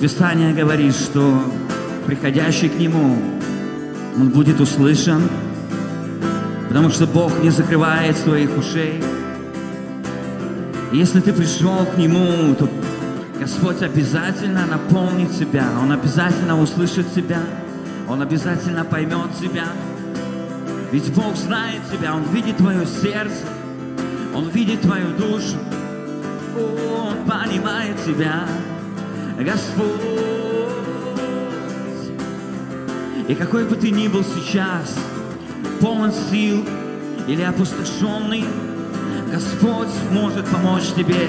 [0.00, 1.42] Писание говорит, что
[2.06, 3.18] приходящий к Нему,
[4.16, 5.28] он будет услышан,
[6.68, 9.04] потому что Бог не закрывает своих ушей.
[10.90, 12.66] Если ты пришел к Нему, то
[13.38, 17.42] Господь обязательно наполнит тебя, Он обязательно услышит тебя,
[18.08, 19.66] Он обязательно поймет тебя.
[20.92, 23.44] Ведь Бог знает тебя, Он видит твое сердце,
[24.34, 25.58] Он видит твою душу,
[26.56, 28.44] Он понимает тебя,
[29.44, 30.00] Господь.
[33.28, 34.96] И какой бы ты ни был сейчас,
[35.80, 36.66] полон сил
[37.26, 38.44] или опустошенный,
[39.32, 41.28] Господь может помочь тебе.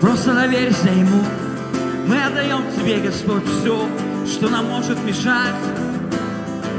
[0.00, 1.22] Просто доверься Ему.
[2.06, 3.88] Мы отдаем Тебе, Господь, все,
[4.26, 5.54] что нам может мешать,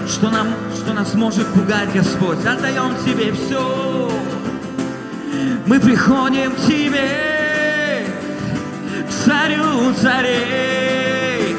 [0.07, 2.45] что, нам, что нас может пугать, Господь.
[2.45, 4.11] Отдаем Тебе все.
[5.65, 7.28] Мы приходим к Тебе,
[9.25, 11.53] Царю царей.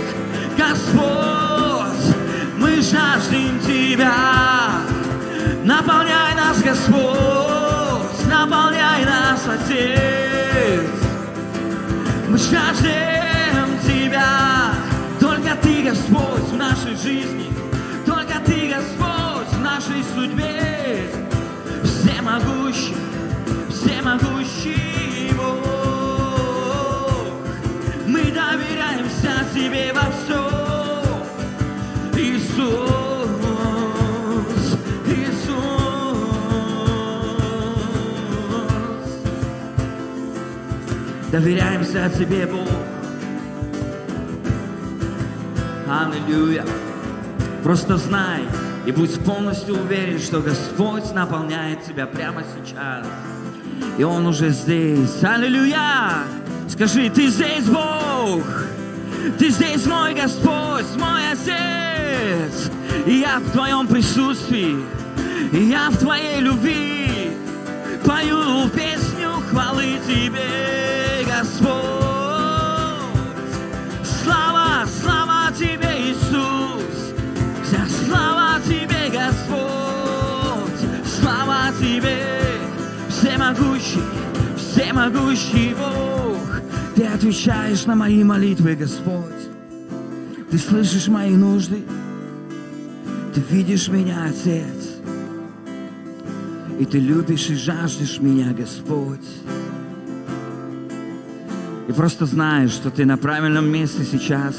[0.56, 2.16] Господь,
[2.56, 4.14] мы жаждем Тебя.
[5.62, 10.90] Наполняй нас, Господь, наполняй нас, Отец.
[12.28, 14.72] Мы жаждем Тебя,
[15.20, 17.52] только Ты, Господь, в нашей жизни,
[18.06, 21.10] только Ты, Господь, в нашей судьбе.
[21.84, 22.96] Всемогущий,
[23.68, 24.99] всемогущий
[29.52, 31.20] Тебе во всем,
[32.16, 32.88] Иисус.
[35.06, 35.50] Иисус.
[41.32, 42.68] Доверяемся Тебе, Бог.
[45.88, 46.64] Аллилуйя.
[47.64, 48.42] Просто знай
[48.86, 53.06] и будь полностью уверен, что Господь наполняет тебя прямо сейчас.
[53.98, 55.22] И Он уже здесь.
[55.22, 56.24] Аллилуйя!
[56.68, 58.69] Скажи, ты здесь, Бог!
[59.38, 62.70] Ты здесь, мой Господь, мой Отец!
[63.06, 64.82] И я в Твоем присутствии,
[65.52, 67.32] и я в Твоей любви
[68.04, 71.80] пою песню хвалы Тебе, Господь!
[74.22, 77.14] Слава, слава Тебе, Иисус!
[77.64, 79.60] Вся слава Тебе, Господь!
[81.04, 82.24] Слава Тебе,
[83.10, 84.02] всемогущий,
[84.56, 86.49] всемогущий Бог!
[87.00, 89.48] Ты отвечаешь на мои молитвы, Господь!
[90.50, 91.82] Ты слышишь мои нужды?
[93.34, 95.00] Ты видишь меня, Отец?
[96.78, 99.26] И Ты любишь и жаждешь меня, Господь!
[101.88, 104.54] И просто знаешь, что ты на правильном месте сейчас.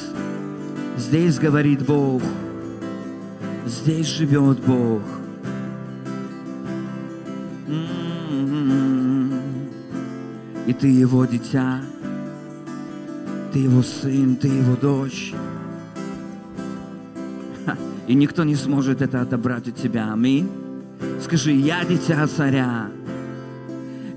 [0.97, 2.23] Здесь говорит Бог.
[3.68, 5.03] Здесь живет Бог.
[7.68, 9.31] М-м-м.
[10.66, 11.81] И ты его дитя.
[13.52, 15.34] Ты его сын, ты его дочь.
[18.08, 20.12] И никто не сможет это отобрать от тебя.
[20.12, 20.50] Аминь.
[21.22, 22.90] Скажи, я дитя царя.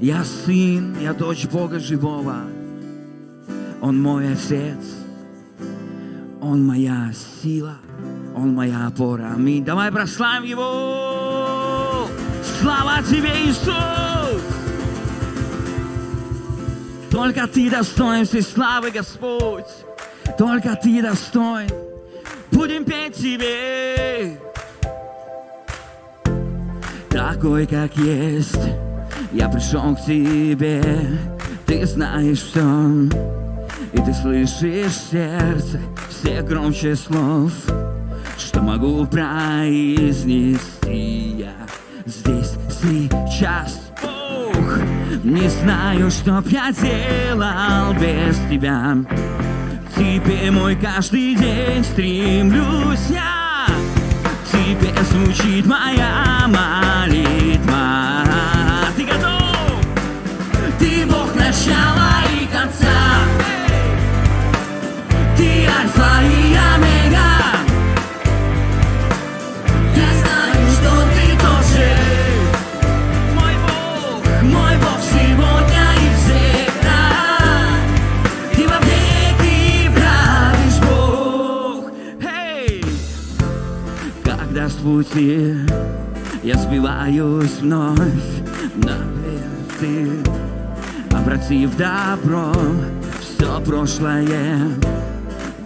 [0.01, 2.37] Я сын, я дочь Бога живого.
[3.81, 4.79] Он мой отец.
[6.41, 7.13] Он моя
[7.43, 7.77] сила.
[8.37, 9.33] Он моя опора.
[9.35, 9.65] Аминь.
[9.65, 12.09] Давай прославим Его.
[12.61, 13.94] Слава Тебе, Иисус!
[17.15, 19.69] Только Ты достоин всей славы, Господь.
[20.37, 21.71] Только Ты достоин.
[22.51, 24.37] Будем петь Тебе.
[27.09, 28.59] Такой, как есть,
[29.31, 30.83] я пришел к Тебе.
[31.67, 33.09] Ты знаешь все.
[33.93, 35.81] И ты слышишь сердце
[36.11, 37.53] все громче слов,
[38.37, 40.57] что могу произнести
[41.39, 41.55] я
[42.07, 43.84] здесь сейчас.
[45.25, 48.95] Не знаю, что б я делал без тебя.
[49.97, 53.65] Тебе мой каждый день стремлюсь я.
[54.53, 58.23] Тебе звучит моя молитва.
[58.97, 59.81] Ты готов?
[60.79, 62.87] Ты Бог начала и конца.
[65.39, 66.34] Ты альфа и
[84.85, 85.57] пути.
[86.43, 87.99] Я сбиваюсь вновь,
[88.75, 90.11] наверх ты,
[91.17, 92.53] обратив добро
[93.21, 94.59] все прошлое,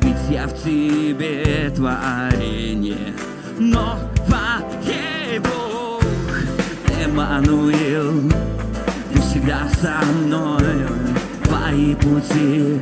[0.02, 3.12] ведь я в тебе творение
[3.58, 6.04] новое Бог,
[7.04, 8.30] Эммануил,
[9.12, 10.88] ты всегда со мною,
[11.42, 12.80] твои пути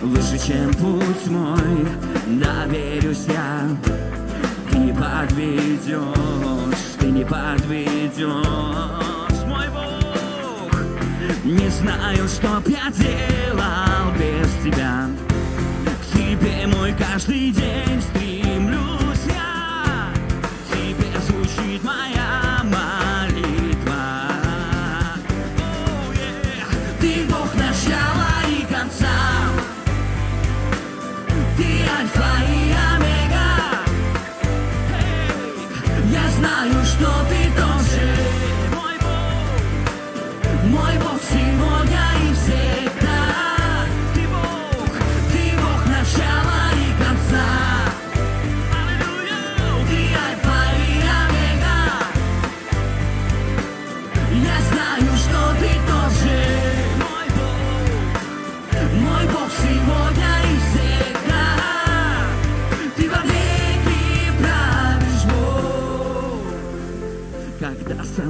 [0.00, 1.86] выше, чем путь мой,
[2.26, 4.00] доверюсь я.
[5.00, 5.96] Подведешь,
[6.98, 8.26] ты не подведешь,
[9.46, 10.78] мой Бог.
[11.42, 15.08] Не знаю, что б я делал без тебя.
[15.86, 18.29] К тебе мой каждый день стремлюсь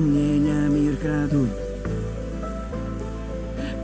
[0.00, 1.50] сомнения мир крадут,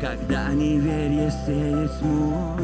[0.00, 2.56] когда неверие сеет тьму,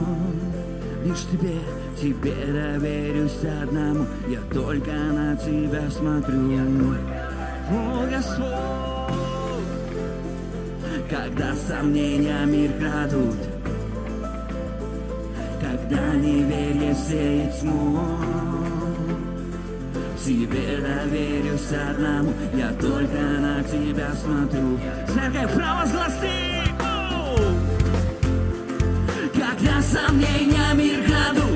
[1.05, 1.59] Лишь тебе,
[2.01, 6.95] тебе доверюсь одному, Я только на тебя смотрю.
[7.71, 8.47] О, Господь,
[11.11, 13.37] когда сомнения мир крадут,
[15.61, 18.52] когда неверие сеет тьму,
[20.25, 24.79] Тебе доверюсь одному, я только на тебя смотрю.
[25.09, 26.63] Церковь, провозгласи!
[29.35, 31.52] Когда сомнения мир крадут,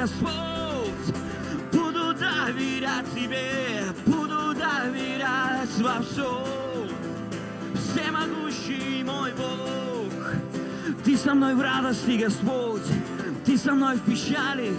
[0.00, 1.14] Господь.
[1.72, 6.88] Буду доверять тебе, буду доверять во всем.
[7.74, 10.10] Всемогущий мой Бог.
[11.04, 12.88] Ты со мной в радости, Господь.
[13.44, 14.72] Ты со мной в печали.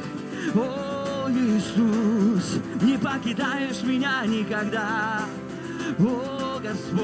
[0.56, 5.20] О, Иисус, не покидаешь меня никогда.
[6.00, 7.04] О, Господь,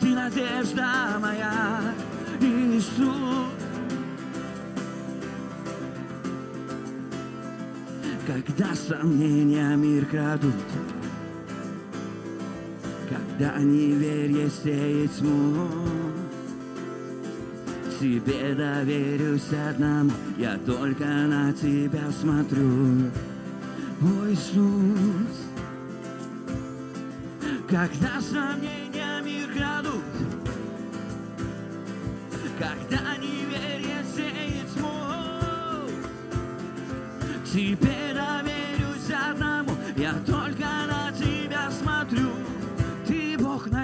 [0.00, 1.94] ты надежда моя,
[2.42, 3.47] Иисус.
[8.46, 10.54] Когда сомнения мир крадут,
[13.08, 15.66] когда неверие сеет тьму,
[17.98, 23.10] Тебе доверюсь одному, я только на тебя смотрю.
[24.00, 25.34] О, Иисус,
[27.68, 30.04] когда сомнения мир крадут,
[32.56, 34.88] когда неверие сеет тьму,
[37.52, 37.97] Тебе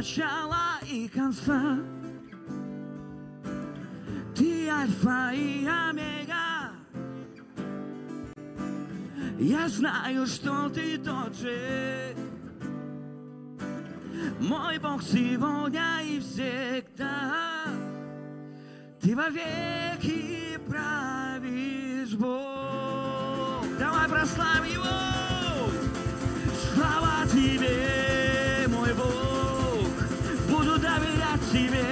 [0.05, 1.79] начала и конца.
[4.37, 6.73] Ты альфа и омега.
[9.39, 12.15] Я знаю, что ты тот же.
[14.41, 17.65] Мой Бог сегодня и всегда.
[19.01, 23.65] Ты вовеки правишь, Бог.
[23.79, 25.71] Давай прославим Его.
[26.75, 28.14] Слава Тебе,
[31.55, 31.87] тебе,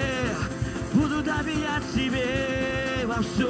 [0.93, 3.49] буду доверять тебе во всем.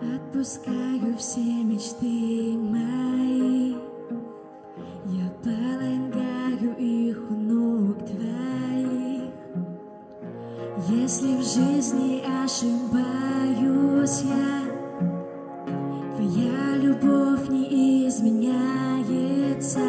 [0.00, 3.74] Отпускаю все мечты мои,
[5.06, 8.51] я полагаю их у ног твоих.
[10.94, 14.60] Если в жизни ошибаюсь я,
[16.14, 19.80] Твоя любовь не изменяется.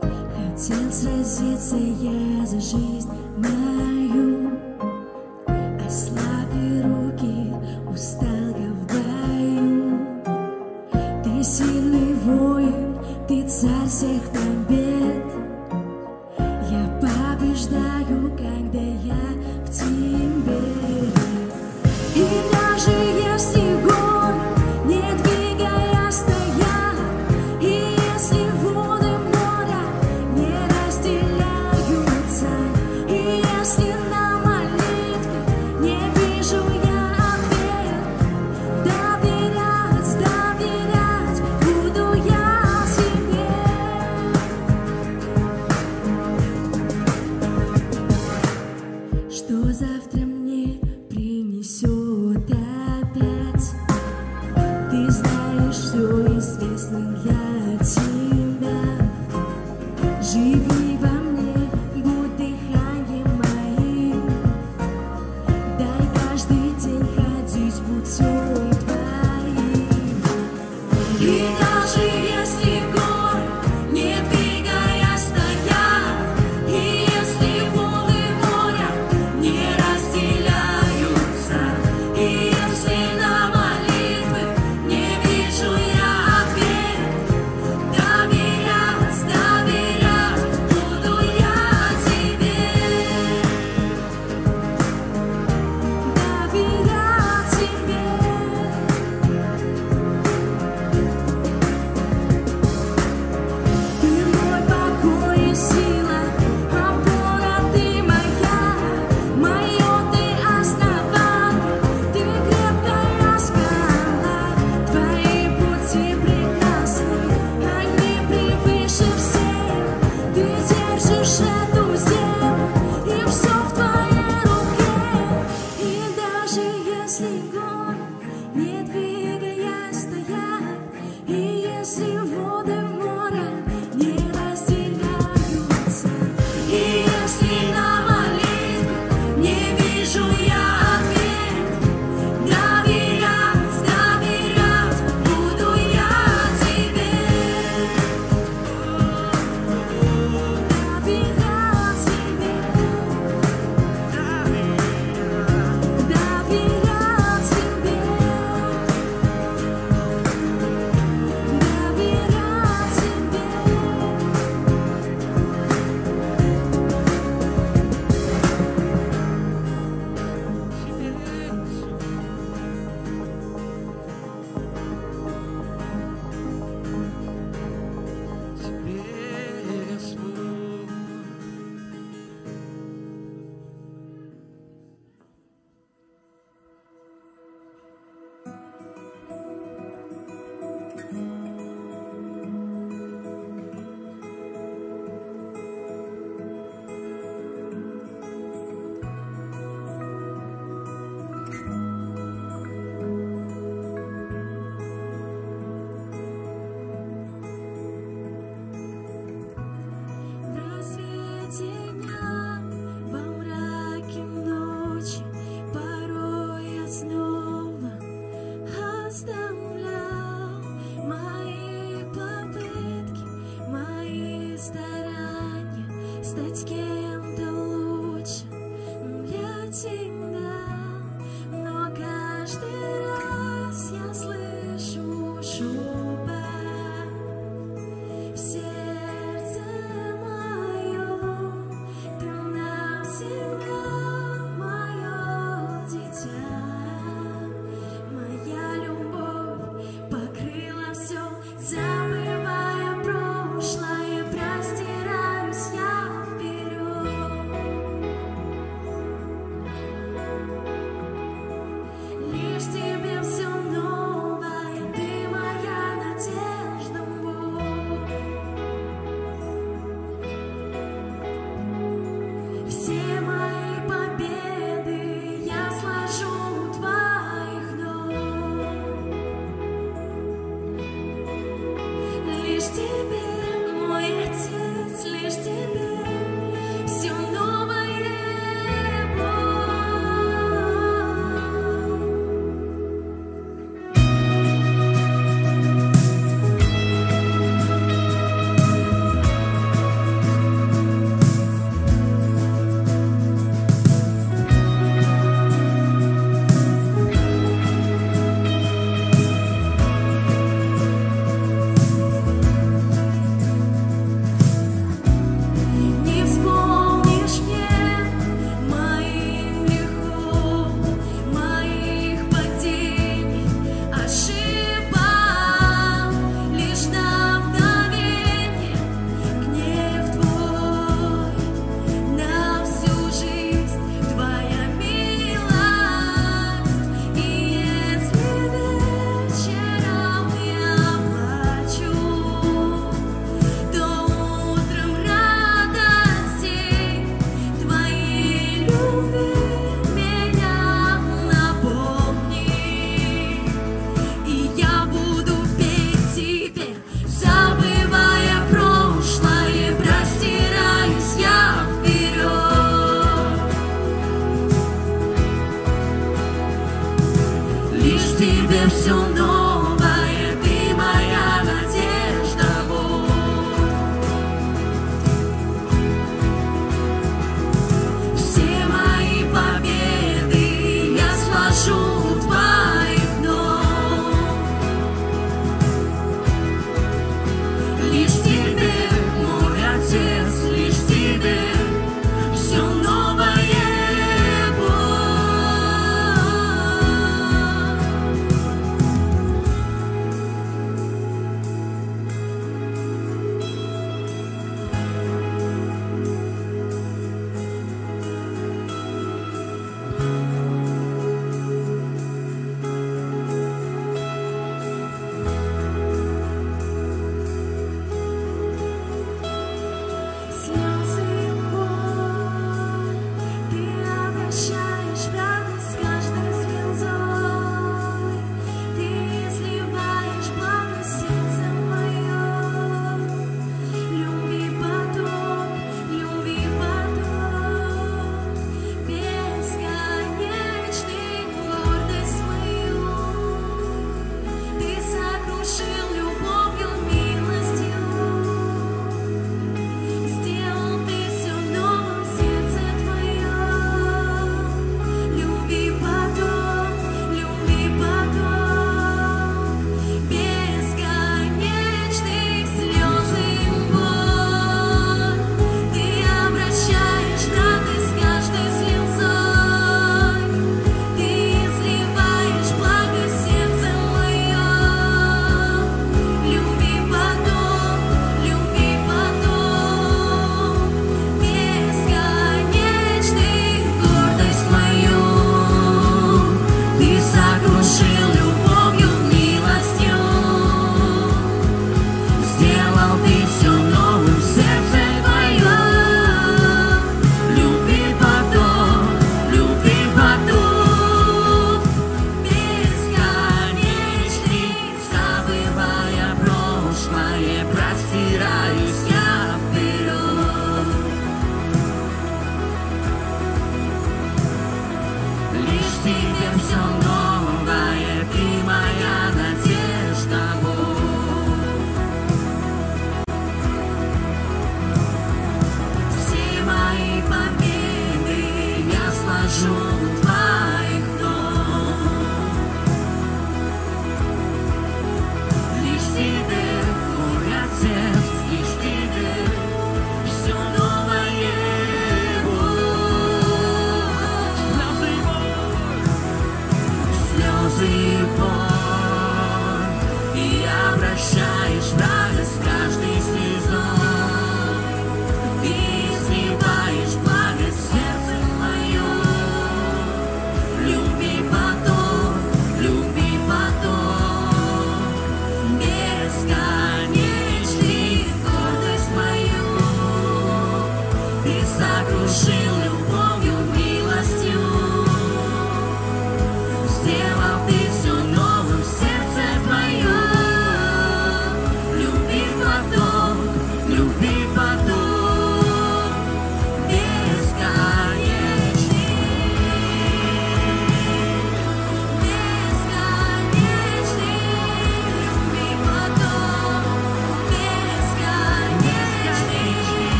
[0.00, 4.52] Хотел сразиться я за жизнь мою,
[5.84, 7.52] Ослабли руки,
[7.92, 9.98] устал я в бою.
[11.24, 15.26] Ты сильный воин, ты царь всех побед.
[16.70, 19.41] Я побеждаю, когда я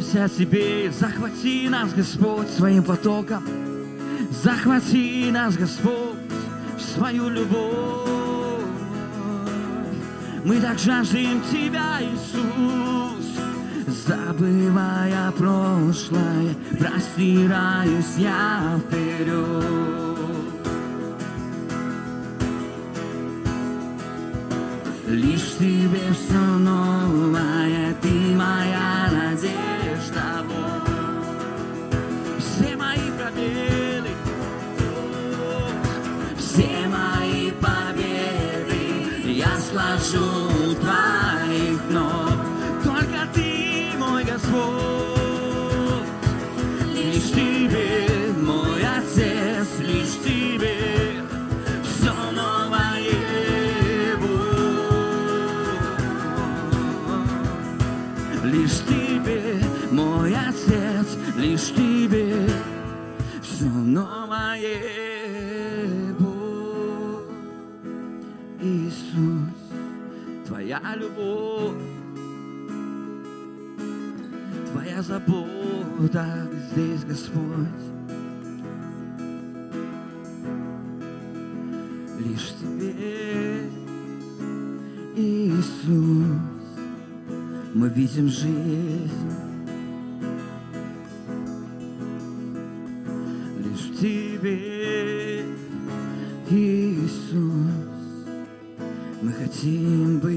[0.00, 3.42] молимся Тебе, захвати нас, Господь, своим потоком,
[4.42, 6.16] захвати нас, Господь,
[6.76, 8.64] в свою любовь.
[10.44, 13.26] Мы так жаждем Тебя, Иисус,
[14.06, 20.16] забывая прошлое, простираюсь я вперед.
[25.08, 29.69] Лишь тебе все новое, ты моя надежда.
[70.80, 71.74] твоя любовь,
[74.72, 77.68] твоя забота здесь, Господь.
[82.18, 83.68] Лишь тебе,
[85.16, 86.26] Иисус,
[87.74, 89.10] мы видим жизнь.
[93.58, 95.44] Лишь тебе,
[96.50, 97.40] Иисус,
[99.22, 100.29] мы хотим быть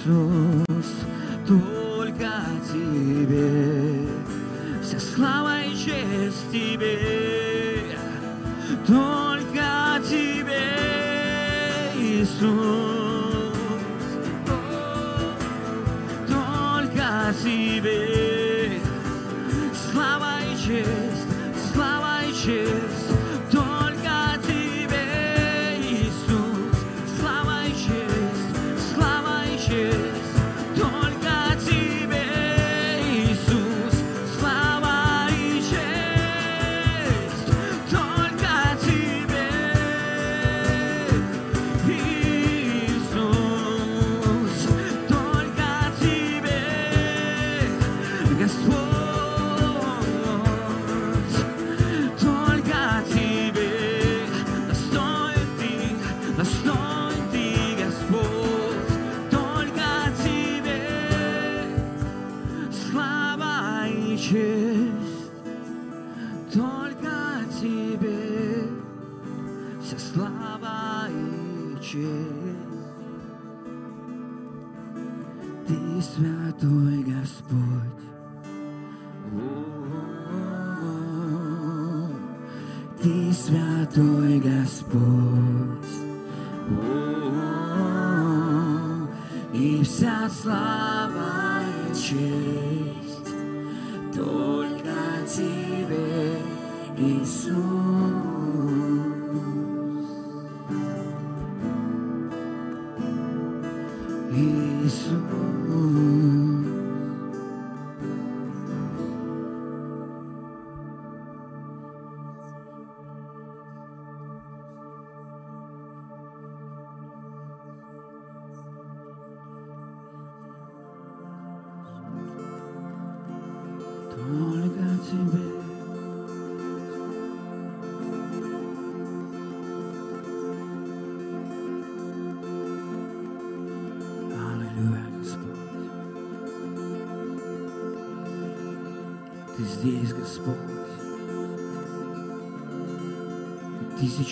[0.00, 0.86] Иисус,
[1.46, 2.30] только
[2.72, 4.08] Тебе,
[4.82, 6.98] вся слава и честь Тебе,
[8.86, 9.19] только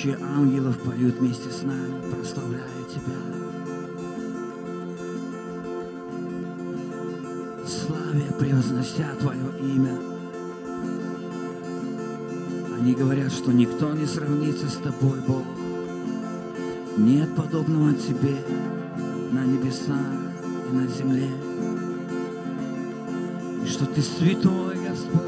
[0.08, 3.16] тысячи ангелов поют вместе с нами, прославляя Тебя.
[7.66, 9.98] Славе превознося Твое имя.
[12.78, 15.44] Они говорят, что никто не сравнится с Тобой, Бог.
[16.96, 18.36] Нет подобного Тебе
[19.32, 19.96] на небесах
[20.70, 21.30] и на земле.
[23.62, 25.22] И что Ты святой, Господь,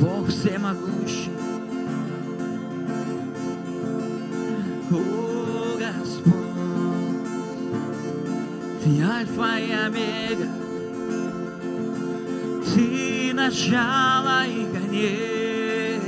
[0.00, 1.39] Бог всемогущий.
[9.30, 10.48] Альфа и Омега,
[12.74, 16.02] Ты начало и конец.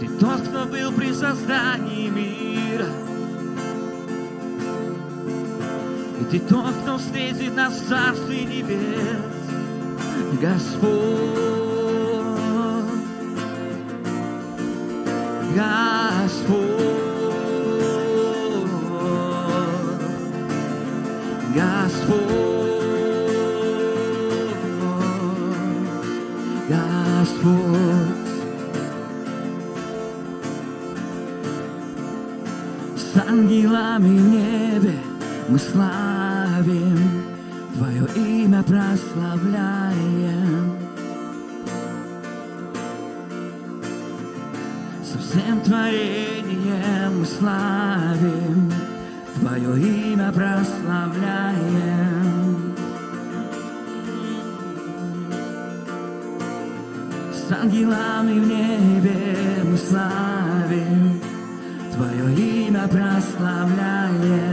[0.00, 2.86] Ты тот, кто был при создании мира.
[6.20, 9.22] И ты тот, кто встретит нас в Царстве Небес.
[10.40, 11.45] Господь,
[33.16, 34.98] С ангелами в небе
[35.48, 37.24] мы славим,
[37.74, 39.94] Твое имя прославляем.
[45.02, 48.70] Со всем творением мы славим,
[49.40, 49.80] Твое
[50.12, 51.46] имя прославляем.
[57.32, 61.05] С ангелами в небе мы славим,
[62.88, 64.52] прославляем.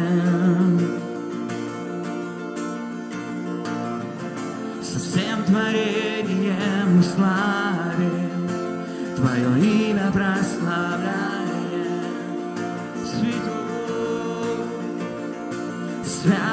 [4.82, 8.50] Со всем творением мы славим,
[9.15, 9.50] Твое
[9.91, 11.24] имя прославляем.
[13.06, 14.58] Святой,
[16.06, 16.53] святый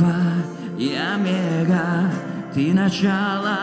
[0.00, 0.14] Альфа
[0.78, 2.10] и Омега,
[2.54, 3.58] Ты начало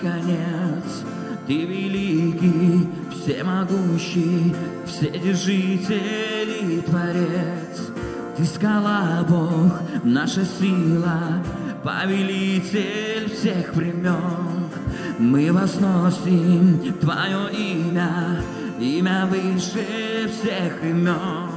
[0.00, 1.04] конец.
[1.46, 4.54] Ты великий, всемогущий,
[4.86, 7.90] вседержитель и творец.
[8.36, 11.42] Ты скала, Бог, наша сила,
[11.84, 14.70] повелитель всех времен.
[15.18, 18.42] Мы возносим Твое имя,
[18.80, 21.50] имя выше всех имен.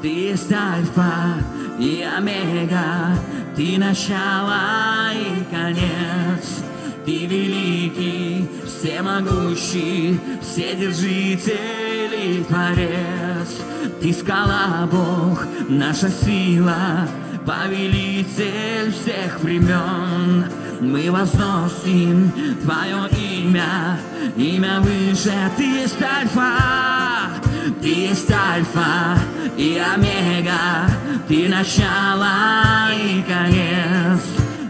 [0.00, 1.36] Ты есть Альфа
[1.78, 3.16] и Омега,
[3.56, 6.62] Ты начало и конец.
[7.04, 13.60] Ты великий, всемогущий, вседержитель и творец.
[14.00, 17.08] Ты скала, Бог, наша сила,
[17.44, 20.46] повелитель всех времен.
[20.80, 23.98] Мы возносим Твое имя,
[24.36, 27.41] имя выше, Ты есть Альфа,
[27.80, 29.16] Ты есть Альфа
[29.56, 30.90] и Омега,
[31.28, 34.20] Ты начало и конец,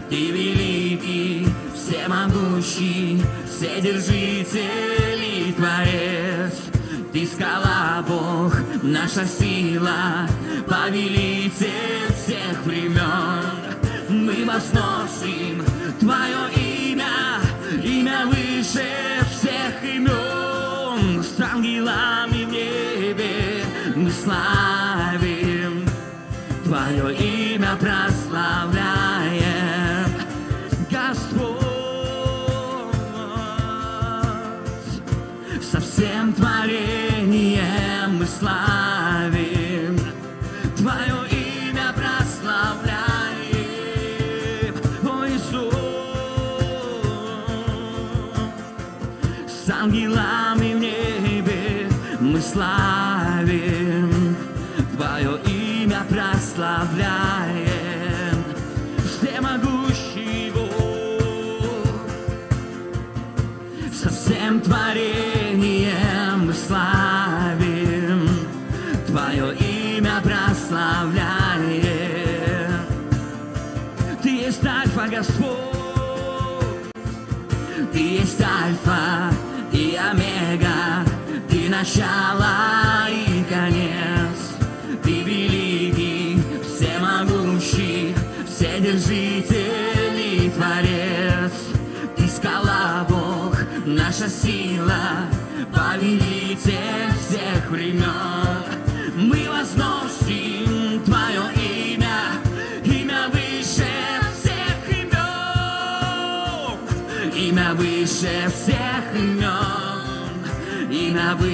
[0.09, 6.53] Ты великий, всемогущий, вседержитель и творец.
[7.11, 10.27] Ты скала, Бог, наша сила,
[10.67, 13.43] повелитель всех времен.
[14.09, 15.63] Мы возносим
[15.99, 17.41] Твое имя,
[17.83, 18.85] имя выше
[19.31, 21.23] всех имен.
[21.23, 22.22] С ангелами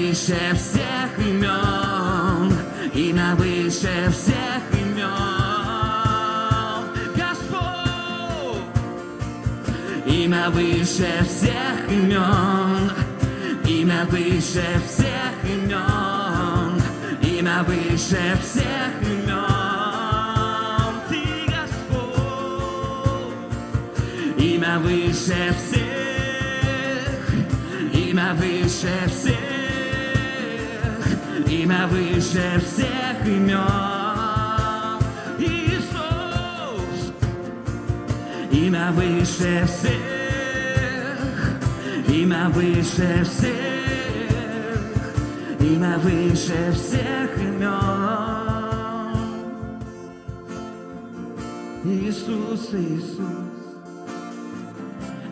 [0.09, 2.51] выше всех имен,
[2.95, 5.05] имя выше всех имен.
[7.15, 8.63] Господь,
[10.07, 12.91] Имя выше всех имен,
[13.65, 16.81] имя выше всех имен,
[17.21, 19.35] имя выше всех имен.
[21.07, 21.21] Ты
[21.55, 22.53] Господь,
[24.39, 27.13] имя выше всех,
[27.93, 29.58] имя выше всех,
[31.49, 33.57] имя выше всех имен.
[35.39, 37.13] Иисус,
[38.51, 41.19] Имя выше всех,
[42.07, 44.81] имя выше всех,
[45.59, 47.69] имя выше всех имен.
[51.85, 53.19] Иисус, Иисус,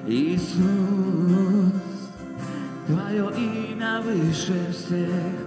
[0.07, 1.73] Иисус,
[2.87, 5.46] Твое имя выше всех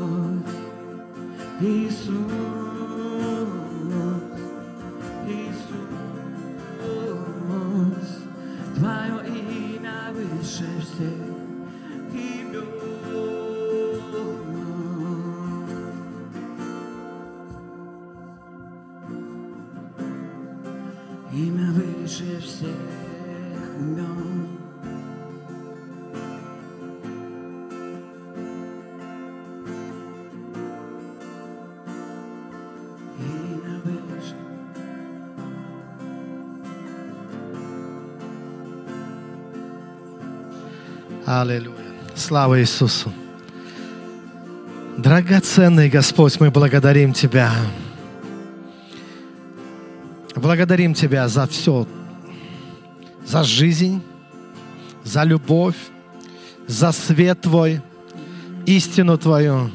[41.39, 41.77] Аллилуйя.
[42.13, 43.09] Слава Иисусу.
[44.97, 47.53] Драгоценный Господь, мы благодарим Тебя.
[50.35, 51.87] Благодарим Тебя за все,
[53.25, 54.01] за жизнь,
[55.05, 55.77] за любовь,
[56.67, 57.81] за свет Твой,
[58.65, 59.71] истину Твою,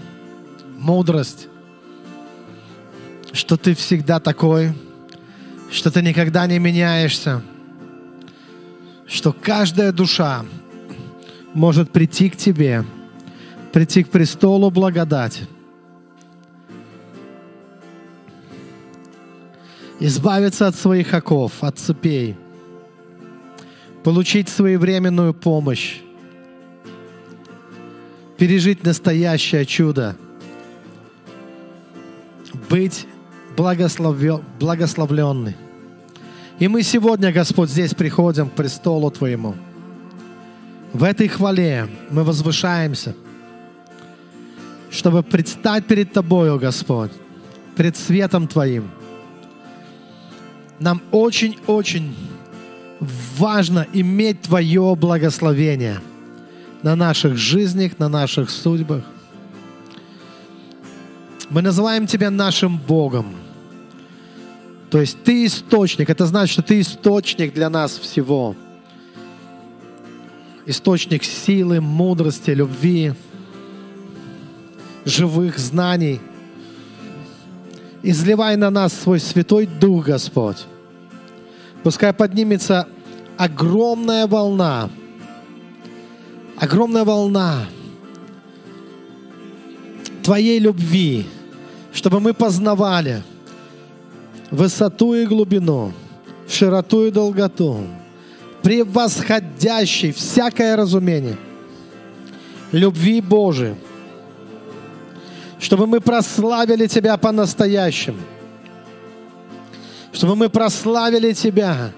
[0.76, 1.48] мудрость,
[3.32, 4.74] что Ты всегда такой,
[5.70, 7.40] что Ты никогда не меняешься,
[9.07, 10.44] что каждая душа
[11.57, 12.84] может прийти к Тебе,
[13.72, 15.46] прийти к престолу благодати,
[19.98, 22.36] избавиться от своих оков, от цепей,
[24.04, 26.00] получить своевременную помощь,
[28.36, 30.14] пережить настоящее чудо,
[32.68, 33.07] быть
[33.57, 35.57] благослове- благословленный.
[36.59, 39.54] И мы сегодня, Господь, здесь приходим к престолу Твоему.
[40.93, 43.14] В этой хвале мы возвышаемся,
[44.91, 47.12] чтобы предстать перед Тобою, Господь,
[47.76, 48.91] пред светом Твоим.
[50.78, 52.14] Нам очень-очень
[53.39, 56.01] важно иметь Твое благословение
[56.82, 59.03] на наших жизнях, на наших судьбах.
[61.51, 63.34] Мы называем Тебя нашим Богом.
[64.91, 66.11] То есть Ты источник.
[66.11, 68.55] Это значит, что Ты источник для нас всего.
[70.66, 73.14] Источник силы, мудрости, любви,
[75.04, 76.20] живых знаний.
[78.02, 80.66] Изливай на нас свой Святой Дух, Господь.
[81.84, 82.88] Пускай поднимется
[83.36, 84.90] огромная волна,
[86.56, 87.66] огромная волна
[90.24, 91.26] Твоей любви,
[91.92, 93.22] чтобы мы познавали
[94.50, 95.92] высоту и глубину,
[96.48, 97.86] широту и долготу,
[98.66, 101.36] превосходящий всякое разумение
[102.72, 103.76] любви Божией,
[105.60, 108.18] чтобы мы прославили Тебя по-настоящему,
[110.12, 111.92] чтобы мы прославили Тебя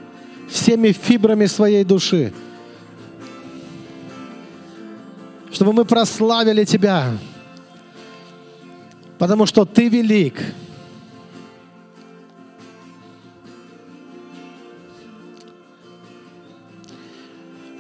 [0.51, 2.35] всеми фибрами своей души,
[5.51, 7.13] чтобы мы прославили Тебя,
[9.17, 10.39] потому что Ты велик.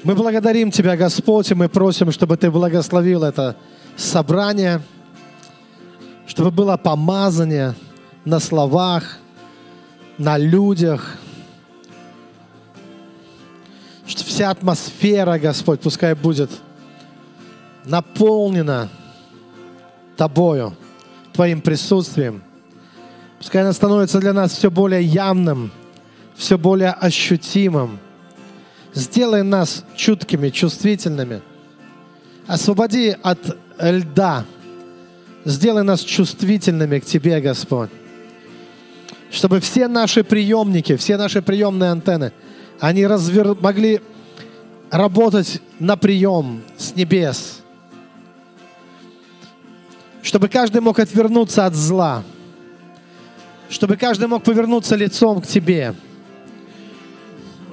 [0.05, 3.57] Мы благодарим Тебя, Господь, и мы просим, чтобы Ты благословил это
[3.97, 4.81] собрание,
[6.27, 7.75] чтобы было помазание
[8.25, 9.19] на словах,
[10.17, 11.17] на людях,
[14.07, 16.51] что вся атмосфера, Господь, пускай будет
[17.85, 18.89] наполнена
[20.17, 20.77] Тобою,
[21.33, 22.45] Твоим присутствием.
[23.39, 25.73] Пускай она становится для нас все более явным,
[26.37, 27.99] все более ощутимым.
[28.95, 31.43] Сделай нас чуткими, чувствительными.
[32.47, 34.45] Освободи от льда.
[35.45, 37.91] Сделай нас чувствительными к Тебе, Господь.
[39.31, 42.33] Чтобы все наши приемники, все наши приемные антенны,
[42.81, 43.55] они развер...
[43.61, 44.01] могли
[44.91, 47.61] работать на прием с небес.
[50.23, 52.23] Чтобы каждый мог отвернуться от зла.
[53.69, 55.95] Чтобы каждый мог повернуться лицом к Тебе.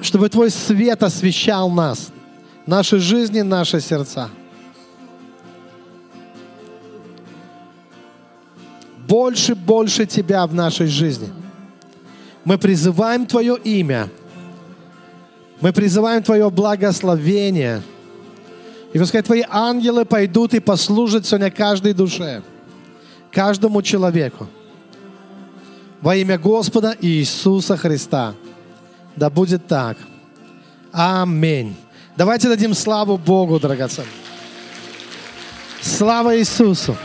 [0.01, 2.11] Чтобы Твой свет освещал нас,
[2.65, 4.29] наши жизни, наши сердца.
[9.07, 11.29] Больше, больше Тебя в нашей жизни.
[12.43, 14.09] Мы призываем Твое имя.
[15.61, 17.81] Мы призываем Твое благословение.
[18.93, 22.43] И пускай Твои ангелы пойдут и послужат сегодня каждой душе,
[23.31, 24.47] каждому человеку.
[26.01, 28.35] Во имя Господа Иисуса Христа.
[29.15, 29.97] Да будет так.
[30.91, 31.75] Аминь.
[32.17, 34.09] Давайте дадим славу Богу, драгоценный.
[35.81, 36.95] Слава Иисусу.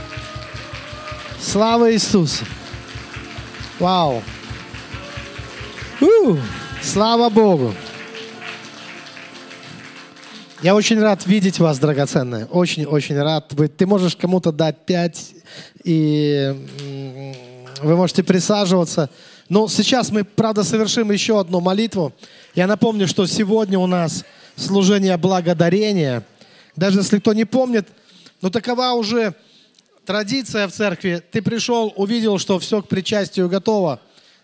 [1.41, 2.45] Слава Иисусу.
[3.79, 4.23] Вау.
[6.01, 6.37] У,
[6.83, 7.75] слава Богу.
[10.63, 12.45] Я очень рад видеть вас, драгоценные.
[12.47, 13.53] Очень-очень рад.
[13.53, 15.33] Вы, ты можешь кому-то дать пять,
[15.85, 16.55] и
[17.83, 19.09] вы можете присаживаться.
[19.51, 22.13] Но сейчас мы, правда, совершим еще одну молитву.
[22.55, 24.25] Я напомню, что сегодня у нас
[24.55, 26.25] служение благодарения.
[26.77, 27.89] Даже если кто не помнит,
[28.41, 29.35] но такова уже
[30.07, 31.21] традиция в церкви.
[31.33, 34.01] Ты пришел, увидел, что все к причастию готово,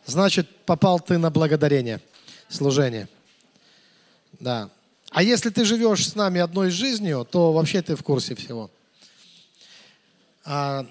[0.07, 2.01] значит, попал ты на благодарение,
[2.49, 3.09] служение.
[4.41, 4.71] Да.
[5.13, 8.73] А если ты живешь с нами одной жизнью, то вообще ты в курсе всего.
[10.45, 10.85] А,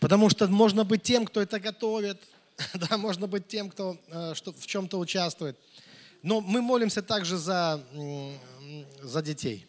[0.00, 2.20] потому что можно быть тем, кто это готовит,
[2.74, 5.58] да, можно быть тем, кто э, что, в чем-то участвует.
[6.22, 7.84] Но мы молимся также за,
[9.02, 9.66] за детей,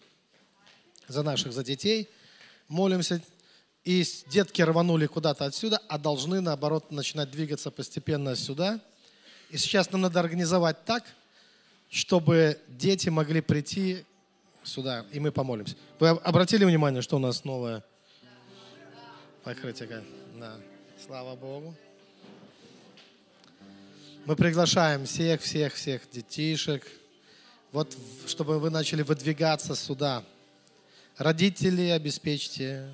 [1.07, 2.09] за наших, за детей.
[2.67, 3.21] Молимся,
[3.83, 8.79] и детки рванули куда-то отсюда, а должны, наоборот, начинать двигаться постепенно сюда.
[9.49, 11.03] И сейчас нам надо организовать так,
[11.89, 14.05] чтобы дети могли прийти
[14.63, 15.75] сюда, и мы помолимся.
[15.99, 17.83] Вы обратили внимание, что у нас новое
[19.43, 20.03] покрытие?
[20.39, 20.55] Да.
[21.05, 21.75] Слава Богу.
[24.25, 26.83] Мы приглашаем всех, всех, всех детишек,
[27.71, 27.95] вот,
[28.25, 30.23] чтобы вы начали выдвигаться сюда.
[31.15, 32.89] Родители, обеспечьте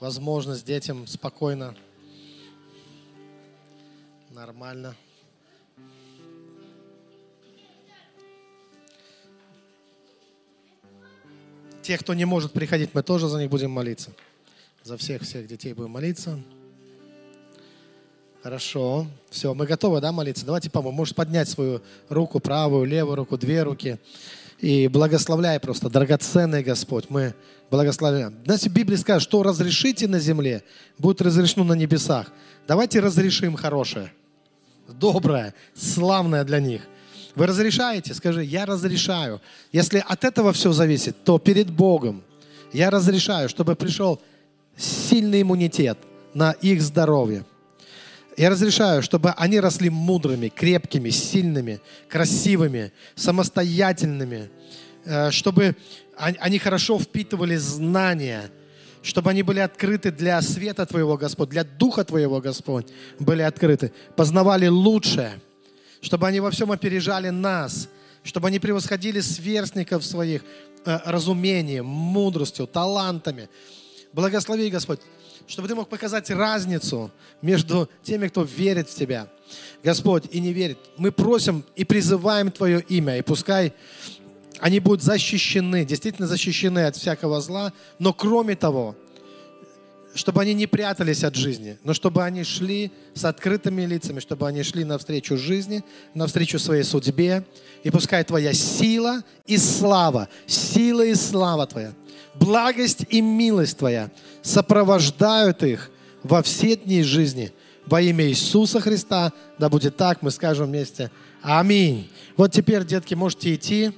[0.00, 1.74] возможность детям спокойно,
[4.28, 4.94] нормально.
[11.80, 14.12] Тех, кто не может приходить, мы тоже за них будем молиться.
[14.82, 16.38] За всех-всех детей будем молиться.
[18.42, 19.06] Хорошо.
[19.28, 20.46] Все, мы готовы, да, молиться?
[20.46, 20.96] Давайте поможем.
[20.96, 23.98] Можешь поднять свою руку, правую, левую руку, две руки.
[24.60, 27.34] И благословляй просто, драгоценный Господь, мы
[27.70, 28.34] благословляем.
[28.44, 30.62] Знаете, в Библии сказано, что разрешите на земле,
[30.98, 32.32] будет разрешено на небесах.
[32.66, 34.12] Давайте разрешим хорошее,
[34.88, 36.82] доброе, славное для них.
[37.34, 38.12] Вы разрешаете?
[38.12, 39.40] Скажи, я разрешаю.
[39.72, 42.22] Если от этого все зависит, то перед Богом
[42.72, 44.20] я разрешаю, чтобы пришел
[44.76, 45.98] сильный иммунитет
[46.34, 47.44] на их здоровье.
[48.36, 54.50] Я разрешаю, чтобы они росли мудрыми, крепкими, сильными, красивыми, самостоятельными,
[55.04, 55.76] э, чтобы
[56.16, 58.50] они хорошо впитывали знания,
[59.02, 62.86] чтобы они были открыты для света Твоего, Господь, для Духа Твоего, Господь,
[63.18, 65.40] были открыты, познавали лучшее,
[66.02, 67.88] чтобы они во всем опережали нас,
[68.22, 70.42] чтобы они превосходили сверстников своих
[70.84, 73.48] э, разумением, мудростью, талантами.
[74.12, 75.00] Благослови, Господь,
[75.46, 77.10] чтобы ты мог показать разницу
[77.42, 79.28] между теми, кто верит в Тебя,
[79.82, 80.78] Господь, и не верит.
[80.96, 83.72] Мы просим и призываем Твое имя, и пускай
[84.60, 88.94] они будут защищены, действительно защищены от всякого зла, но кроме того,
[90.14, 94.62] чтобы они не прятались от жизни, но чтобы они шли с открытыми лицами, чтобы они
[94.62, 95.84] шли навстречу жизни,
[96.14, 97.44] навстречу своей судьбе.
[97.84, 101.92] И пускай Твоя сила и слава, сила и слава Твоя,
[102.34, 104.10] благость и милость Твоя
[104.42, 105.90] сопровождают их
[106.22, 107.52] во все дни жизни.
[107.86, 111.10] Во имя Иисуса Христа, да будет так, мы скажем вместе
[111.42, 112.10] Аминь.
[112.36, 113.92] Вот теперь, детки, можете идти.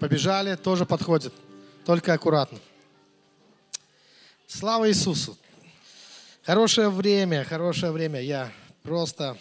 [0.00, 1.32] Побежали, тоже подходит.
[1.84, 2.58] Только аккуратно.
[4.48, 5.36] Слава Иисусу!
[6.42, 8.20] Хорошее время, хорошее время.
[8.20, 8.52] Я
[8.82, 9.38] просто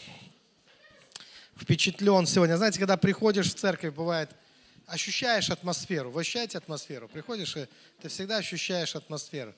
[1.59, 2.57] впечатлен сегодня.
[2.57, 4.29] Знаете, когда приходишь в церковь, бывает,
[4.91, 6.11] ощущаешь атмосферу.
[6.11, 7.07] Вы ощущаете атмосферу?
[7.07, 7.67] Приходишь, и
[8.01, 9.53] ты всегда ощущаешь атмосферу.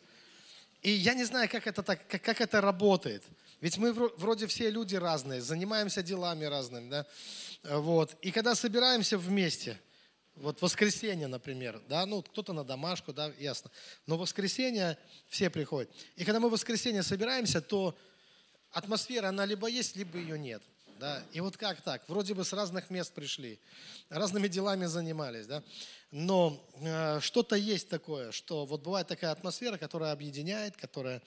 [0.82, 3.24] И я не знаю, как это, так, как, как это работает.
[3.62, 6.90] Ведь мы вроде все люди разные, занимаемся делами разными.
[6.90, 7.06] Да?
[7.64, 8.16] Вот.
[8.22, 9.80] И когда собираемся вместе–
[10.36, 13.70] вот воскресенье, например, да, ну кто-то на домашку, да, ясно.
[14.08, 15.92] Но воскресенье все приходят.
[16.16, 17.96] И когда мы в воскресенье собираемся, то
[18.72, 20.64] атмосфера, она либо есть, либо ее нет.
[21.04, 21.22] Да?
[21.34, 22.08] И вот как так?
[22.08, 23.60] Вроде бы с разных мест пришли,
[24.08, 25.62] разными делами занимались, да?
[26.12, 31.22] но э, что-то есть такое, что вот бывает такая атмосфера, которая объединяет, которая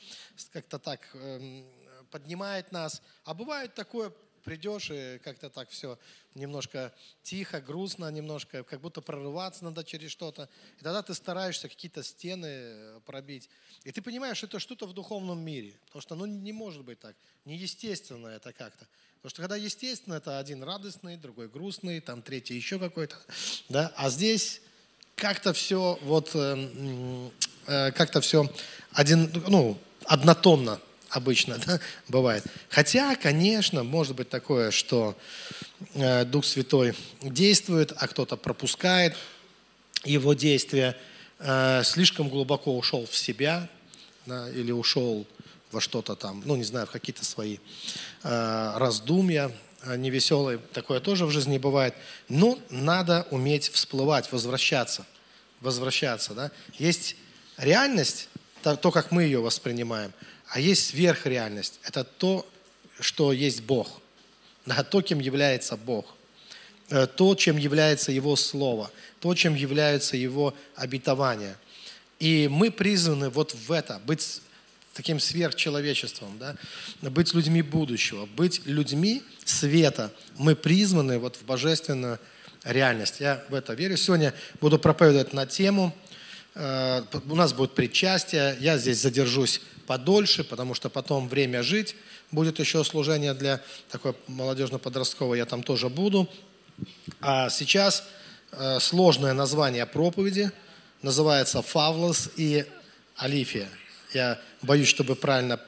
[0.50, 1.62] как-то так э,
[2.10, 4.14] поднимает нас, а бывает такое
[4.46, 5.98] придешь и как-то так все
[6.34, 6.92] немножко
[7.24, 10.48] тихо, грустно, немножко, как будто прорываться надо через что-то.
[10.78, 13.50] И тогда ты стараешься какие-то стены э, пробить.
[13.82, 15.74] И ты понимаешь, что это что-то в духовном мире.
[15.86, 17.16] Потому что ну, не может быть так.
[17.44, 18.86] Неестественно это как-то.
[19.16, 23.16] Потому что когда естественно, это один радостный, другой грустный, там третий еще какой-то.
[23.68, 23.92] Да?
[23.96, 24.62] А здесь
[25.16, 27.30] как-то все вот э,
[27.66, 28.48] э, как-то все
[28.92, 30.80] один, ну, однотонно
[31.10, 32.44] обычно да, бывает.
[32.68, 35.16] Хотя, конечно, может быть такое, что
[35.94, 39.16] э, Дух Святой действует, а кто-то пропускает
[40.04, 40.96] его действия,
[41.38, 43.68] э, слишком глубоко ушел в себя
[44.26, 45.26] да, или ушел
[45.72, 47.58] во что-то там, ну, не знаю, в какие-то свои
[48.22, 49.50] э, раздумья
[49.82, 50.58] э, невеселые.
[50.58, 51.94] Такое тоже в жизни бывает.
[52.28, 55.06] Но надо уметь всплывать, возвращаться.
[55.60, 56.50] Возвращаться, да.
[56.78, 57.16] Есть
[57.56, 58.28] реальность,
[58.62, 60.12] то как мы ее воспринимаем–
[60.56, 61.78] а есть сверхреальность.
[61.82, 62.48] Это то,
[62.98, 64.00] что есть Бог.
[64.64, 66.14] Да, то, кем является Бог.
[66.88, 68.90] Э, то, чем является Его Слово.
[69.20, 71.56] То, чем является Его обетование.
[72.20, 74.40] И мы призваны вот в это, быть
[74.94, 76.56] таким сверхчеловечеством, да?
[77.02, 80.10] быть людьми будущего, быть людьми света.
[80.38, 82.18] Мы призваны вот в божественную
[82.64, 83.20] реальность.
[83.20, 83.98] Я в это верю.
[83.98, 84.32] Сегодня
[84.62, 85.94] буду проповедовать на тему,
[86.54, 91.94] э, у нас будет причастие, я здесь задержусь подольше, потому что потом время жить.
[92.30, 93.60] Будет еще служение для
[93.90, 96.28] такой молодежно-подростковой, я там тоже буду.
[97.20, 98.04] А сейчас
[98.52, 100.50] э, сложное название проповеди
[101.02, 102.66] называется «Фавлос и
[103.16, 103.68] Алифия».
[104.12, 105.60] Я боюсь, чтобы правильно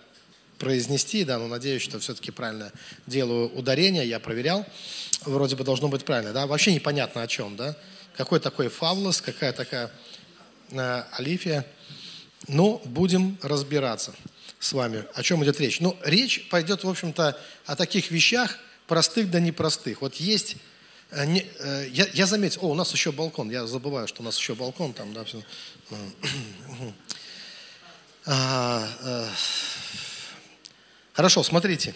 [0.59, 2.73] произнести, да, но надеюсь, что все-таки правильно
[3.07, 4.67] делаю ударение, я проверял,
[5.25, 7.77] вроде бы должно быть правильно, да, вообще непонятно о чем, да,
[8.17, 9.91] какой такой фавлос, какая такая
[10.73, 11.65] э, алифия,
[12.47, 14.15] но будем разбираться
[14.61, 15.81] с вами, о чем идет речь.
[15.81, 20.01] Ну, речь пойдет, в общем-то, о таких вещах, простых да непростых.
[20.01, 20.57] Вот есть,
[21.11, 24.25] э, не, э, я, я заметил, о, у нас еще балкон, я забываю, что у
[24.25, 25.43] нас еще балкон там, да, все.
[28.31, 29.31] А, а,
[31.15, 31.95] хорошо, смотрите.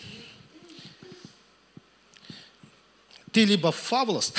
[3.33, 4.33] Ты либо фавлос,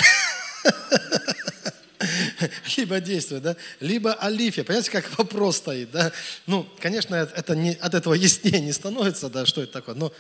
[2.78, 4.64] либо действие, да, либо алифия.
[4.64, 6.12] Понимаете, как вопрос стоит, да?
[6.48, 10.12] Ну, конечно, это не, от этого яснее не становится, да, что это такое, но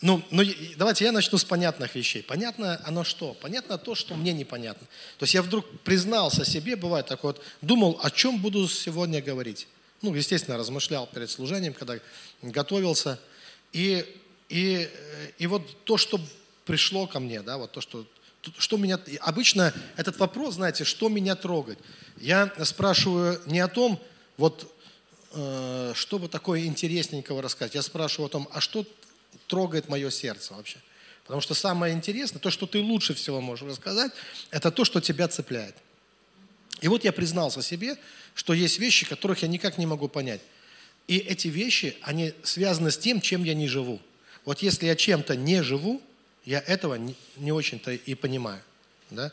[0.00, 0.44] ну, ну,
[0.76, 2.22] давайте я начну с понятных вещей.
[2.22, 3.34] Понятно оно что?
[3.34, 4.86] Понятно то, что мне непонятно.
[5.18, 9.66] То есть я вдруг признался себе, бывает такое вот, думал, о чем буду сегодня говорить.
[10.00, 11.98] Ну, естественно, размышлял перед служением, когда
[12.42, 13.18] готовился.
[13.72, 14.06] И,
[14.48, 14.88] и,
[15.38, 16.20] и вот то, что
[16.64, 18.06] пришло ко мне, да, вот то, что,
[18.58, 19.00] что меня...
[19.20, 21.78] Обычно этот вопрос, знаете, что меня трогает?
[22.16, 24.00] Я спрашиваю не о том,
[24.36, 24.72] вот,
[25.32, 27.74] э, что бы такое интересненького рассказать.
[27.74, 28.86] Я спрашиваю о том, а что
[29.46, 30.78] трогает мое сердце вообще.
[31.24, 34.12] Потому что самое интересное, то, что ты лучше всего можешь рассказать,
[34.50, 35.76] это то, что тебя цепляет.
[36.80, 37.96] И вот я признался себе,
[38.34, 40.40] что есть вещи, которых я никак не могу понять.
[41.06, 44.00] И эти вещи, они связаны с тем, чем я не живу.
[44.44, 46.00] Вот если я чем-то не живу,
[46.48, 48.62] я этого не, не очень-то и понимаю.
[49.10, 49.30] Да?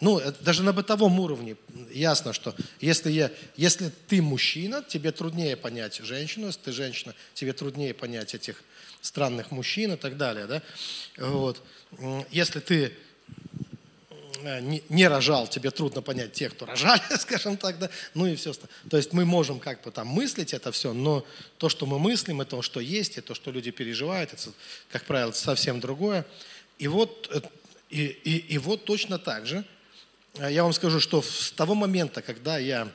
[0.00, 1.56] Ну, даже на бытовом уровне
[1.90, 7.52] ясно, что если, я, если ты мужчина, тебе труднее понять женщину, если ты женщина, тебе
[7.52, 8.62] труднее понять этих
[9.00, 10.46] странных мужчин и так далее.
[10.46, 10.62] Да?
[11.16, 11.60] Вот.
[12.30, 12.90] Если ты э,
[14.88, 18.52] не, рожал, тебе трудно понять тех, кто рожали, скажем так, да, ну и все.
[18.90, 21.24] То есть мы можем как бы там мыслить это все, но
[21.58, 24.50] то, что мы мыслим, и то, что есть, и то, что люди переживают, это,
[24.90, 26.26] как правило, совсем другое.
[26.78, 27.40] И вот, э,
[27.90, 29.64] и, и, и вот точно так же,
[30.34, 32.88] э, я вам скажу, что с того момента, когда я,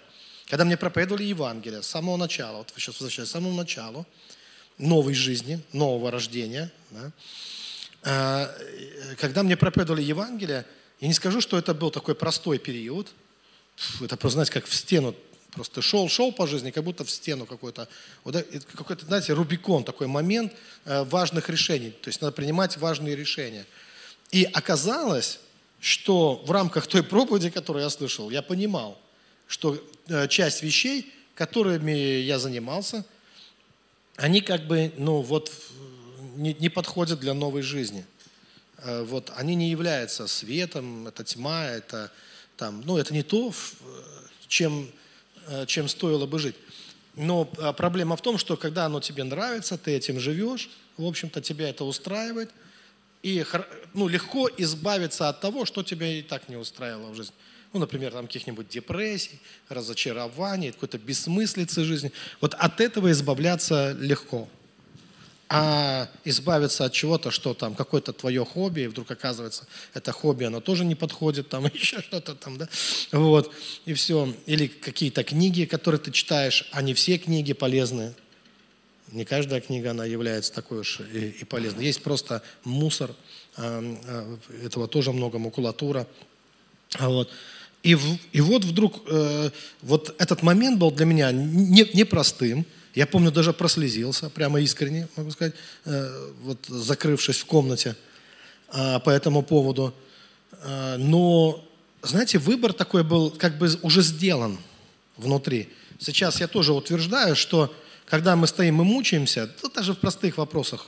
[0.48, 4.06] когда мне проповедовали Евангелие, с самого начала, вот сейчас возвращаюсь, с самого начала,
[4.78, 6.72] новой жизни, нового рождения.
[6.92, 7.12] Да?
[8.04, 8.56] А,
[9.20, 10.66] когда мне проповедовали Евангелие,
[11.00, 13.08] я не скажу, что это был такой простой период.
[14.02, 15.16] Это просто, знаете, как в стену
[15.52, 17.88] просто шел, шел по жизни, как будто в стену какой-то,
[18.24, 18.36] вот,
[18.76, 20.54] какой-то, знаете, Рубикон, такой момент
[20.86, 21.92] э, важных решений.
[21.92, 23.66] То есть надо принимать важные решения.
[24.32, 25.40] И оказалось,
[25.80, 29.00] что в рамках той проповеди, которую я слышал, я понимал,
[29.48, 33.06] что э, часть вещей, которыми я занимался–
[34.18, 35.52] они как бы, ну вот,
[36.36, 38.06] не, не подходят для новой жизни.
[38.80, 42.12] Э, вот, они не являются светом, это тьма, это,
[42.56, 43.54] там, ну, это не то,
[44.48, 44.90] чем,
[45.48, 46.56] э, чем стоило бы жить.
[47.16, 51.42] Но а, проблема в том, что когда оно тебе нравится, ты этим живешь, в общем-то,
[51.42, 52.52] тебя это устраивает,
[53.24, 53.44] и
[53.96, 57.34] ну, легко избавиться от того, что тебя и так не устраивало в жизни
[57.74, 62.12] ну, например, там каких-нибудь депрессий, разочарований, какой-то бессмыслицы жизни.
[62.42, 64.50] Вот от этого избавляться легко.
[65.50, 70.60] А избавиться от чего-то, что там, какое-то твое хобби, и вдруг оказывается, это хобби, оно
[70.60, 72.68] тоже не подходит, там еще что-то там, да,
[73.14, 73.54] вот,
[73.86, 74.34] и все.
[74.46, 78.14] Или какие-то книги, которые ты читаешь, а не все книги полезны.
[79.14, 81.86] Не каждая книга, она является такой уж и, и полезной.
[81.86, 83.16] Есть просто мусор,
[83.56, 86.08] а, а, этого тоже много, макулатура.
[87.00, 87.32] Вот.
[87.84, 89.50] И, в, и вот вдруг э,
[89.82, 92.66] вот этот момент был для меня не, непростым.
[92.98, 95.54] Я помню, даже прослезился, прямо искренне, могу сказать,
[95.86, 97.96] э, вот закрывшись в комнате
[98.74, 99.94] э, по этому поводу.
[100.64, 101.64] Э, но,
[102.02, 104.58] знаете, выбор такой был как бы уже сделан
[105.16, 105.70] внутри.
[106.00, 107.72] Сейчас я тоже утверждаю, что
[108.08, 110.88] когда мы стоим и мучаемся, то даже в простых вопросах,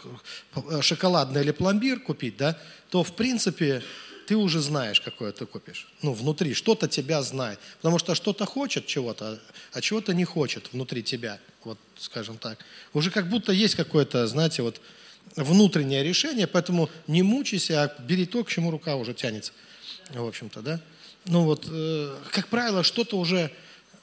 [0.55, 2.57] э, шоколадный или пломбир купить, да,
[2.89, 3.83] то в принципе
[4.29, 5.87] ты уже знаешь, какое ты купишь.
[6.03, 7.59] Ну, внутри, что-то тебя знает.
[7.77, 9.39] Потому что что-то хочет чего-то,
[9.73, 12.63] а чего-то не хочет внутри тебя, вот скажем так.
[12.93, 14.81] Уже как будто есть какое-то, знаете, вот
[15.35, 19.51] внутреннее решение, поэтому не мучайся, а бери то, к чему рука уже тянется.
[20.11, 20.79] В общем-то, да.
[21.25, 23.51] Ну вот, э, как правило, что-то уже,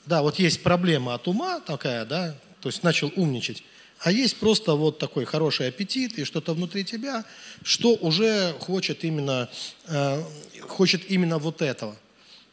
[0.07, 3.63] да, вот есть проблема от ума такая, да, то есть начал умничать.
[4.01, 7.25] А есть просто вот такой хороший аппетит и что-то внутри тебя,
[7.63, 9.49] что уже хочет именно,
[9.87, 10.23] э,
[10.61, 11.97] хочет именно вот этого.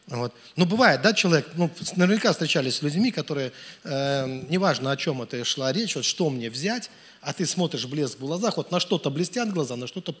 [0.06, 0.34] Вот.
[0.56, 3.52] Ну, бывает, да, человек, ну, наверняка встречались с людьми, которые,
[3.84, 6.90] э, неважно, о чем это шла речь, вот что мне взять,
[7.22, 10.14] а ты смотришь блеск в глазах, вот на что-то блестят глаза, на что-то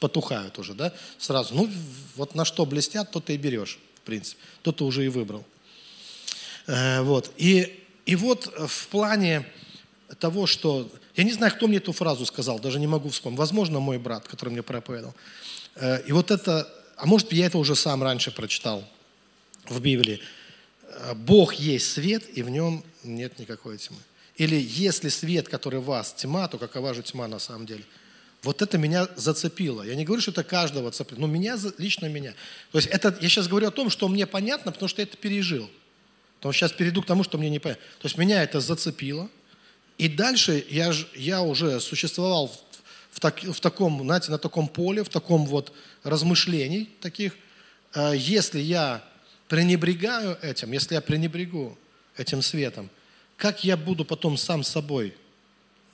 [0.00, 1.54] потухают уже, да, сразу.
[1.54, 1.70] Ну,
[2.16, 4.40] вот на что блестят, то ты и берешь, в принципе.
[4.62, 5.44] То ты уже и выбрал.
[6.66, 7.30] Э, вот.
[7.36, 9.46] И, и вот в плане
[10.14, 13.38] того, что Я не знаю, кто мне эту фразу сказал, даже не могу вспомнить.
[13.38, 15.14] Возможно, мой брат, который мне проповедовал.
[15.74, 18.84] Э, и вот это, а может, я это уже сам раньше прочитал
[19.68, 20.20] в Библии.
[20.82, 23.98] Э, Бог есть свет, и в нем нет никакой тьмы.
[24.36, 27.84] Или если свет, который в вас, тьма, то какова же тьма на самом деле?
[28.42, 29.82] Вот это меня зацепило.
[29.82, 32.34] Я не говорю, что это каждого цепляет, но меня, лично меня.
[32.70, 35.16] То есть это, я сейчас говорю о том, что мне понятно, потому что я это
[35.16, 35.68] пережил.
[36.36, 37.82] Потому что сейчас перейду к тому, что мне не понятно.
[37.98, 39.28] То есть меня это зацепило.
[39.98, 45.02] И дальше я, я уже существовал в, в, так, в таком, знаете, на таком поле,
[45.02, 45.72] в таком вот
[46.04, 47.36] размышлений таких.
[47.94, 49.04] Э, если я
[49.48, 51.76] пренебрегаю этим, если я пренебрегу
[52.16, 52.90] этим светом,
[53.36, 55.14] как я буду потом сам с собой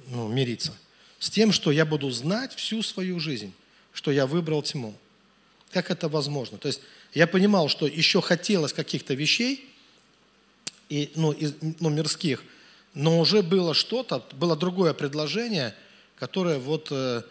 [0.08, 0.74] ну, мириться?
[1.18, 3.54] С тем, что я буду знать всю свою жизнь,
[3.94, 4.94] что я выбрал тьму.
[5.70, 6.58] Как это возможно?
[6.58, 6.80] То есть
[7.14, 9.70] я понимал, что еще хотелось каких-то вещей,
[10.90, 12.44] и, ну, из, ну, мирских,
[12.94, 15.74] но уже было что-то, было другое предложение,
[16.16, 17.22] которое вот э,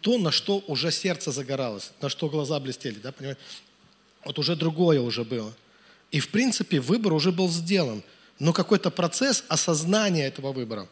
[0.00, 3.40] то, на что уже сердце загоралось, на что глаза блестели, да, понимаете?
[4.24, 5.52] Вот уже другое уже было.
[6.10, 8.02] И, в принципе, выбор уже был сделан.
[8.38, 10.88] Но какой-то процесс осознания этого выбора,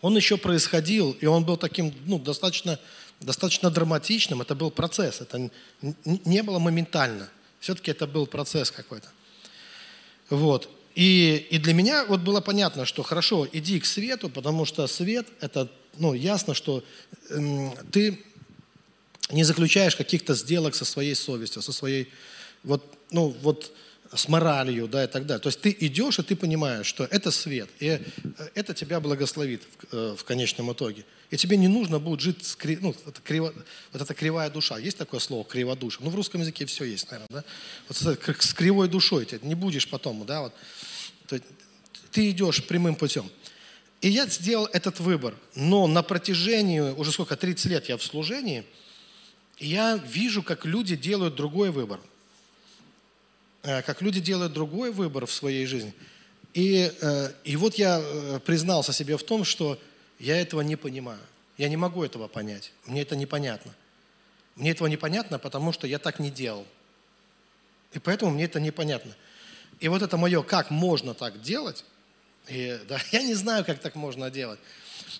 [0.00, 2.80] он еще происходил, и он был таким, ну, достаточно,
[3.20, 4.42] достаточно драматичным.
[4.42, 5.50] Это был процесс, это
[6.04, 7.28] не было моментально.
[7.60, 9.08] Все-таки это был процесс какой-то.
[10.30, 10.68] Вот.
[10.94, 15.26] И, и для меня вот было понятно, что хорошо, иди к свету, потому что свет–
[15.40, 15.68] это,
[15.98, 16.84] ну, ясно, что
[17.30, 18.18] эм, ты
[19.30, 22.08] не заключаешь каких-то сделок со своей совестью, со своей,
[22.62, 23.72] вот, ну, вот,
[24.14, 25.40] с моралью, да, и так далее.
[25.40, 28.00] То есть ты идешь, и ты понимаешь, что это свет, и э,
[28.54, 31.04] это тебя благословит в, э, в конечном итоге.
[31.32, 32.76] И тебе не нужно будет жить с кри...
[32.78, 33.54] ну, это криво...
[33.90, 34.78] вот эта кривая душа.
[34.78, 36.00] Есть такое слово криводуша?
[36.02, 37.44] Ну, в русском языке все есть, наверное, да?
[37.88, 40.54] Вот с кривой душой ты не будешь потом, да, вот.
[42.10, 43.30] Ты идешь прямым путем.
[44.02, 45.34] И я сделал этот выбор.
[45.54, 48.66] Но на протяжении, уже сколько, 30 лет я в служении,
[49.58, 51.98] я вижу, как люди делают другой выбор.
[53.62, 55.94] Э, как люди делают другой выбор в своей жизни.
[56.52, 59.78] И, э, и вот я э, признался себе в том, что
[60.22, 61.20] я этого не понимаю.
[61.58, 62.72] Я не могу этого понять.
[62.86, 63.74] Мне это непонятно.
[64.54, 66.64] Мне этого непонятно, потому что я так не делал.
[67.92, 69.16] И поэтому мне это непонятно.
[69.80, 71.84] И вот это мое, как можно так делать,
[72.48, 74.60] и, да, я не знаю, как так можно делать.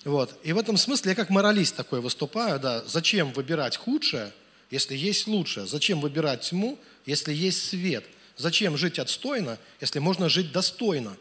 [0.04, 0.38] Вот.
[0.44, 4.32] И в этом смысле я как моралист такой выступаю, да, зачем выбирать худшее,
[4.70, 5.66] если есть лучшее?
[5.66, 8.04] Зачем выбирать тьму, если есть свет?
[8.36, 11.16] Зачем жить отстойно, если можно жить достойно?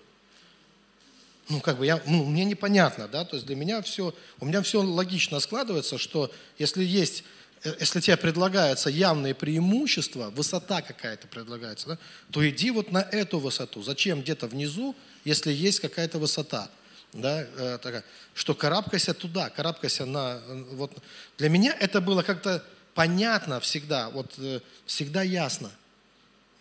[1.51, 4.61] Ну, как бы я, ну, мне непонятно, да, то есть для меня все, у меня
[4.61, 7.23] все логично складывается, что если есть,
[7.63, 11.97] э, если тебе предлагается явные преимущества, высота какая-то предлагается, да,
[12.31, 13.83] то иди вот на эту высоту.
[13.83, 14.95] Зачем где-то внизу,
[15.25, 16.69] если есть какая-то высота?
[17.13, 20.41] Да, э, такая, что карабкайся туда, карабкайся на...
[20.47, 20.91] Э, вот.
[21.37, 24.37] Для меня это было как-то понятно всегда, вот
[24.85, 25.71] всегда ясно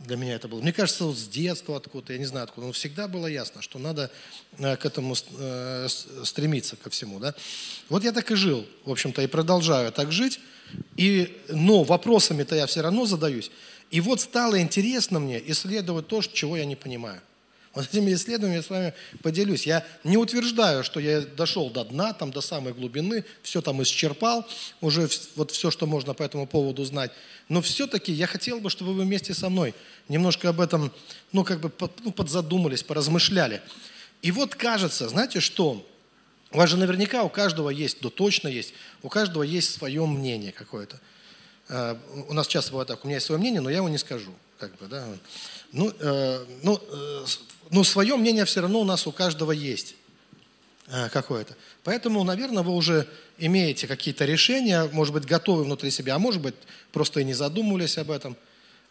[0.01, 0.61] для меня это было.
[0.61, 3.79] Мне кажется, вот с детства откуда-то, я не знаю откуда, но всегда было ясно, что
[3.79, 4.11] надо
[4.59, 5.89] э, к этому э,
[6.25, 7.19] стремиться, ко всему.
[7.19, 7.35] Да?
[7.89, 10.41] Вот я так и жил, в общем-то, и продолжаю так жить.
[10.97, 13.51] И, но вопросами-то я все равно задаюсь.
[13.91, 17.21] И вот стало интересно мне исследовать то, чего я не понимаю.
[17.73, 19.65] Вот этими исследованиями я с вами поделюсь.
[19.65, 24.45] Я не утверждаю, что я дошел до дна, там, до самой глубины, все там исчерпал,
[24.81, 27.13] уже вот все, что можно по этому поводу знать.
[27.49, 29.75] Но все-таки я хотел бы, чтобы вы вместе со мной
[30.09, 30.93] немножко об этом,
[31.31, 31.71] ну, как бы
[32.03, 33.63] ну, подзадумались, поразмышляли.
[34.23, 35.87] И вот кажется, знаете что?
[36.53, 40.51] У вас же наверняка у каждого есть, да точно есть, у каждого есть свое мнение
[40.51, 41.01] какое-то.
[41.69, 41.97] Э,
[42.29, 44.33] у нас часто бывает так, у меня есть свое мнение, но я его не скажу.
[44.59, 45.07] Как бы, да?
[45.73, 47.25] Ну, э, ну, э,
[47.71, 49.95] ну, свое мнение все равно у нас у каждого есть
[50.89, 51.57] э, какое-то.
[51.85, 53.07] Поэтому, наверное, вы уже
[53.39, 56.55] имеете какие-то решения, может быть, готовы внутри себя, а может быть,
[56.93, 58.37] просто и не задумывались об этом.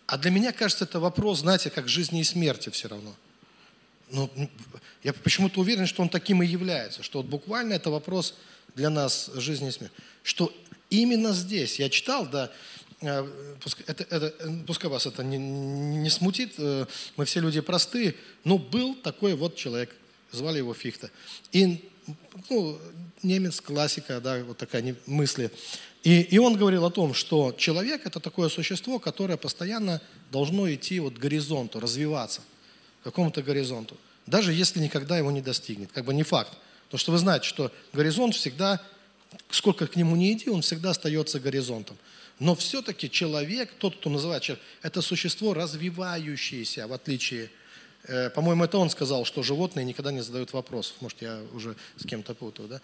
[0.08, 3.14] А для меня, кажется, это вопрос, знаете, как жизни и смерти все равно.
[4.12, 4.30] Ну,
[5.04, 8.34] я почему-то уверен, что он таким и является, что вот буквально это вопрос
[8.76, 9.96] для нас жизни и смерти.
[10.24, 10.52] Что
[10.90, 12.52] именно здесь, я читал, да,
[13.02, 16.86] это, это, пускай вас это не, не смутит, э,
[17.16, 19.96] мы все люди простые, но был такой вот человек,
[20.32, 21.10] звали его Фихта.
[21.52, 21.90] И
[22.50, 22.80] ну,
[23.24, 25.52] немец, классика, да, вот такая мысли.
[26.04, 31.00] И, и он говорил о том, что человек– это такое существо, которое постоянно должно идти
[31.00, 32.42] вот к горизонту, развиваться,
[33.02, 35.92] к какому-то горизонту, даже если никогда его не достигнет.
[35.92, 36.58] Как бы не факт.
[36.86, 38.82] Потому что вы знаете, что горизонт всегда,
[39.50, 41.98] сколько к нему не иди, он всегда остается горизонтом.
[42.40, 47.50] Но все-таки человек, тот, кто называет человек, это существо развивающееся, в отличие
[48.04, 50.96] Э, По-моему, это он сказал, что животные никогда не задают вопросов.
[51.02, 52.78] Может, я уже с кем-то путаю, да?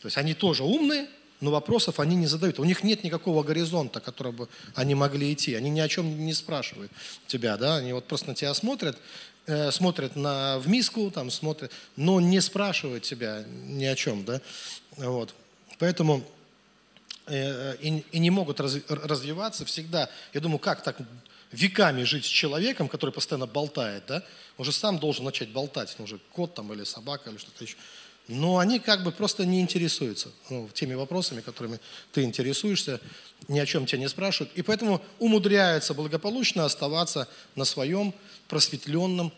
[0.00, 1.08] То есть они тоже умные,
[1.40, 2.58] но вопросов они не задают.
[2.58, 5.54] У них нет никакого горизонта, которого бы они могли идти.
[5.54, 6.92] Они ни о чем не спрашивают
[7.26, 7.76] тебя, да?
[7.76, 8.98] Они вот просто на тебя смотрят,
[9.46, 14.40] э, смотрят на, в миску, там смотрят, но не спрашивают тебя ни о чем, да?
[14.96, 15.34] Вот.
[15.78, 16.24] Поэтому
[17.30, 20.08] и, и не могут разви- развиваться всегда.
[20.32, 20.98] Я думаю, как так
[21.52, 24.22] веками жить с человеком, который постоянно болтает, да?
[24.56, 27.76] Он же сам должен начать болтать, ну, уже кот там или собака или что-то еще.
[28.28, 31.80] Но они как бы просто не интересуются ну, теми вопросами, которыми
[32.12, 33.00] ты интересуешься,
[33.48, 34.54] ни о чем тебя не спрашивают.
[34.54, 38.12] И поэтому умудряются благополучно оставаться на своем
[38.46, 39.32] просветленном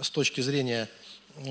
[0.00, 0.90] с точки зрения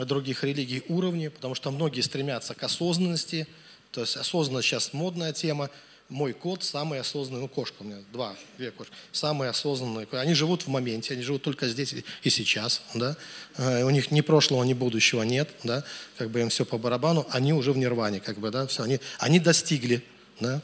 [0.06, 3.48] других религий уровне, потому что многие стремятся к осознанности.
[3.96, 5.70] То есть осознанность сейчас модная тема.
[6.10, 10.06] Мой кот самый осознанный, ну кошка у меня, два, две кошки, самые осознанные.
[10.12, 13.16] Они живут в моменте, они живут только здесь и сейчас, да.
[13.58, 15.84] Э, У них ни прошлого, ни будущего нет, да.
[16.18, 19.00] Как бы им все по барабану, они уже в нирване, как бы, да, все, они,
[19.18, 20.04] они достигли,
[20.41, 20.62] да.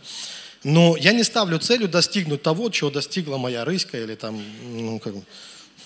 [0.64, 5.16] Но я не ставлю целью достигнуть того, чего достигла моя рыська или там, ну, как
[5.16, 5.24] бы,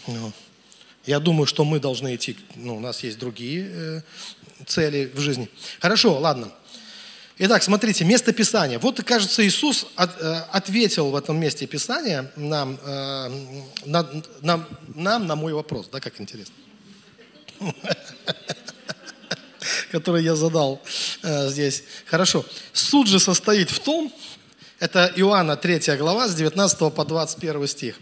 [0.07, 0.33] ну,
[1.05, 4.01] я думаю, что мы должны идти, ну, у нас есть другие э,
[4.65, 5.47] цели в жизни.
[5.79, 6.51] Хорошо, ладно.
[7.37, 8.79] Итак, смотрите, место Писания.
[8.79, 13.29] Вот, кажется, Иисус от- э, ответил в этом месте Писания нам, э,
[13.85, 14.09] на,
[14.41, 16.53] нам, нам на мой вопрос, да, как интересно,
[19.91, 20.81] который я задал
[21.23, 21.83] э, здесь.
[22.05, 22.45] Хорошо.
[22.71, 24.13] Суд же состоит в том,
[24.79, 27.99] это Иоанна 3 глава с 19 по 21 стих.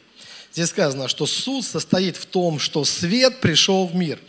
[0.51, 4.19] Здесь сказано, что суд состоит в том, что свет пришел в мир.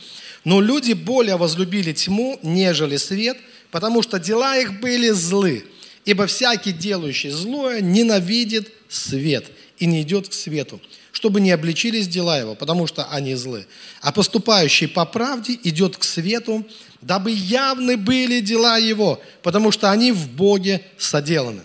[0.45, 3.37] Но люди более возлюбили тьму, нежели свет,
[3.75, 5.65] потому что дела их были злы.
[6.05, 9.47] Ибо всякий, делающий злое, ненавидит свет
[9.79, 13.67] и не идет к свету, чтобы не обличились дела его, потому что они злы.
[14.01, 16.65] А поступающий по правде идет к свету,
[17.01, 21.63] дабы явны были дела его, потому что они в Боге соделаны.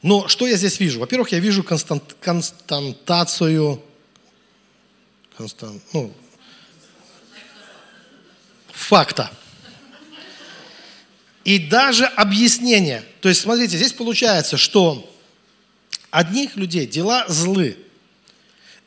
[0.00, 1.00] Но что я здесь вижу?
[1.00, 3.82] Во-первых, я вижу констант, константацию,
[5.36, 6.14] констан, ну,
[8.72, 9.30] факта.
[11.44, 13.04] И даже объяснение.
[13.20, 15.10] То есть, смотрите, здесь получается, что
[16.10, 17.76] одних людей дела злы.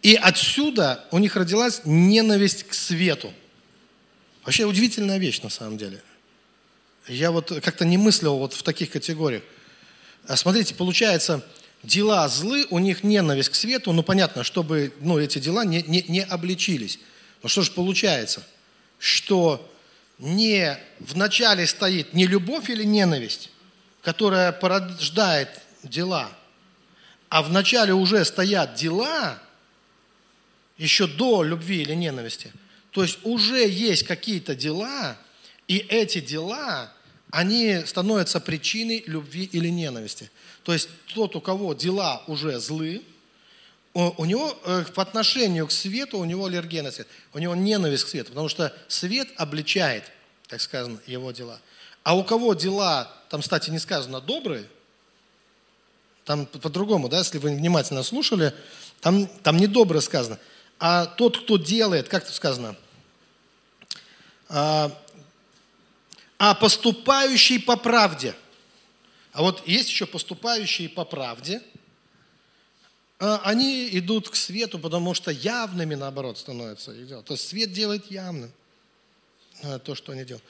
[0.02, 3.32] И отсюда у них родилась ненависть к свету.
[4.44, 6.02] Вообще удивительная вещь на самом деле.
[7.08, 9.44] Я вот как-то не мыслил вот в таких категориях.
[10.28, 11.44] А Смотрите, получается,
[11.84, 16.04] дела злы, у них ненависть к свету, ну понятно, чтобы ну, эти дела не, не,
[16.08, 17.00] не обличились.
[17.44, 18.44] Но что же получается?
[19.00, 19.72] Что
[20.20, 23.52] не в начале стоит не любовь или ненависть,
[24.02, 25.50] которая порождает
[25.84, 26.30] дела,
[27.30, 29.40] а в начале уже стоят дела,
[30.78, 32.52] еще до любви или ненависти.
[32.92, 35.18] То есть уже есть какие-то дела,
[35.68, 36.94] и эти дела,
[37.32, 40.32] они становятся причиной любви или ненависти.
[40.64, 43.04] То есть тот, у кого дела уже злы,
[43.98, 48.04] у него э, по отношению к свету, у него аллергия на свет, у него ненависть
[48.04, 50.04] к свету, потому что свет обличает,
[50.48, 51.60] так сказано, его дела.
[52.04, 54.70] А у кого дела, там, кстати, не сказано добрые,
[56.26, 58.54] там по- по-другому, да, если вы внимательно слушали,
[59.02, 60.38] там, там не добро сказано.
[60.78, 62.76] А тот, кто делает, как тут сказано,
[64.48, 64.92] а,
[66.38, 68.36] а поступающий по правде.
[69.34, 71.64] А вот есть еще поступающие по правде,
[73.20, 76.92] они идут к свету, потому что явными, наоборот, становятся.
[76.92, 77.24] их дела.
[77.24, 78.52] То есть свет делает явным
[79.64, 80.46] а, то, что они делают.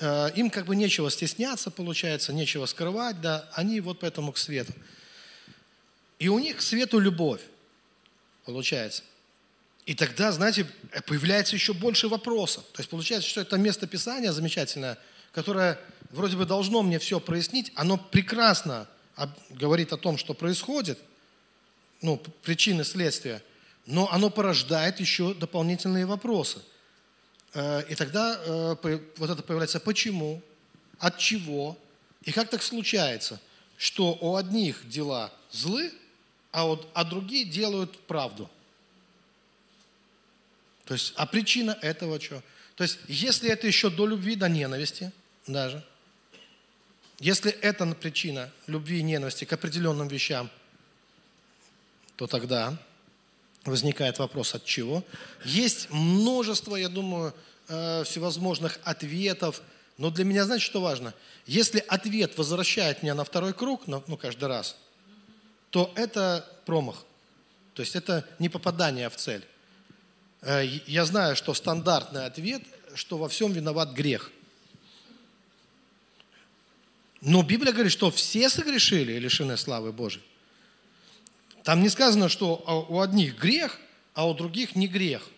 [0.00, 4.72] А, Им как бы нечего стесняться, получается, нечего скрывать, да, они вот поэтому к свету.
[6.18, 7.42] И у них к свету любовь,
[8.44, 9.02] получается.
[9.86, 10.66] И тогда, знаете,
[11.06, 12.64] появляется еще больше вопросов.
[12.72, 14.98] То есть получается, что это место Писания замечательное,
[15.32, 15.78] которое
[16.10, 18.88] вроде бы должно мне все прояснить, оно прекрасно
[19.50, 20.98] говорит о том, что происходит,
[22.04, 23.42] ну, причины, следствия,
[23.86, 26.58] но оно порождает еще дополнительные вопросы.
[27.54, 28.76] Э, И тогда э,
[29.16, 30.42] вот это появляется почему,
[30.98, 31.78] от чего,
[32.22, 33.40] и как так случается,
[33.78, 35.92] что у одних дела злы,
[36.52, 38.50] а, вот, а другие делают правду.
[40.84, 42.42] То есть, а причина этого что?
[42.76, 45.10] То есть, если это еще до любви, до ненависти
[45.46, 45.82] даже,
[47.18, 50.50] если это причина любви и ненависти к определенным вещам,
[52.16, 52.76] то тогда
[53.64, 55.02] возникает вопрос, от чего.
[55.44, 57.34] Есть множество, я думаю,
[57.68, 59.62] э, всевозможных ответов,
[59.96, 61.14] но для меня, знаете, что важно?
[61.46, 64.76] Если ответ возвращает меня на второй круг, ну, ну, каждый раз,
[65.70, 67.04] то это промах.
[67.74, 69.44] То есть это не попадание в цель.
[70.42, 72.62] Э, Я знаю, что стандартный ответ,
[72.94, 74.30] что во всем виноват грех.
[77.20, 80.24] Но Библия говорит, что все согрешили и лишены славы Божией.
[81.64, 83.78] Там не сказано, что у одних грех,
[84.12, 85.28] а у других не грех.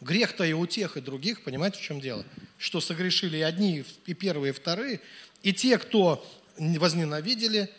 [0.00, 2.24] Грех-то и у тех, и других, понимаете, в чем дело?
[2.58, 5.00] Что согрешили и одни, и первые, и вторые.
[5.42, 6.26] И те, кто
[6.58, 7.70] возненавидели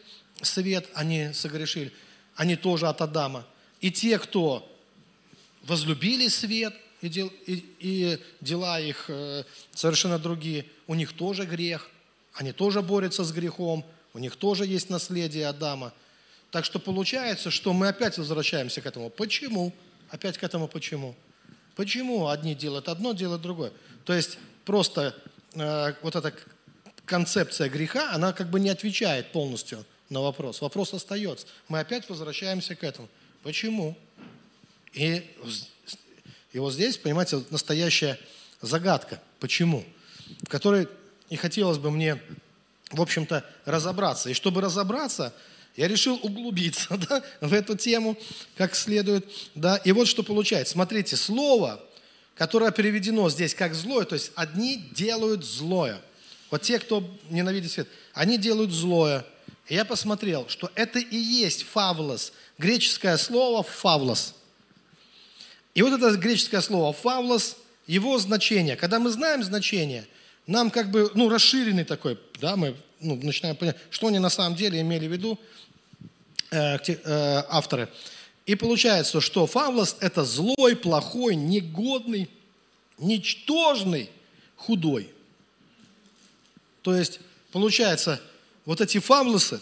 [0.41, 1.91] свет, они согрешили,
[2.35, 3.45] они тоже от Адама.
[3.81, 4.71] И те, кто
[5.63, 9.43] возлюбили свет, и, дел, и, и дела их э,
[9.73, 11.89] совершенно другие, у них тоже грех,
[12.33, 15.93] они тоже борются с грехом, у них тоже есть наследие Адама.
[16.51, 19.09] Так что получается, что мы опять возвращаемся к этому.
[19.09, 19.73] Почему?
[20.09, 21.15] Опять к этому почему?
[21.75, 23.71] Почему одни делают одно, делают другое?
[24.05, 25.15] То есть просто
[25.53, 26.33] э, вот эта
[27.05, 30.61] концепция греха, она как бы не отвечает полностью на вопрос.
[30.61, 31.47] Вопрос остается.
[31.67, 33.09] Мы опять возвращаемся к этому.
[33.43, 33.97] Почему?
[34.93, 35.23] И,
[36.53, 38.17] и вот здесь, понимаете, настоящая
[38.61, 39.21] загадка.
[39.39, 39.85] Почему?
[40.41, 40.87] В которой
[41.29, 42.21] и хотелось бы мне,
[42.91, 44.29] в общем-то, разобраться.
[44.29, 45.33] И чтобы разобраться,
[45.77, 48.17] я решил углубиться да, в эту тему
[48.57, 49.25] как следует.
[49.55, 49.77] Да.
[49.77, 50.73] И вот что получается.
[50.73, 51.81] Смотрите, слово,
[52.35, 56.01] которое переведено здесь как злое, то есть одни делают злое.
[56.49, 59.23] Вот те, кто ненавидит свет, они делают злое.
[59.67, 64.33] И я посмотрел, что это и есть фавлос, греческое слово фавлос.
[65.75, 68.75] И вот это греческое слово фавлос, его значение.
[68.77, 70.07] Когда мы знаем значение,
[70.47, 74.55] нам как бы, ну, расширенный такой, да, мы ну, начинаем понять, что они на самом
[74.55, 75.39] деле имели в виду
[76.51, 77.89] авторы.
[78.45, 82.29] И получается, что фавлос– это злой, плохой, негодный,
[82.97, 84.09] ничтожный,
[84.55, 85.09] худой.
[86.81, 87.19] То есть,
[87.51, 88.21] получается,
[88.65, 89.59] вот эти фавлосы,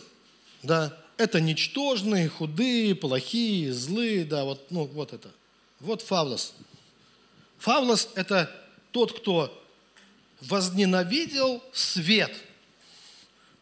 [0.61, 5.31] да, это ничтожные, худые, плохие, злые, да, вот, ну, вот это.
[5.79, 6.53] Вот фавлос.
[7.57, 8.51] Фавлос– это
[8.91, 9.63] тот, кто
[10.41, 12.31] возненавидел свет,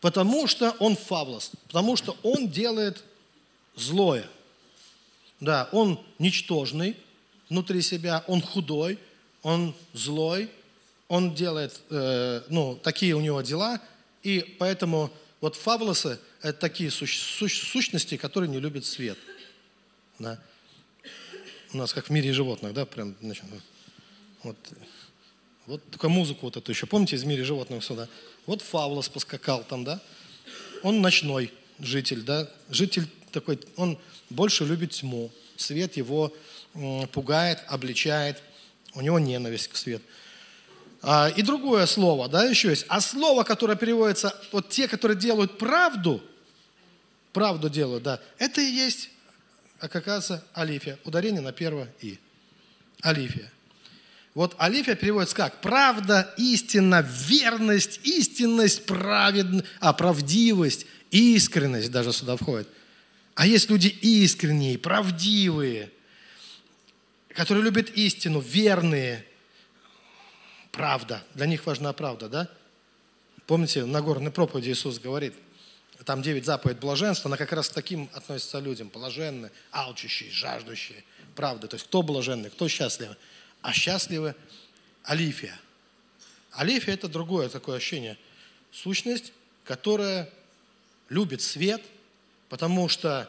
[0.02, 3.04] потому что он фавлос, потому что он делает
[3.76, 4.28] злое.
[5.40, 6.96] Да, он ничтожный
[7.50, 8.98] внутри себя, он худой,
[9.42, 10.50] он злой,
[11.08, 13.80] он делает, э, ну, такие у него дела,
[14.24, 19.18] и поэтому вот фавлосы– это такие суч, суч, сущности, которые не любят свет.
[20.18, 20.40] Да.
[21.74, 23.44] У нас как в мире животных, да, прям, значит,
[24.44, 24.56] вот,
[25.66, 28.08] вот только музыку вот эту еще, помните, из мира животных сюда?
[28.46, 30.02] Вот фавлос поскакал там, да,
[30.82, 33.98] он ночной житель, да, житель такой, он
[34.30, 36.34] больше любит тьму, свет его
[37.12, 38.42] пугает, обличает,
[38.94, 40.04] у него ненависть к свету.
[41.02, 42.86] А, и другое слово, да, еще есть.
[42.88, 46.24] А слово, которое переводится, вот те, которые делают правду,
[47.34, 49.10] правду делают, да, это и есть,
[49.80, 50.98] как оказывается, алифия.
[51.04, 52.20] Ударение на первое «и».
[53.02, 53.52] Алифия.
[54.34, 55.60] Вот алифия переводится как?
[55.60, 62.68] Правда, истина, верность, истинность, праведность, а правдивость, искренность даже сюда входит.
[63.36, 65.92] А есть люди искренние, правдивые,
[67.30, 69.26] которые любят истину, верные,
[70.72, 71.24] правда.
[71.34, 72.50] Для них важна правда, да?
[73.48, 75.34] Помните, на горной проповеди Иисус говорит,
[76.06, 81.04] там девять заповедей блаженства, она как раз к таким относится людям, блаженные, алчущие, жаждущие
[81.36, 81.68] правды.
[81.68, 83.16] То есть кто блаженный, кто счастливый?
[83.62, 84.36] А счастливы
[85.04, 85.58] Алифия.
[86.52, 88.18] Алифия– это другое такое ощущение.
[88.72, 89.34] Сущность,
[89.64, 90.30] которая
[91.10, 91.82] любит свет,
[92.54, 93.28] потому что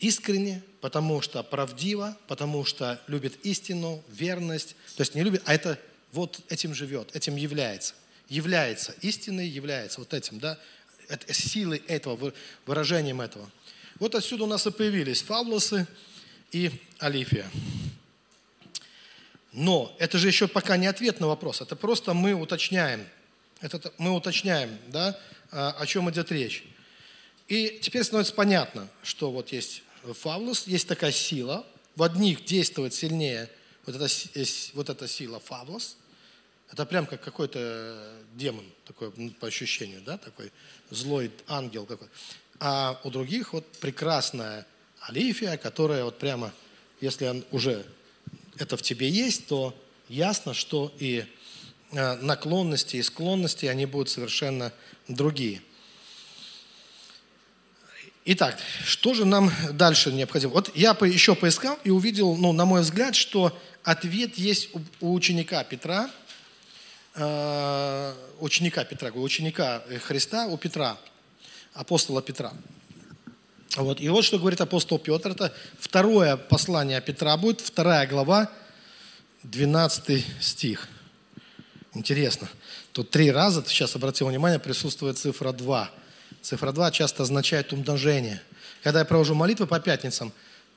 [0.00, 4.76] искренне, потому что правдиво, потому что любит истину, верность.
[4.96, 5.80] То есть не любит, а это
[6.12, 7.94] вот этим живет, этим является.
[8.28, 10.58] Является истиной, является вот этим, да,
[11.30, 12.34] силой этого,
[12.66, 13.50] выражением этого.
[13.98, 15.86] Вот отсюда у нас и появились фаблосы
[16.52, 17.50] и алифия.
[19.52, 23.06] Но это же еще пока не ответ на вопрос, это просто мы уточняем,
[23.62, 25.18] это мы уточняем, да,
[25.50, 26.62] а, о чем идет речь.
[27.48, 31.66] И теперь становится понятно, что вот есть фавлос, есть такая сила,
[31.96, 33.50] в одних действует сильнее
[33.86, 34.06] вот эта,
[34.74, 35.96] вот эта сила фавлос,
[36.70, 40.52] это прям как какой-то демон, такой ну, по ощущению, да, такой
[40.90, 42.08] злой ангел какой.
[42.60, 44.66] А у других вот прекрасная
[45.08, 46.52] алифия, которая вот прямо,
[47.00, 47.86] если он уже
[48.58, 49.74] это в тебе есть, то
[50.08, 51.24] ясно, что и
[51.92, 54.72] э, наклонности и склонности, они будут совершенно
[55.06, 55.62] другие.
[58.30, 60.52] Итак, что же нам дальше необходимо?
[60.52, 64.68] Вот я еще поискал и увидел, ну, на мой взгляд, что ответ есть
[65.00, 66.10] у ученика Петра,
[67.14, 70.98] э, ученика Петра, ученика Христа у Петра,
[71.72, 72.52] апостола Петра.
[73.76, 73.98] Вот.
[73.98, 78.52] И вот что говорит апостол Петр, это второе послание Петра будет, вторая глава,
[79.44, 80.86] 12 стих.
[81.94, 82.46] Интересно.
[82.92, 85.90] Тут три раза, сейчас обратил внимание, присутствует цифра 2.
[86.42, 88.40] Цифра 2 часто означает умножение.
[88.82, 90.32] Когда я провожу молитвы по пятницам,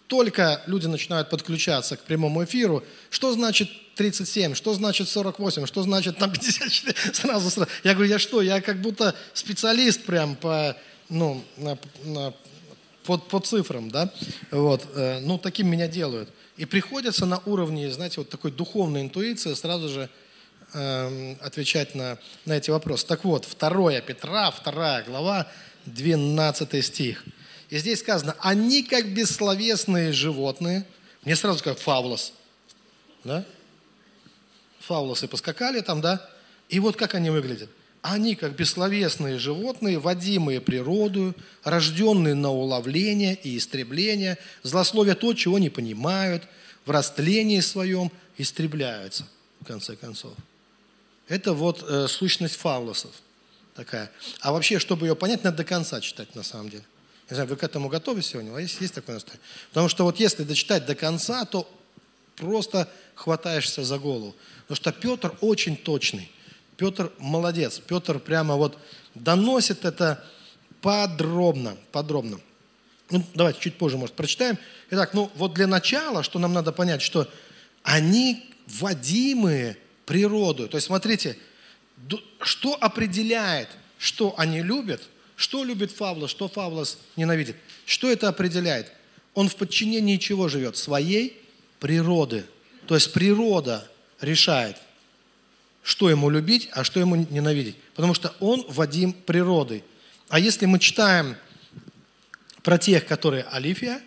[0.07, 6.17] только люди начинают подключаться к прямому эфиру, что значит 37, что значит 48, что значит
[6.17, 7.69] там 54, сразу, сразу.
[7.83, 10.75] Я говорю, я что, я как будто специалист прям по,
[11.07, 12.33] ну, на, на,
[13.03, 14.11] по, по цифрам, да,
[14.51, 16.29] вот, э, ну, таким меня делают.
[16.57, 20.09] И приходится на уровне, знаете, вот такой духовной интуиции сразу же
[20.73, 23.05] э, отвечать на, на эти вопросы.
[23.07, 25.47] Так вот, 2 Петра, 2 глава,
[25.85, 27.23] 12 стих–
[27.71, 30.85] и здесь сказано, они как бессловесные животные.
[31.23, 32.33] Мне сразу как фаулос.
[33.23, 33.45] Да?
[34.81, 36.29] Фаулосы поскакали там, да?
[36.67, 37.69] И вот как они выглядят.
[38.01, 41.33] Они, как бессловесные животные, водимые природою,
[41.63, 46.43] рожденные на уловление и истребление, злословие то, чего не понимают,
[46.85, 49.25] в растлении своем истребляются,
[49.61, 50.33] в конце концов.
[51.31, 53.11] Это вот э, сущность фаулосов
[53.73, 54.11] такая.
[54.41, 56.83] А вообще, чтобы ее понять, надо до конца читать на самом деле.
[57.29, 58.53] Не знаю, вы к этому готовы сегодня?
[58.53, 59.47] А есть, есть такое настроение?
[59.69, 61.65] Потому что вот если дочитать до конца, то
[62.35, 64.35] просто хватаешься за голову.
[64.67, 66.29] Потому что Петр очень точный.
[66.75, 67.79] Петр молодец.
[67.79, 68.77] Петр прямо вот
[69.15, 70.21] доносит это
[70.81, 72.41] подробно, подробно.
[73.09, 74.57] Ну, давайте чуть позже, может, прочитаем.
[74.89, 77.25] Итак, ну вот для начала, что нам надо понять, что
[77.83, 79.77] они водимые
[80.11, 80.67] природой.
[80.67, 81.37] То есть, смотрите,
[82.41, 85.01] что определяет, что они любят–
[85.41, 87.55] что любит Фавлос, что Фавлос ненавидит?
[87.85, 88.91] Что это определяет?
[89.33, 90.77] Он в подчинении чего живет?
[90.77, 91.41] Своей
[91.79, 92.45] природы.
[92.85, 93.89] То есть природа
[94.21, 94.77] решает,
[95.81, 97.75] что ему любить, а что ему ненавидеть.
[97.95, 99.83] Потому что он Вадим природой.
[100.29, 101.35] А если мы читаем
[102.61, 103.99] про тех, которые Алифия,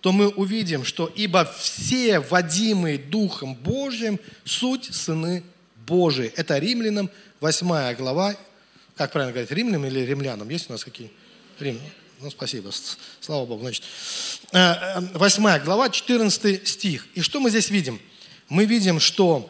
[0.00, 5.42] то мы увидим, что ибо все водимые Духом Божьим суть сыны
[5.86, 6.32] Божии.
[6.36, 7.10] Это Римлянам
[7.40, 8.36] 8 глава,
[8.96, 10.48] как правильно говорить, римлянам или римлянам?
[10.48, 11.10] Есть у нас какие?
[11.58, 11.80] Рим.
[12.20, 12.70] Ну, спасибо.
[13.20, 13.62] Слава Богу.
[13.62, 13.84] Значит,
[14.52, 17.06] 8 э, э, глава, 14 стих.
[17.14, 18.00] И что мы здесь видим?
[18.48, 19.48] Мы видим, что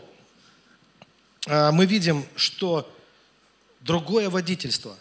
[1.47, 2.95] э, мы видим, что
[3.81, 4.99] другое водительство.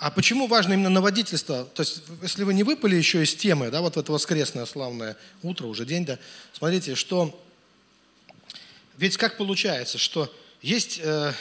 [0.00, 1.66] А почему важно именно на водительство?
[1.66, 5.66] То есть, если вы не выпали еще из темы, да, вот это воскресное славное утро,
[5.66, 6.18] уже день, да,
[6.54, 7.38] смотрите, что
[8.96, 10.32] ведь как получается, что
[10.62, 11.34] есть э,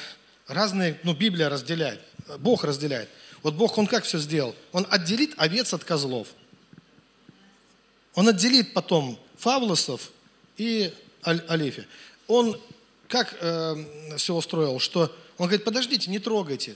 [0.45, 2.01] разные, ну, Библия разделяет.
[2.39, 3.07] Бог разделяет.
[3.43, 4.53] Вот Бог, Он как все сделал?
[4.73, 6.27] Он отделит овец от козлов.
[8.13, 10.11] Он отделит потом фавлосов
[10.57, 10.93] и
[11.25, 11.87] Алифи.
[12.27, 12.59] Он
[13.07, 16.75] как э, все устроил, что он говорит, подождите, не трогайте.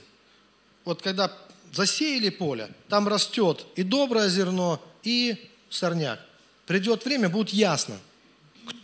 [0.86, 1.30] Вот когда
[1.74, 5.36] засеяли поле, там растет и доброе зерно, и
[5.70, 6.20] сорняк.
[6.66, 7.98] Придет время, будет ясно,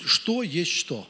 [0.05, 1.07] что есть что.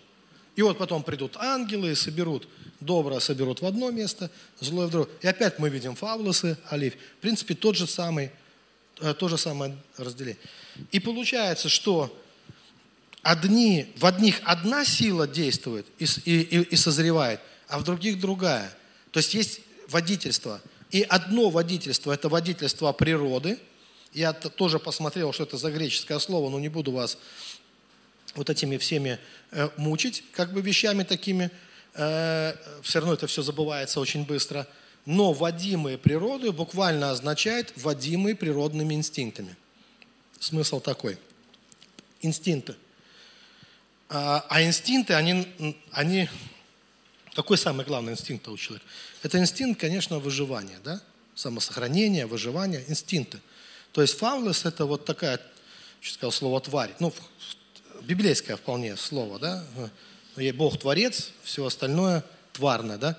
[0.56, 2.46] И вот потом придут ангелы и соберут
[2.80, 5.14] доброе соберут в одно место, злое в другое.
[5.20, 6.94] И опять мы видим фавлосы, олив.
[6.94, 8.30] В принципе, тот же самый,
[9.00, 10.40] э, то же самое разделение.
[10.90, 12.16] И получается, что
[13.22, 18.74] одни, в одних одна сила действует и, и, и созревает, а в других другая.
[19.10, 20.60] То есть есть водительство.
[20.90, 23.58] И одно водительство– это водительство природы.
[24.12, 27.18] Я тоже посмотрел, что это за греческое слово, но не буду вас
[28.34, 29.18] вот этими всеми
[29.52, 31.50] э, мучить, как бы вещами такими–
[31.94, 34.66] Э, все равно это все забывается очень быстро.
[35.06, 39.56] Но водимые природой буквально означает водимые природными инстинктами.
[40.38, 41.18] Смысл такой.
[42.22, 42.76] Инстинкты.
[44.08, 45.46] А, а инстинкты, они,
[45.90, 46.28] они...
[47.34, 48.86] Какой самый главный инстинкт у человека?
[49.22, 51.00] Это инстинкт, конечно, выживания, да?
[51.34, 53.38] Самосохранение, выживание, инстинкты.
[53.92, 55.40] То есть фаулес– это вот такая,
[56.00, 57.12] что сказал слово тварь, ну,
[58.02, 59.64] библейское вполне слово, да?
[60.54, 63.18] Бог творец, все остальное тварное, да?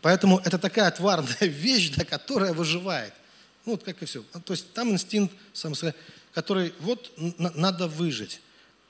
[0.00, 3.12] Поэтому это такая тварная вещь, да, которая выживает.
[3.64, 4.22] Ну, вот как и все.
[4.44, 5.34] То есть там инстинкт,
[6.32, 8.40] который вот надо выжить.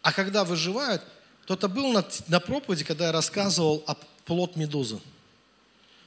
[0.02, 1.02] А когда выживают,
[1.42, 3.96] кто-то был на, на проповеди, когда я рассказывал о
[4.28, 5.00] плод медузы.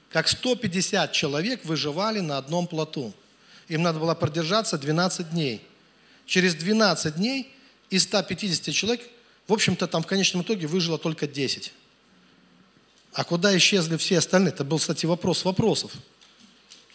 [0.09, 3.13] Как 150 человек выживали на одном плоту.
[3.67, 5.61] Им надо было продержаться 12 дней.
[6.25, 7.53] Через 12 дней
[7.89, 9.01] из 150 человек
[9.51, 11.73] в общем-то, там в конечном итоге выжило только 10.
[13.11, 14.53] А куда исчезли все остальные?
[14.53, 15.91] Это был, кстати, вопрос вопросов.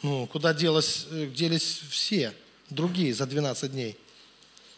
[0.03, 2.32] Ну, куда делось, э, делись все
[2.70, 3.98] другие за 12 дней?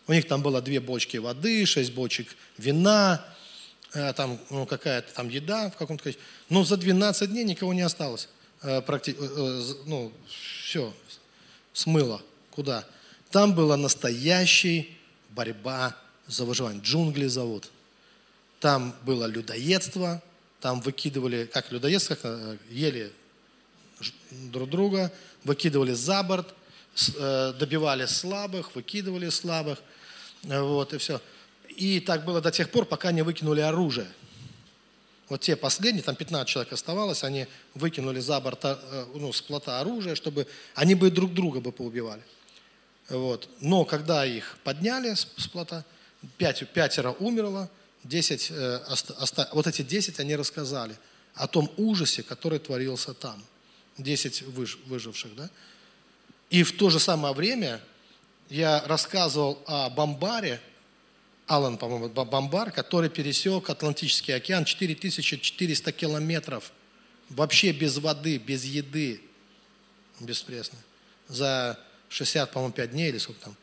[0.08, 3.24] У них там было две бочки воды, шесть бочек вина,
[3.92, 6.26] там ну, какая-то там еда в каком-то количестве.
[6.48, 8.28] Но за 12 дней никого не осталось.
[8.62, 9.16] Э, практи...
[9.86, 10.92] Ну, все,
[11.72, 12.20] смыло.
[12.50, 12.84] Куда?
[13.30, 14.86] Там была настоящая
[15.30, 15.96] борьба
[16.26, 16.82] за выживание.
[16.82, 17.70] Джунгли зовут.
[18.60, 20.20] там было людоедство,
[20.60, 23.12] там выкидывали, как людоедство, как, э, ели
[24.30, 25.12] друг друга,
[25.44, 26.54] выкидывали за борт,
[27.16, 29.78] э, добивали слабых, выкидывали слабых,
[30.42, 31.20] э, вот, и все.
[31.78, 34.08] И так было до тех пор, пока не выкинули оружие.
[35.28, 39.78] Вот те последние, там 15 человек оставалось, они выкинули за борт э, ну, с плота
[39.78, 42.22] оружие, чтобы они бы друг друга бы поубивали.
[43.08, 43.48] Вот.
[43.60, 45.84] Но когда их подняли с, с плота,
[46.36, 47.70] пять, пятеро умерло,
[48.02, 50.96] 10, э, оста- оста- вот эти 10 они рассказали
[51.34, 53.40] о том ужасе, который творился там.
[53.98, 55.48] 10 выж- выживших, да?
[56.50, 57.80] И в то же самое время
[58.50, 60.60] я рассказывал о Бомбаре,
[61.48, 66.72] Алан, по-моему, Бомбар, который пересек Атлантический океан 4400 километров,
[67.30, 69.22] вообще без воды, без еды,
[70.20, 70.78] беспресно,
[71.26, 71.78] за
[72.10, 73.56] 60, по-моему, 5 дней или сколько там,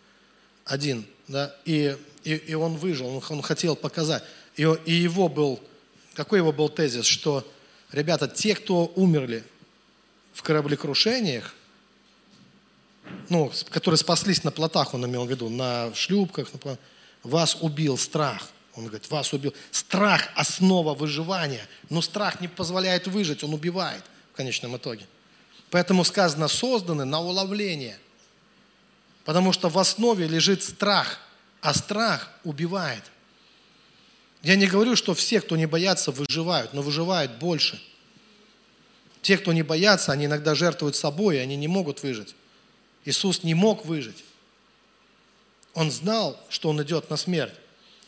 [0.65, 4.23] один, да, и, и, и он выжил, он, он хотел показать.
[4.55, 5.61] И, и его был,
[6.15, 7.47] какой его был тезис, что,
[7.91, 9.43] ребята, те, кто умерли
[10.33, 11.53] в кораблекрушениях,
[13.29, 16.79] ну, которые спаслись на плотах, он имел в виду, на шлюпках, на пла-
[17.25, 18.49] вас убил страх.
[18.75, 19.53] Он говорит, вас убил.
[19.71, 24.03] Страх– основа выживания, но страх не позволяет выжить, он убивает
[24.33, 25.05] в конечном итоге.
[25.71, 27.97] Поэтому сказано, созданы на уловление.
[29.23, 31.19] Потому что в основе лежит страх,
[31.61, 33.03] а страх убивает.
[34.43, 37.81] Я не говорю, что все, кто не боятся, выживают, но выживают больше.
[39.23, 42.35] Те, кто не боятся, они иногда жертвуют собой, и они не могут выжить.
[43.05, 44.23] Иисус не мог выжить.
[45.75, 47.53] Он знал, что он идет на смерть.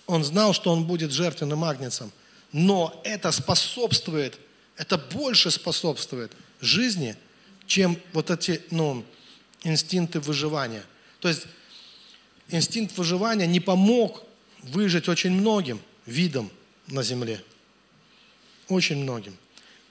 [0.07, 2.11] Он знал, что он будет жертвенным агнцем.
[2.53, 4.39] Но это способствует,
[4.77, 6.31] это больше способствует
[6.61, 7.15] жизни,
[7.67, 9.03] чем вот эти ну,
[9.63, 10.83] инстинкты выживания.
[11.19, 11.45] То есть
[12.47, 14.23] инстинкт выживания не помог
[14.63, 16.49] выжить очень многим видам
[16.87, 17.43] на земле.
[18.69, 19.35] Очень многим.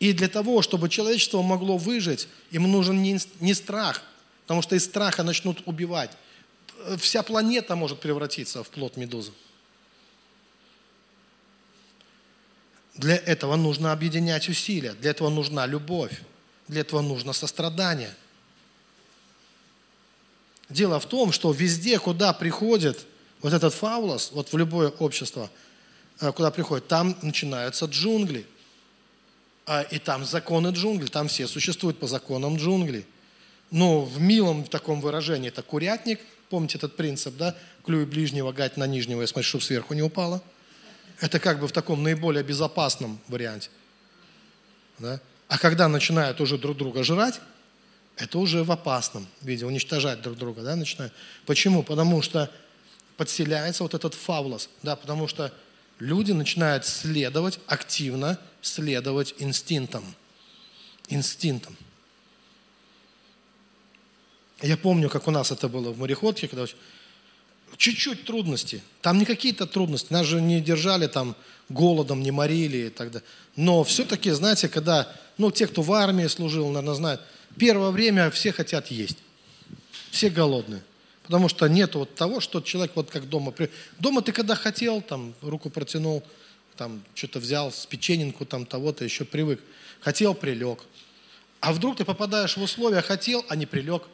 [0.01, 4.03] И для того, чтобы человечество могло выжить, им нужен не, не страх,
[4.43, 6.11] потому что из страха начнут убивать.
[6.99, 9.33] Вся планета может превратиться в плод медузы.
[12.95, 16.23] Для этого нужно объединять усилия, для этого нужна любовь,
[16.67, 18.15] для этого нужно сострадание.
[20.69, 23.07] Дело в том, что везде, куда приходит
[23.41, 25.51] вот этот фаулос, вот в любое общество,
[26.21, 28.47] э, куда приходит, там начинаются джунгли.
[29.67, 33.05] А, И там законы джунглей, там все существуют по законам джунглей.
[33.71, 37.57] Ну, в милом таком выражении это курятник, помните этот принцип, да?
[37.85, 40.43] Клюй ближнего, гать на нижнего, и смотри, чтобы сверху не упало.
[41.21, 43.71] Это как бы в таком наиболее безопасном варианте.
[44.99, 45.21] Да?
[45.49, 47.41] А когда начинают уже друг друга жрать,
[48.17, 51.13] это уже в опасном виде, уничтожать друг друга, да, начинают.
[51.45, 51.83] Почему?
[51.83, 52.51] Потому что
[53.17, 55.53] подселяется вот этот фаулос, да, потому что
[55.99, 60.15] люди начинают следовать, активно следовать инстинктам.
[61.09, 61.77] Инстинктам.
[64.63, 66.67] Я помню, как у нас это было в мореходке, когда
[67.77, 68.83] чуть-чуть трудности.
[69.03, 70.13] Там не какие-то трудности.
[70.13, 71.37] Нас же не держали там
[71.69, 73.29] голодом, не морили и так далее.
[73.57, 77.21] Но все-таки, знаете, когда, ну, те, кто в армии служил, наверное, знают,
[77.59, 79.19] первое время все хотят есть.
[80.11, 80.83] Все голодные.
[81.25, 83.53] Потому что нет вот того, что человек вот как дома.
[83.99, 86.23] Дома ты когда хотел, там, руку протянул,
[86.77, 89.61] там, что-то взял, с печененку там того-то, еще привык.
[90.01, 90.85] Хотел, прилег.
[91.61, 94.05] А вдруг ты попадаешь в условия, хотел, а не прилег.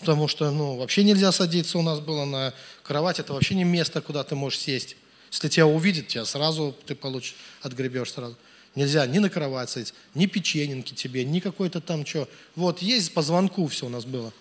[0.00, 3.18] Потому что, ну, вообще нельзя садиться у нас было на кровать.
[3.18, 4.96] Это вообще не место, куда ты можешь сесть.
[5.30, 8.36] Если тебя увидят, тебя сразу ты получишь, отгребешь сразу.
[8.74, 12.28] Нельзя ни на кровать садиться, ни печененки тебе, ни какой-то там что.
[12.56, 14.32] Вот, есть по звонку все у нас было.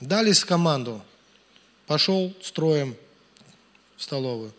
[0.00, 1.02] Дали с команду.
[1.86, 2.96] Пошел строем
[3.96, 4.52] в столовую.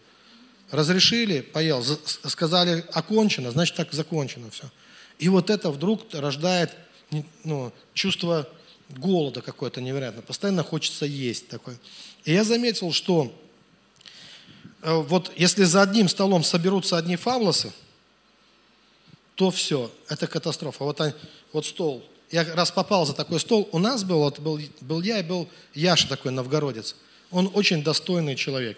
[0.72, 1.84] Разрешили, поел.
[1.84, 4.72] Сказали, окончено, значит, так закончено все.
[5.20, 6.74] И вот это вдруг рождает
[7.44, 8.48] ну, чувство
[8.90, 10.22] голода какое-то невероятно.
[10.22, 11.78] Постоянно хочется есть такое.
[12.24, 13.34] И я заметил, что
[14.82, 17.72] э, вот если за одним столом соберутся одни фавлосы,
[19.36, 20.84] то все, это катастрофа.
[20.84, 21.02] Вот,
[21.52, 22.06] вот стол.
[22.32, 25.48] Я раз попал за такой стол, у нас был, вот был, был я и был
[25.74, 26.96] Яша такой новгородец.
[27.32, 28.78] Он очень достойный человек.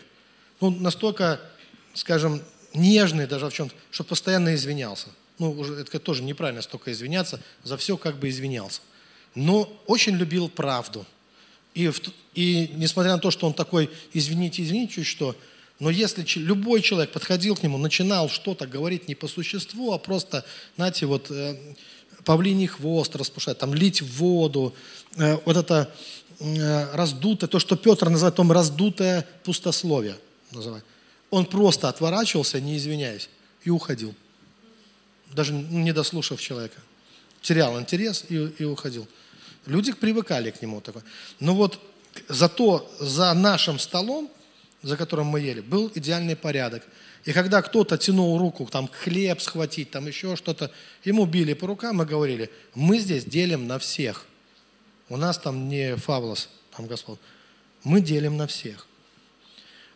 [0.60, 1.40] Ну, настолько,
[1.94, 2.42] скажем,
[2.74, 5.08] нежный даже в чем-то, что постоянно извинялся.
[5.40, 8.82] Ну, уже это тоже неправильно столько извиняться, за все как бы извинялся.
[9.38, 11.06] Но очень любил правду.
[11.76, 11.92] И,
[12.34, 15.36] и несмотря на то, что он такой, извините, извините, чуть что,
[15.78, 20.44] но если любой человек подходил к нему, начинал что-то говорить не по существу, а просто,
[20.76, 21.56] знаете, вот э,
[22.26, 24.74] павлиний хвост распушать, там лить в воду,
[25.18, 25.94] э, вот это
[26.40, 30.18] э, раздутое, то, что Петр называет том раздутое пустословие,
[30.52, 30.84] называет.
[31.30, 33.30] Он просто отворачивался, не извиняясь,
[33.64, 34.16] и уходил.
[35.32, 36.82] Даже не дослушав человека.
[37.44, 39.08] Терял интерес и, и уходил.
[39.68, 40.82] Люди привыкали к нему.
[40.82, 41.04] Такой.
[41.40, 41.80] Но вот
[42.28, 44.32] зато за нашим столом,
[44.82, 46.84] за которым мы ели, был идеальный порядок.
[47.26, 50.72] И когда кто-то тянул руку, там хлеб схватить, там еще что-то,
[51.04, 54.26] ему били по рукам и говорили, мы здесь делим на всех.
[55.10, 57.20] У нас там не фавлос, там Господь.
[57.84, 58.88] Мы делим на всех.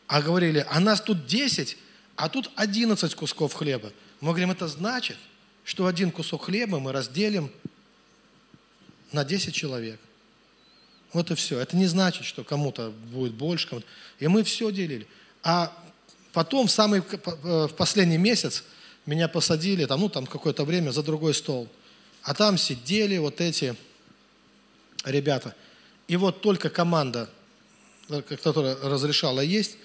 [0.07, 1.77] А говорили, а нас тут 10,
[2.17, 3.93] а тут 11 кусков хлеба.
[4.19, 5.17] Мы говорим, это значит,
[5.63, 7.49] что один кусок хлеба мы разделим
[9.11, 9.99] на 10 человек.
[11.13, 11.59] Вот и все.
[11.59, 13.67] Это не значит, что кому-то будет больше.
[13.67, 13.87] Кому-то.
[14.19, 15.07] И мы все делили.
[15.43, 15.75] А
[16.31, 18.63] потом, в, самый, э, в последний месяц,
[19.05, 21.67] меня посадили, там, ну, там какое-то время за другой стол.
[22.23, 23.75] А там сидели вот эти
[25.03, 25.55] ребята.
[26.07, 27.29] И вот только команда,
[28.09, 29.77] э, которая разрешала есть,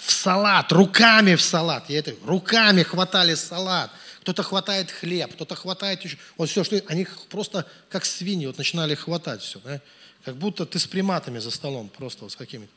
[0.00, 1.88] в салат, руками в салат.
[1.88, 3.90] Я это, руками хватали салат
[4.26, 8.96] кто-то хватает хлеб, кто-то хватает еще, вот все, что они просто как свиньи вот начинали
[8.96, 9.80] хватать все, да?
[10.24, 12.72] как будто ты с приматами за столом, просто вот с какими-то.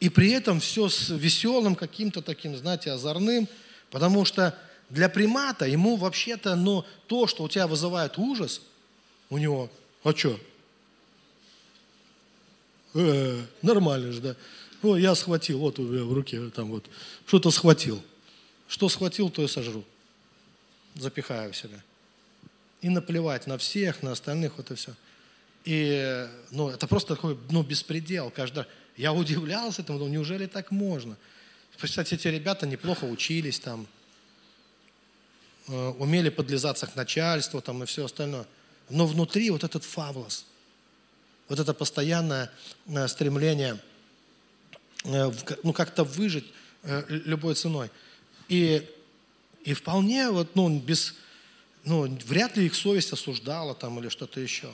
[0.00, 3.48] И при этом все с веселым каким-то таким, знаете, озорным,
[3.90, 4.54] потому что
[4.90, 8.60] для примата ему вообще-то, но то, что у тебя вызывает ужас,
[9.30, 9.70] у него,
[10.04, 10.38] а что?
[12.92, 14.36] Э, нормально же, да.
[14.82, 16.84] О, я схватил, вот у меня в руке там вот,
[17.24, 18.02] что-то схватил.
[18.66, 19.86] Что схватил, то и сожру
[20.98, 21.82] запихаю в себя.
[22.80, 24.94] И наплевать на всех, на остальных, вот и все.
[25.64, 28.30] И ну, это просто такой ну, беспредел.
[28.30, 28.64] Каждый...
[28.96, 31.16] Я удивлялся этому, думал, неужели так можно?
[31.78, 33.86] Кстати, эти ребята неплохо учились там,
[35.68, 38.46] э, умели подлизаться к начальству там, и все остальное.
[38.88, 40.46] Но внутри вот этот фавлос,
[41.48, 42.50] вот это постоянное
[42.86, 43.78] э, стремление
[45.04, 45.30] э,
[45.62, 46.46] ну, как-то выжить
[47.08, 47.90] любой ценой.
[48.48, 48.88] И
[49.64, 51.14] и вполне вот, ну, без,
[51.84, 54.70] ну, вряд ли их совесть осуждала там или что-то еще.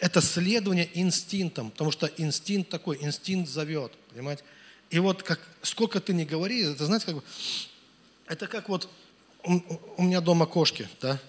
[0.00, 4.42] Это следование инстинктам, потому что инстинкт такой, инстинкт зовет, понимаете?
[4.90, 7.22] И вот как, сколько ты не говори, это знаете, как бы,
[8.26, 8.88] это как вот,
[9.44, 9.60] у,
[9.96, 11.20] у меня дома кошки, да,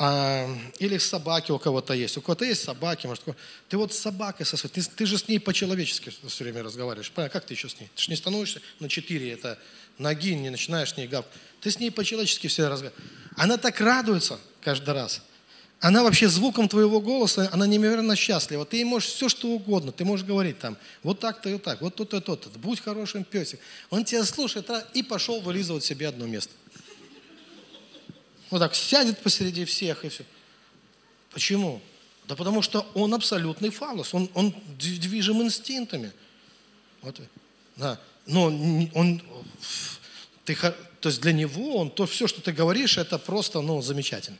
[0.00, 2.16] а, или собаки у кого-то есть.
[2.16, 3.24] У кого-то есть собаки, может,
[3.68, 7.10] ты вот с собакой со своей, ты, ты же с ней по-человечески все время разговариваешь.
[7.10, 7.32] Правильно?
[7.32, 7.90] Как ты еще с ней?
[7.96, 9.58] Ты же не становишься на четыре, это
[9.98, 11.24] ноги, не начинаешь с ней гав.
[11.60, 13.10] Ты с ней по-человечески все разговариваешь.
[13.36, 15.22] Она так радуется каждый раз.
[15.80, 18.64] Она вообще звуком твоего голоса, она неимоверно счастлива.
[18.64, 19.92] Ты ей можешь все, что угодно.
[19.92, 22.48] Ты можешь говорить там, вот так-то и вот так, вот то-то и то-то.
[22.58, 23.60] Будь хорошим песик.
[23.90, 26.52] Он тебя слушает и пошел вылизывать себе одно место.
[28.50, 30.24] Вот так сядет посреди всех и все.
[31.30, 31.80] Почему?
[32.26, 34.14] Да потому что он абсолютный фалос.
[34.14, 36.12] Он, он движим инстинктами.
[37.02, 37.20] Вот.
[37.76, 39.22] Да но он,
[40.44, 44.38] ты, то есть для него, он, то все, что ты говоришь, это просто, ну, замечательно.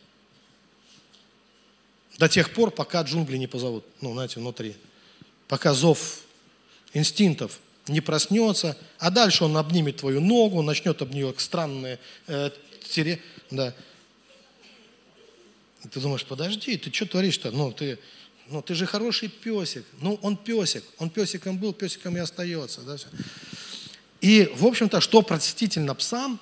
[2.19, 4.77] До тех пор, пока джунгли не позовут, ну, знаете, внутри.
[5.47, 6.21] Пока зов
[6.93, 12.51] инстинктов не проснется, а дальше он обнимет твою ногу, начнет об нее странные э,
[12.91, 13.75] тере, да.
[15.85, 17.53] И ты думаешь, подожди, ты что творишь-то?
[17.53, 17.99] Ну, ты,
[18.49, 19.87] ну, ты же хороший песик.
[20.01, 20.85] Ну, он песик.
[20.99, 22.83] Он песиком был, песиком и остается.
[22.83, 23.07] Да, все.
[24.21, 26.41] И, в общем-то, что простительно псам,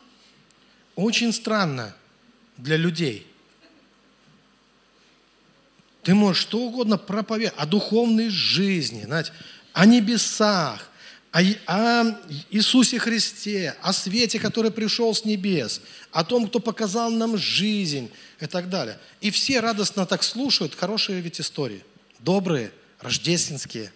[0.94, 1.94] очень странно
[2.56, 3.26] для людей.
[6.02, 9.32] Ты можешь что угодно проповедовать о духовной жизни, знаете,
[9.72, 10.88] о небесах,
[11.32, 12.18] о, о
[12.50, 15.82] Иисусе Христе, о свете, который пришел с небес,
[16.12, 18.98] о том, кто показал нам жизнь и так далее.
[19.20, 21.84] И все радостно так слушают, хорошие ведь истории,
[22.20, 23.92] добрые, рождественские,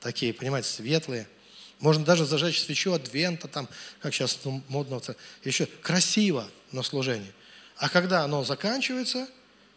[0.00, 1.26] такие, понимаете, светлые–
[1.80, 3.68] можно даже зажечь свечу адвента, там,
[4.00, 5.00] как сейчас ну, модно,
[5.44, 7.32] еще красиво на служении.
[7.76, 9.28] А когда оно заканчивается,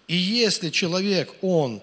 [0.08, 1.82] и если человек, он,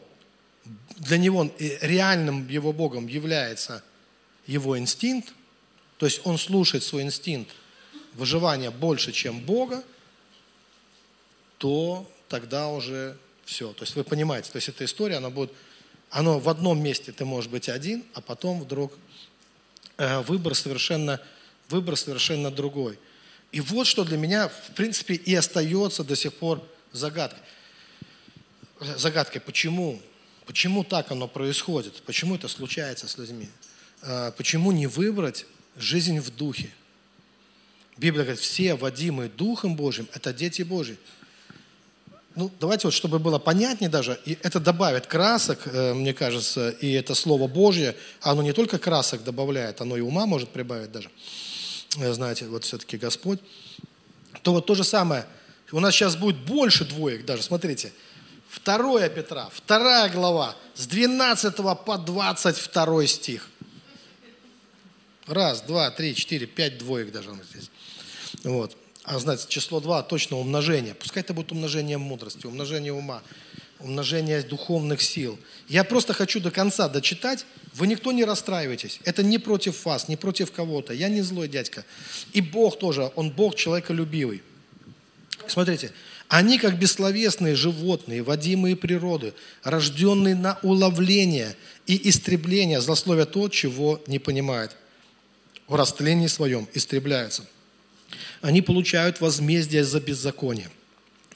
[0.96, 3.84] для него реальным его Богом является
[4.46, 5.32] его инстинкт,
[5.98, 7.54] то есть он слушает свой инстинкт
[8.14, 9.84] выживания больше, чем Бога,
[11.58, 13.72] то тогда уже все.
[13.74, 15.52] То есть вы понимаете, то есть эта история, она будет,
[16.08, 19.05] оно в одном месте ты можешь быть один, а потом вдруг Э,
[19.98, 21.20] выбор совершенно,
[21.68, 22.98] выбор совершенно другой.
[23.52, 26.62] И вот что для меня, в принципе, и остается до сих пор
[26.92, 27.40] загадкой.
[28.80, 30.00] Загадкой, почему?
[30.44, 32.02] Почему так оно происходит?
[32.02, 33.48] Почему это случается с людьми?
[34.02, 35.46] Э, почему не выбрать
[35.76, 36.70] жизнь в духе?
[37.96, 40.98] Библия говорит, все водимые Духом Божьим– это дети Божьи.
[42.36, 46.92] Ну, давайте вот, чтобы было понятнее даже, и это добавит красок, э, мне кажется, и
[46.92, 51.10] это Слово Божье, оно не только красок добавляет, оно и ума может прибавить даже.
[51.98, 53.40] Э, Знаете, вот все-таки Господь.
[54.42, 55.26] То вот то же самое,
[55.72, 57.92] у нас сейчас будет больше двоек даже, смотрите.
[58.64, 63.48] 2 Петра, 2 глава, с 12 по 22 стих.
[65.26, 67.70] Раз, два, три, четыре, пять двоек у нас здесь.
[68.44, 68.76] Вот.
[69.06, 70.92] А знаете, число 2 точно умножение.
[70.94, 73.22] Пускай это будет умножение мудрости, умножение ума,
[73.78, 75.38] умножение духовных сил.
[75.68, 77.46] Я просто хочу до конца дочитать.
[77.72, 78.98] Вы никто не расстраивайтесь.
[79.04, 80.92] Это не против вас, не против кого-то.
[80.92, 81.84] Я не злой дядька.
[82.32, 84.42] И Бог тоже, Он Бог человеколюбивый.
[85.46, 85.92] Смотрите,
[86.26, 91.54] они, как бессловесные животные, водимые природы, рожденные на уловление
[91.86, 94.74] и истребление, злословия то, чего не понимают.
[95.68, 97.44] В растлении своем истребляются.
[98.40, 100.70] Они получают возмездие за беззаконие,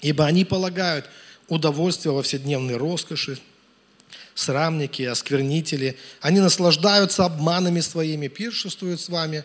[0.00, 1.06] ибо они полагают
[1.48, 3.38] удовольствие во вседневной роскоши,
[4.34, 5.96] срамники, осквернители.
[6.20, 9.44] Они наслаждаются обманами своими, пиршествуют с вами.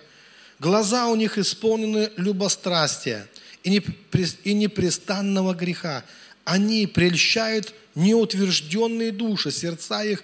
[0.59, 3.27] Глаза у них исполнены любострастия
[3.63, 6.05] и непре- и непрестанного греха.
[6.45, 10.23] Они прельщают неутвержденные души, сердца их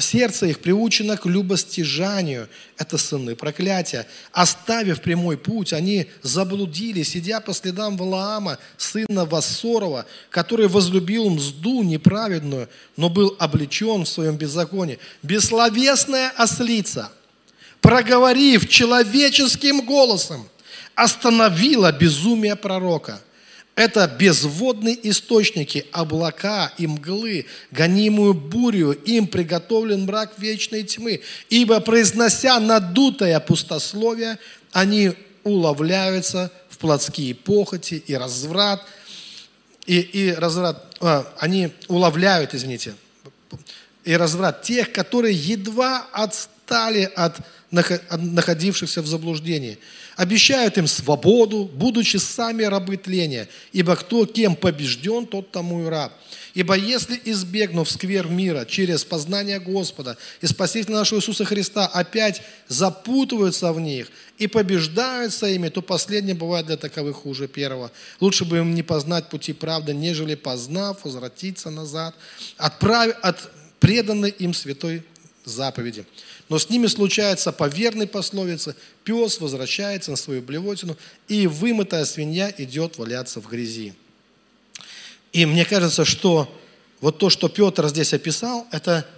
[0.00, 2.48] сердце их приучено к любостяжанию.
[2.76, 4.06] Это сыны проклятия.
[4.32, 12.68] Оставив прямой путь, они заблудили, сидя по следам Валаама, сына Вассорова, который возлюбил мзду неправедную,
[12.96, 14.98] но был облечен в своем беззаконии.
[15.22, 17.10] Бессловесная ослица,
[17.80, 20.48] проговорив человеческим голосом,
[20.94, 23.20] остановила безумие пророка–
[23.74, 31.22] это безводные источники, облака и мглы, гонимую бурю, им приготовлен мрак вечной тьмы.
[31.48, 34.38] Ибо, произнося надутое пустословие,
[34.72, 35.12] они
[35.42, 38.84] уловляются в плотские похоти и разврат,
[39.86, 42.94] и, и разврат, а, они уловляют, извините,
[44.04, 47.38] и разврат тех, которые едва отстали от
[47.72, 49.78] нахо- от находившихся в заблуждении.
[50.16, 53.48] Обещают им свободу, будучи сами рабы тления.
[53.72, 56.12] Ибо кто кем побежден, тот тому и раб.
[56.54, 63.72] Ибо если, избегнув сквер мира через познание Господа и Спасителя нашего Иисуса Христа, опять запутываются
[63.72, 67.90] в них и побеждаются ими, то последнее бывает для таковых хуже первого.
[68.20, 72.14] Лучше бы им не познать пути правды, нежели познав, возвратиться назад,
[72.58, 73.14] отправ...
[73.22, 75.02] от преданной им святой
[75.44, 76.04] заповеди.
[76.52, 82.54] Но с ними случается по верной пословице, пес возвращается на свою блевотину, и вымытая свинья
[82.58, 83.94] идет валяться в грязи.
[85.32, 86.54] И мне кажется, что
[87.00, 89.08] вот то, что Петр здесь описал, это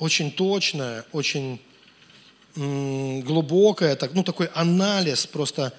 [0.00, 1.62] очень точное, очень
[2.56, 5.72] глубокое, так, ну, такой анализ просто.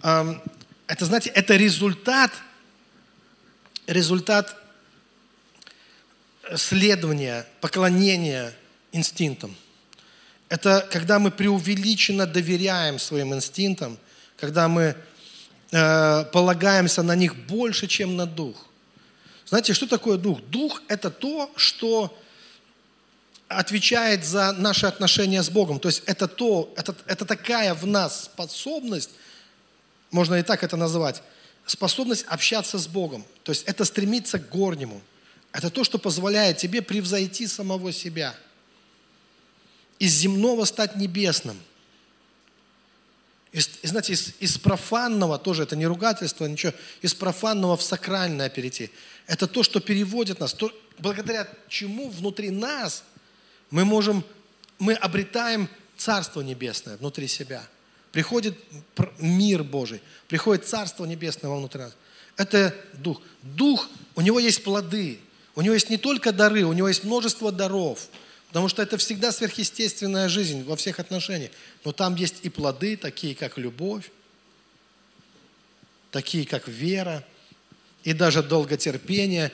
[0.00, 2.32] Это, знаете, это результат,
[3.86, 4.56] результат
[6.56, 8.54] следования, поклонения
[8.92, 9.54] инстинктам.
[10.48, 13.98] Это когда мы преувеличенно доверяем своим инстинктам,
[14.38, 14.96] когда мы
[15.70, 18.56] э, полагаемся на них больше, чем на дух.
[19.46, 20.40] Знаете, что такое дух?
[20.42, 22.16] Дух– это то, что
[23.48, 25.80] отвечает за наши отношения с Богом.
[25.80, 29.10] То есть это то, это, это такая в нас способность,
[30.10, 31.22] можно и так это назвать,
[31.66, 33.24] способность общаться с Богом.
[33.42, 35.00] То есть это стремиться к горнему.
[35.52, 38.34] Это то, что позволяет тебе превзойти самого себя.
[39.98, 41.58] Из земного стать небесным.
[43.52, 48.90] Из, знаете, из, из профанного, тоже это не ругательство, ничего, из профанного в сакральное перейти.
[49.26, 53.04] Это то, что переводит нас, то, благодаря чему внутри нас
[53.70, 54.24] мы можем,
[54.78, 57.66] мы обретаем Царство Небесное внутри себя.
[58.12, 58.56] Приходит
[58.94, 61.96] пр- мир Божий, приходит Царство Небесное внутри нас.
[62.36, 63.20] Это Дух.
[63.42, 65.18] Дух, у него есть плоды,
[65.54, 68.08] у него есть не только дары, у него есть множество даров.
[68.48, 71.50] Потому что это всегда сверхъестественная жизнь во всех отношениях.
[71.84, 74.10] Но там есть и плоды, такие как любовь,
[76.10, 77.24] такие как вера,
[78.04, 79.50] и даже долготерпение.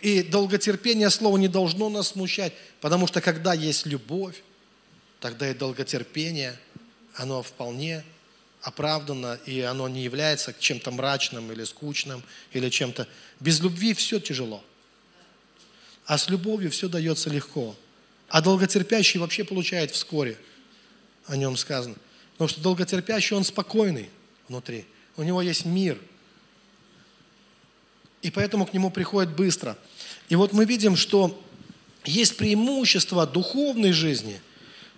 [0.00, 4.42] И долготерпение слово не должно нас смущать, потому что когда есть любовь,
[5.20, 6.58] тогда и долготерпение,
[7.14, 8.04] оно вполне
[8.62, 12.22] оправдано, и оно не является чем-то мрачным или скучным,
[12.52, 13.06] или чем-то.
[13.40, 14.64] Без любви все тяжело.
[16.06, 17.76] А с любовью все дается легко.
[18.28, 20.36] А долготерпящий вообще получает вскоре.
[21.26, 21.96] О нем сказано.
[22.32, 24.10] Потому что долготерпящий, он спокойный
[24.48, 24.86] внутри.
[25.16, 25.98] У него есть мир.
[28.22, 29.76] И поэтому к нему приходит быстро.
[30.28, 31.40] И вот мы видим, что
[32.04, 34.40] есть преимущество духовной жизни,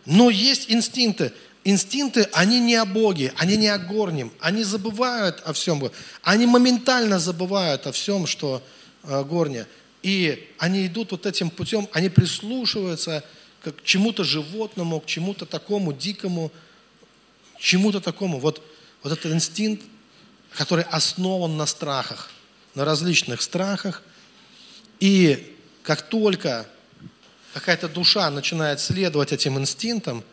[0.06, 1.32] но есть инстинкты.
[1.62, 5.82] Инстинкты, они не о Боге, они не о горнем, они забывают о всем.
[6.22, 8.62] Они моментально забывают о всем, что
[9.02, 9.66] э, горнее.
[10.02, 13.24] И они идут вот этим путем, они прислушиваются
[13.62, 16.50] к чему-то животному, к чему-то такому дикому,
[17.58, 18.38] чему-то такому.
[18.38, 18.62] Вот,
[19.02, 19.84] вот этот инстинкт,
[20.52, 22.30] который основан на страхах,
[22.74, 24.02] на различных страхах.
[24.98, 26.66] И как только
[27.52, 30.24] какая-то душа начинает следовать этим инстинктам,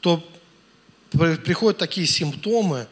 [0.00, 0.26] то
[1.10, 2.86] приходят такие симптомы,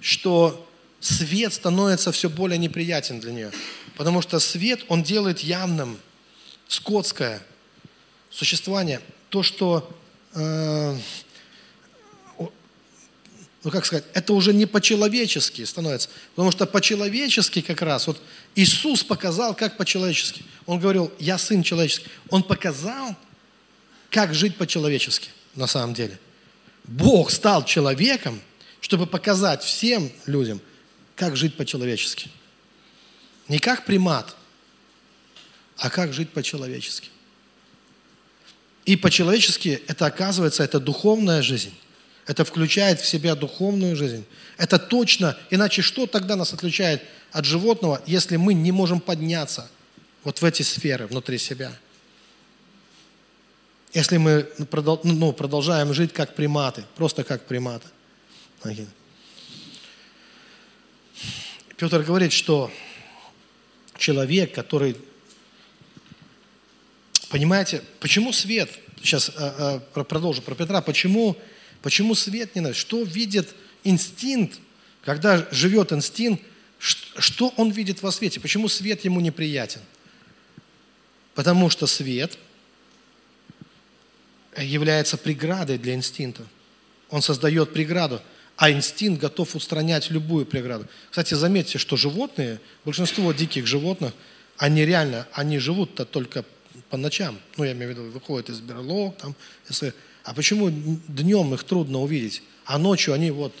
[0.00, 0.68] что
[1.02, 3.52] свет становится все более неприятен для нее.
[3.96, 5.98] Потому что свет, он делает явным
[6.68, 7.42] скотское
[8.30, 9.00] существование.
[9.28, 9.90] То, что,
[10.34, 10.96] э,
[12.38, 16.08] ну как сказать, это уже не по-человечески становится.
[16.34, 18.22] Потому что по-человечески как раз, вот
[18.54, 20.44] Иисус показал, как по-человечески.
[20.66, 22.08] Он говорил, я сын человеческий.
[22.28, 23.16] Он показал,
[24.10, 26.18] как жить по-человечески на самом деле.
[26.84, 28.40] Бог стал человеком,
[28.80, 30.60] чтобы показать всем людям,
[31.22, 32.28] как жить по-человечески.
[33.46, 34.34] Не как примат,
[35.76, 37.10] а как жить по-человечески.
[38.86, 41.72] И по-человечески это оказывается, это духовная жизнь.
[42.26, 44.24] Это включает в себя духовную жизнь.
[44.58, 49.70] Это точно, иначе что тогда нас отличает от животного, если мы не можем подняться
[50.24, 51.72] вот в эти сферы внутри себя?
[53.92, 57.86] Если мы ну, продолжаем жить как приматы, просто как приматы.
[61.76, 62.70] Петр говорит, что
[63.96, 64.96] человек, который...
[67.28, 68.70] Понимаете, почему свет?
[69.02, 70.80] Сейчас э, э, продолжу про Петра.
[70.80, 71.36] Почему,
[71.82, 72.74] почему свет не надо?
[72.74, 73.48] Что видит
[73.84, 74.60] инстинкт,
[75.02, 76.42] когда живет инстинкт,
[76.78, 78.40] что он видит во свете?
[78.40, 79.80] Почему свет ему неприятен?
[81.34, 82.36] Потому что свет
[84.56, 86.44] является преградой для инстинкта.
[87.08, 88.20] Он создает преграду
[88.56, 90.86] а инстинкт готов устранять любую преграду.
[91.10, 94.12] Кстати, заметьте, что животные, большинство диких животных,
[94.56, 96.44] они реально, они живут-то только
[96.90, 97.38] по ночам.
[97.56, 99.34] Ну, я имею в виду, выходят из берлог, там,
[99.68, 99.94] если...
[100.24, 103.52] А почему днем их трудно увидеть, а ночью они вот,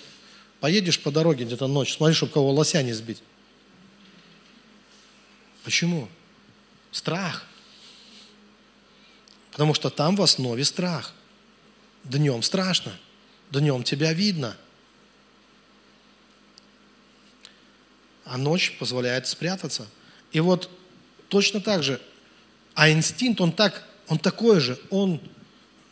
[0.60, 3.20] поедешь по дороге где-то ночью, смотри, чтобы кого лося не сбить.
[5.64, 6.08] Почему?
[6.92, 7.44] Страх.
[9.50, 11.12] Потому что там в основе страх.
[12.04, 12.92] Днем страшно,
[13.50, 14.56] днем тебя видно–
[18.24, 19.86] а ночь позволяет спрятаться.
[20.32, 20.70] И вот
[21.28, 22.00] точно так же,
[22.74, 25.20] а инстинкт, он, так, он такой же, он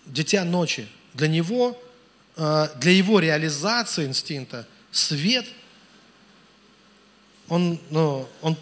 [0.07, 0.89] дитя ночи.
[1.15, 1.81] Для него,
[2.37, 5.47] э, для его реализации инстинкта свет,
[7.49, 8.57] он, ну, он,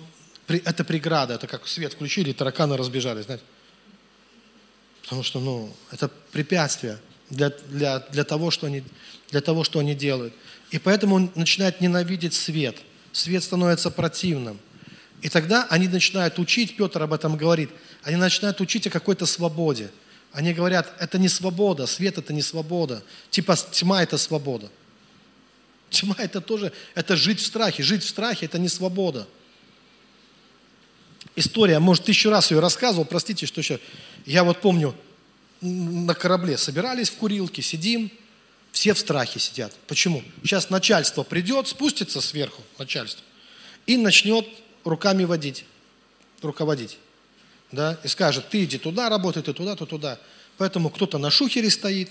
[0.48, 3.44] это преграда, это как свет включили, тараканы разбежались, знаете.
[5.02, 6.98] Потому что, ну, это препятствие
[7.30, 8.82] для, для, для, того, что они,
[9.30, 10.34] для того, что они делают.
[10.70, 12.76] И поэтому он начинает ненавидеть свет–
[13.12, 14.58] свет становится противным.
[15.22, 17.70] И тогда они начинают учить, Петр об этом говорит,
[18.02, 19.90] они начинают учить о какой-то свободе.
[20.32, 23.02] Они говорят, это не свобода, свет это не свобода.
[23.30, 24.70] Типа тьма это свобода.
[25.90, 27.82] Тьма это тоже, это жить в страхе.
[27.82, 29.26] Жить в страхе это не свобода.
[31.34, 33.80] История, может, тысячу раз ее рассказывал, простите, что еще.
[34.26, 34.94] Я вот помню,
[35.60, 38.10] на корабле собирались в курилке, сидим,
[38.72, 39.74] все в страхе сидят.
[39.86, 40.22] Почему?
[40.42, 43.24] Сейчас начальство придет, спустится сверху начальство
[43.86, 44.46] и начнет
[44.84, 45.64] руками водить,
[46.42, 46.98] руководить.
[47.72, 50.18] Да, и скажет, ты иди туда работай, ты туда, ты туда.
[50.56, 52.10] Поэтому кто-то на шухере стоит,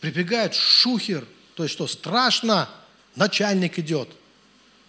[0.00, 2.68] прибегает шухер, то есть что, страшно,
[3.14, 4.08] начальник идет,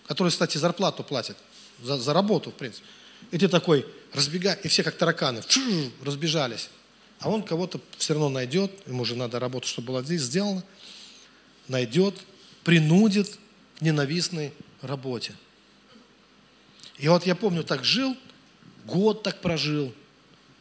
[0.07, 1.37] который, кстати, зарплату платит
[1.81, 2.85] за, за работу, в принципе.
[3.31, 5.41] И ты такой, разбегай, и все как тараканы,
[6.03, 6.69] разбежались.
[7.19, 10.63] А он кого-то все равно найдет, ему же надо работать, чтобы была здесь сделана,
[11.67, 12.15] найдет,
[12.63, 13.37] принудит
[13.77, 15.33] к ненавистной работе.
[16.97, 18.15] И вот я помню, так жил,
[18.85, 19.93] год так прожил,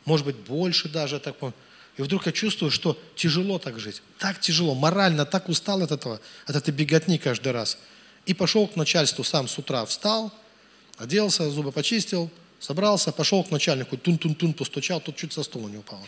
[0.05, 1.55] может быть, больше даже так помню.
[1.97, 4.03] И вдруг я чувствую, что тяжело так жить.
[4.19, 7.79] Так тяжело, морально так устал от этого, от этой беготни каждый раз.
[8.27, 10.33] И пошел к начальству сам с утра, встал,
[10.99, 12.31] оделся, зубы почистил,
[12.61, 16.01] собрался, пошел к начальнику, тун-тун-тун постучал, тут чуть со стула не упал.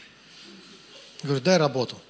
[1.23, 2.01] Говорю, дай работу.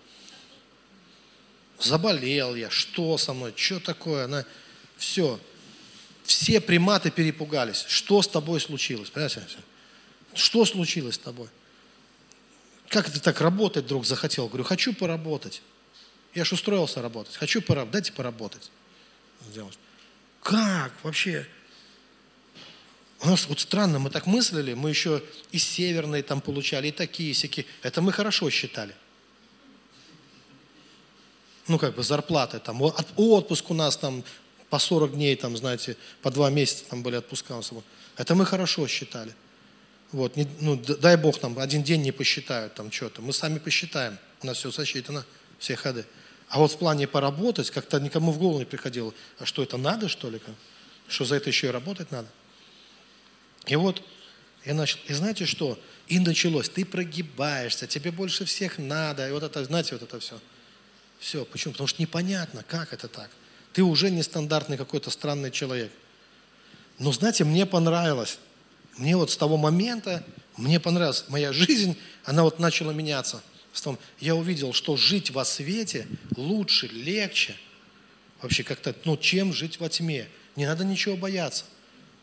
[1.78, 4.24] Заболел я, что со мной, что такое?
[4.24, 4.44] Она,
[4.96, 5.38] все.
[6.24, 7.84] Все приматы перепугались.
[7.88, 9.10] Что с тобой случилось?
[9.10, 9.42] Понимаете?
[10.34, 11.48] Что случилось с тобой?
[12.88, 14.48] Как ты так работать вдруг захотел?
[14.48, 15.62] Говорю, хочу поработать.
[16.34, 17.36] Я же устроился работать.
[17.36, 17.92] Хочу поработать.
[17.92, 18.70] Дайте поработать.
[20.42, 21.46] Как вообще?
[23.20, 27.30] У нас вот странно, мы так мыслили, мы еще и северные там получали, и такие,
[27.30, 27.66] и всякие.
[27.82, 28.94] Это мы хорошо считали.
[31.66, 34.24] Ну, как бы зарплаты там, отпуск у нас там
[34.70, 37.72] по 40 дней, там, знаете, по два месяца там были отпуска у нас.
[38.16, 39.34] Это мы хорошо считали.
[40.12, 43.20] Вот, не, ну, дай Бог нам один день не посчитают там что-то.
[43.20, 44.18] Мы сами посчитаем.
[44.42, 45.26] У нас все сосчитано,
[45.58, 46.06] все ходы.
[46.48, 50.08] А вот в плане поработать, как-то никому в голову не приходило, а что это надо,
[50.08, 50.40] что ли?
[51.08, 52.28] Что за это еще и работать надо?
[53.68, 54.02] И вот
[54.64, 55.78] я начал, и знаете что?
[56.08, 60.40] И началось, ты прогибаешься, тебе больше всех надо, и вот это, знаете, вот это все.
[61.18, 61.72] Все, почему?
[61.72, 63.30] Потому что непонятно, как это так.
[63.72, 65.92] Ты уже нестандартный какой-то странный человек.
[66.98, 68.38] Но знаете, мне понравилось,
[68.96, 70.24] мне вот с того момента,
[70.56, 73.42] мне понравилась моя жизнь, она вот начала меняться.
[74.18, 77.54] Я увидел, что жить во свете лучше, легче.
[78.42, 80.28] Вообще как-то, ну, чем жить во тьме.
[80.56, 81.64] Не надо ничего бояться.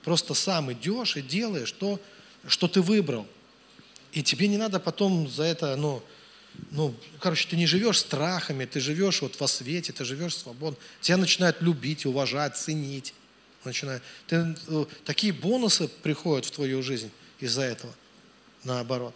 [0.05, 1.99] Просто сам идешь и делаешь то,
[2.47, 3.27] что ты выбрал.
[4.13, 6.01] И тебе не надо потом за это, ну,
[6.69, 10.77] ну, короче, ты не живешь страхами, ты живешь вот во свете, ты живешь свободно.
[11.01, 13.15] Тебя начинают любить, уважать, ценить
[13.63, 14.03] начинает.
[14.27, 17.09] Ты, э, такие бонусы приходят в твою жизнь
[17.39, 17.93] из-за этого,
[18.63, 19.13] наоборот.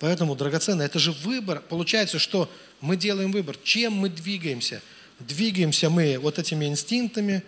[0.00, 1.62] Поэтому, драгоценно, это же выбор.
[1.62, 2.50] Получается, что
[2.82, 3.56] мы делаем выбор.
[3.64, 4.82] Чем мы двигаемся?
[5.18, 7.42] Двигаемся мы вот этими инстинктами,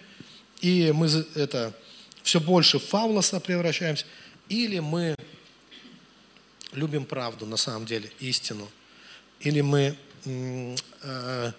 [0.62, 1.74] и мы это
[2.22, 4.06] все больше в фаулоса превращаемся,
[4.48, 5.14] или мы
[6.72, 8.68] любим правду на самом деле, истину,
[9.40, 11.52] или мы э,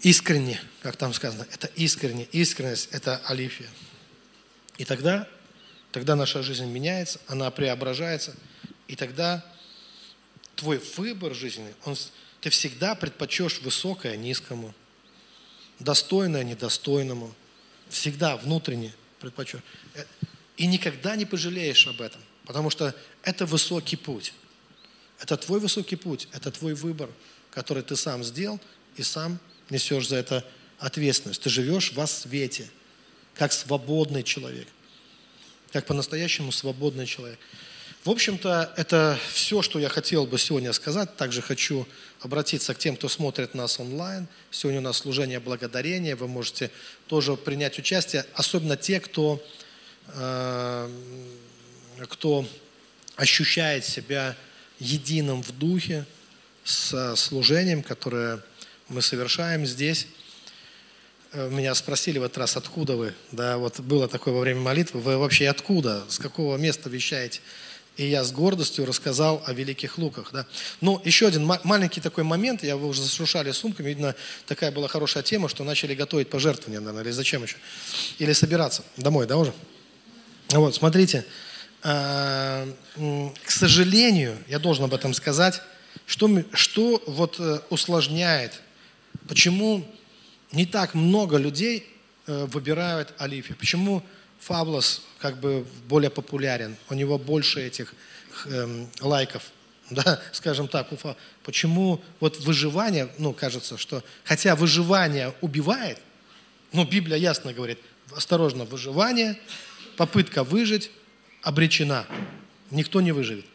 [0.00, 3.68] искренне, как там сказано, это искренне, искренность– это алифия.
[4.78, 5.28] И тогда,
[5.92, 8.34] тогда наша жизнь меняется, она преображается,
[8.88, 9.44] и тогда
[10.54, 11.96] твой выбор жизненный, он,
[12.40, 14.74] ты всегда предпочешь высокое низкому,
[15.78, 17.34] достойное недостойному,
[17.88, 19.60] всегда внутренне предпочешь.
[20.56, 24.32] И никогда не пожалеешь об этом, потому что это высокий путь.
[25.20, 27.10] Это твой высокий путь, это твой выбор,
[27.50, 28.60] который ты сам сделал
[28.96, 29.38] и сам
[29.70, 30.44] несешь за это
[30.78, 31.42] ответственность.
[31.42, 32.68] Ты живешь во свете,
[33.34, 34.68] как свободный человек,
[35.72, 37.38] как по-настоящему свободный человек.
[38.06, 41.16] В общем-то, это все, что я хотел бы сегодня сказать.
[41.16, 41.88] Также хочу
[42.20, 44.28] обратиться к тем, кто смотрит нас онлайн.
[44.52, 46.14] Сегодня у нас служение благодарения.
[46.14, 46.70] Вы можете
[47.08, 49.44] тоже принять участие, особенно те, кто,
[50.14, 50.88] э,
[52.08, 52.46] кто
[53.16, 54.36] ощущает себя
[54.78, 56.06] единым в духе
[56.62, 58.38] с служением, которое
[58.88, 60.06] мы совершаем здесь.
[61.32, 63.14] Э, меня спросили в этот раз, откуда вы?
[63.32, 65.00] Да, вот было такое во время молитвы.
[65.00, 66.04] Вы вообще откуда?
[66.08, 67.40] С какого места вещаете?
[67.96, 70.30] И я с гордостью рассказал о великих луках.
[70.32, 70.46] Да.
[70.80, 72.62] Ну, еще один маленький такой момент.
[72.62, 73.88] Я вы уже зашуршали сумками.
[73.88, 74.14] Видно,
[74.46, 77.56] такая была хорошая тема, что начали готовить пожертвования, наверное, или зачем еще?
[78.18, 79.52] Или собираться домой, да, уже?
[80.50, 81.24] Вот, смотрите.
[81.82, 82.68] А,
[83.44, 85.62] к сожалению, я должен об этом сказать,
[86.06, 88.60] что, что вот э, усложняет
[89.28, 89.84] Почему
[90.52, 91.86] не так много людей
[92.26, 93.54] э, выбирают Алифи?
[93.54, 94.02] Почему
[94.40, 96.76] Фаблос как бы более популярен?
[96.88, 97.94] У него больше этих
[98.46, 99.50] эм, лайков,
[99.90, 100.92] да, скажем так.
[100.92, 101.16] Уфа.
[101.42, 105.98] Почему вот выживание, ну, кажется, что, хотя выживание убивает,
[106.72, 107.78] ну, Библия ясно говорит,
[108.14, 109.38] осторожно, выживание,
[109.96, 110.90] попытка выжить
[111.42, 112.06] обречена.
[112.70, 113.46] Никто не выживет.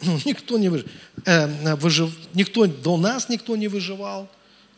[0.00, 0.92] Ну, никто не выживет.
[1.24, 2.12] Э, выжив...
[2.34, 4.28] Никто, до нас никто не выживал.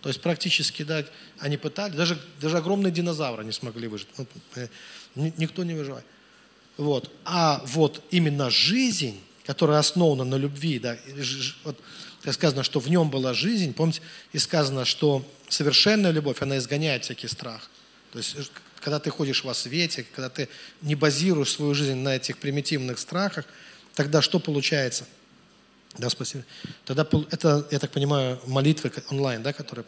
[0.04, 1.02] То есть практически, да,
[1.38, 4.08] они пытались, даже, даже огромные динозавры не смогли выжить.
[4.18, 4.26] Ну,
[4.56, 4.68] э,
[5.38, 6.04] никто не выживает.
[6.76, 7.10] Вот.
[7.24, 10.98] А вот именно жизнь, которая основана на любви, да,
[11.64, 11.80] вот,
[12.30, 14.02] сказано, что в нем была жизнь, помните,
[14.34, 17.70] и сказано, что совершенная любовь, она изгоняет всякий страх.
[18.12, 18.36] То есть,
[18.80, 20.50] когда ты ходишь во свете, когда ты
[20.82, 23.46] не базируешь свою жизнь на этих примитивных страхах,
[23.94, 25.06] тогда что получается–
[25.98, 26.44] да, спасибо.
[26.84, 29.84] Тогда это, я так понимаю, молитвы онлайн, да, которые...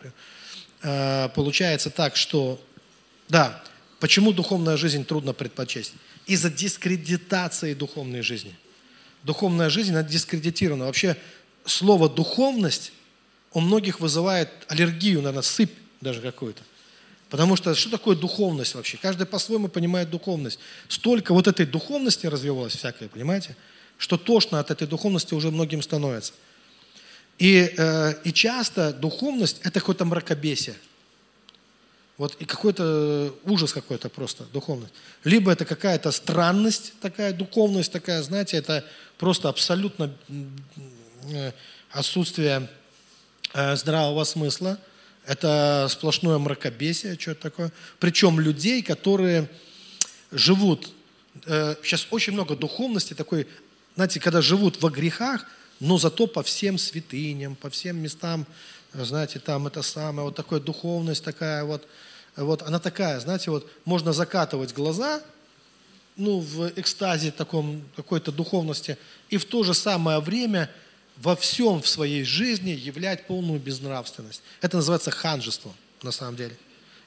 [0.83, 2.61] Э, получается так, что...
[3.29, 3.63] Да,
[3.99, 5.95] почему духовная жизнь трудно предпочесть?
[6.27, 8.55] Из-за дискредитации духовной жизни.
[9.25, 10.85] Духовная жизнь, она дискредитирована.
[10.85, 11.17] Вообще,
[11.65, 12.93] слово «духовность»
[13.53, 16.63] у многих вызывает аллергию, наверное, сыпь даже какую-то.
[17.31, 18.97] Потому что что такое духовность вообще?
[18.97, 20.61] Каждый по-своему понимает духовность.
[20.89, 23.57] Столько вот этой духовности развивалось всякое, понимаете?
[23.99, 26.33] Что тошно от этой духовности уже многим становится.
[27.39, 30.77] И, э, и часто духовность– это какое-то мракобесие.
[32.17, 34.95] Вот, и какой-то ужас какой-то просто, духовность.
[35.23, 38.85] Либо это какая-то странность такая, духовность такая, знаете, это
[39.19, 40.15] просто абсолютно
[41.31, 41.53] э,
[41.91, 42.71] отсутствие
[43.53, 44.79] э, здравого смысла.
[45.27, 47.73] Это сплошное мракобесие, что-то такое.
[47.99, 49.51] Причем людей, которые
[50.31, 50.89] живут
[51.83, 53.47] сейчас э, очень много духовности, такой
[53.97, 55.47] знаете, когда живут во грехах,
[55.81, 58.47] но зато по всем святыням, по всем местам,
[58.93, 61.87] знаете, там это самое, вот такая духовность такая вот,
[62.37, 65.23] вот она такая, знаете, вот можно закатывать глаза,
[66.17, 68.97] ну, в экстазе таком, какой-то духовности,
[69.29, 70.71] и в то же самое время
[71.19, 74.43] во всем в своей жизни являть полную безнравственность.
[74.61, 76.57] Это называется ханжество, на самом деле.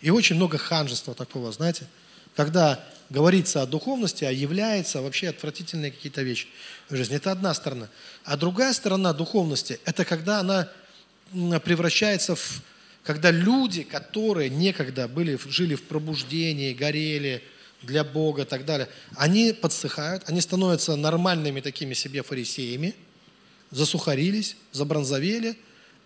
[0.02, 1.88] И очень много ханжества такого, знаете,
[2.36, 6.48] когда говорится о духовности, а является вообще отвратительные какие-то вещи
[6.90, 7.16] в жизни.
[7.16, 7.90] Это одна сторона.
[8.24, 10.70] А другая сторона духовности– это когда она
[11.60, 12.62] превращается в...
[13.04, 17.42] Когда люди, которые некогда были, жили в пробуждении, горели
[17.82, 22.94] для Бога и так далее, они подсыхают, они становятся нормальными такими себе фарисеями,
[23.72, 25.58] засухарились, забронзовели,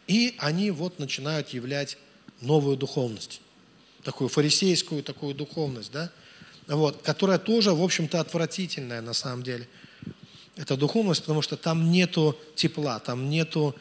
[0.08, 1.98] и они вот начинают являть
[2.42, 3.42] новую духовность.
[4.04, 6.12] Такую фарисейскую такую духовность, да?
[6.68, 9.68] Вот, которая тоже, в общем-то, отвратительная на самом деле.
[10.56, 13.76] Это духовность, потому что там нету тепла, там нету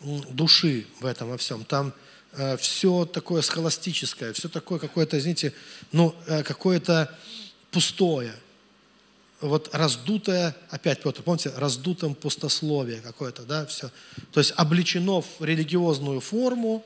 [0.00, 1.64] души в этом во всем.
[1.64, 1.92] Там
[2.32, 5.52] э, все такое схоластическое, все такое какое-то, извините,
[5.92, 7.14] ну, э, какое-то
[7.70, 8.34] пустое.
[9.40, 13.90] Вот раздутое, опять Петр, помните, раздутым пустословие какое-то, да, все.
[14.32, 16.82] То есть обличено в религиозную форму,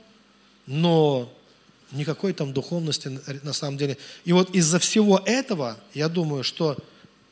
[0.67, 1.33] но
[1.93, 3.97] никакой там духовности на самом деле.
[4.25, 6.77] И вот из-за всего этого, я думаю, что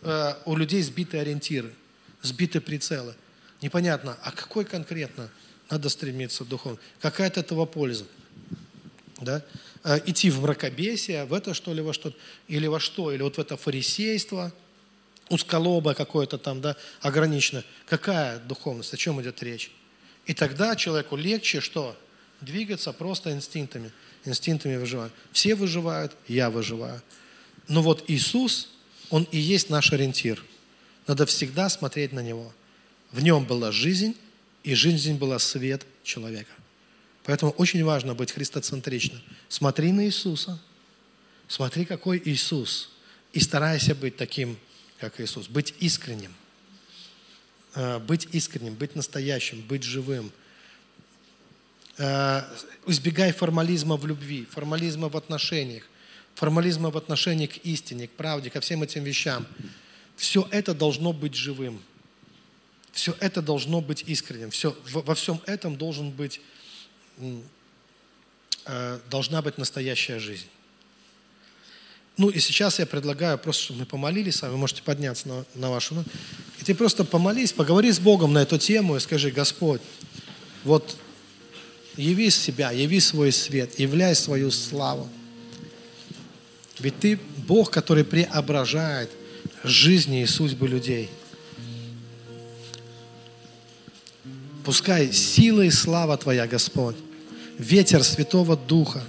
[0.03, 1.73] э, у людей сбиты ориентиры,
[2.23, 3.15] сбиты прицелы.
[3.63, 5.31] Непонятно, а какой конкретно
[5.71, 6.79] надо стремиться духовно?
[7.01, 8.05] Какая от этого польза?
[9.21, 9.43] Да?
[9.85, 12.13] Э, идти в мракобесие, в это что ли, во что
[12.49, 14.53] или во что, или вот в это фарисейство,
[15.29, 17.65] узколобое какое-то там, да, ограничено.
[17.87, 19.71] Какая духовность, о чем идет речь?
[20.27, 21.97] И тогда человеку легче что?
[22.41, 23.91] Двигаться просто инстинктами
[24.25, 25.13] инстинктами выживают.
[25.33, 27.03] Все выживают, я выживаю.
[27.69, 28.71] Но вот Иисус,
[29.11, 30.43] Он и есть наш ориентир.
[31.07, 32.53] Надо всегда смотреть на Него.
[33.13, 34.17] В Нем была жизнь,
[34.65, 36.53] и жизнь была свет человека.
[37.25, 39.21] Поэтому очень важно быть христоцентричным.
[39.49, 40.59] Смотри на Иисуса,
[41.47, 42.91] смотри, какой Иисус,
[43.33, 44.59] и старайся быть таким,
[44.99, 46.35] как Иисус, быть искренним.
[47.75, 50.33] Э, быть искренним, быть настоящим, быть живым–
[51.99, 55.83] избегай формализма в любви, формализма в отношениях,
[56.35, 59.47] формализма в отношении к истине, к правде, ко всем этим вещам.
[60.17, 61.83] Все это должно быть живым.
[62.93, 64.51] Все это должно быть искренним.
[64.51, 66.41] Все, во всем этом должен быть,
[68.67, 70.47] э, должна быть настоящая жизнь.
[72.17, 75.71] Ну и сейчас я предлагаю просто, чтобы мы помолились с вами, можете подняться на, на
[75.71, 76.05] вашу.
[76.61, 79.81] И ты просто помолись, поговори с Богом на эту тему и скажи, Господь,
[80.65, 80.97] вот
[81.99, 85.09] Яви себя, яви свой свет, являй свою славу.
[86.79, 87.19] Ведь ты
[87.49, 89.11] Бог, который преображает
[89.65, 91.11] жизни и судьбы людей.
[94.65, 96.95] Пускай сила и слава Твоя, Господь,
[97.59, 99.03] ветер Святого Духа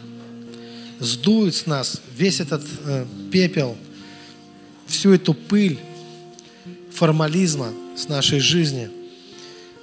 [0.99, 3.77] сдует с нас весь этот э, пепел,
[4.87, 5.77] всю эту пыль
[6.91, 8.89] формализма с нашей жизни.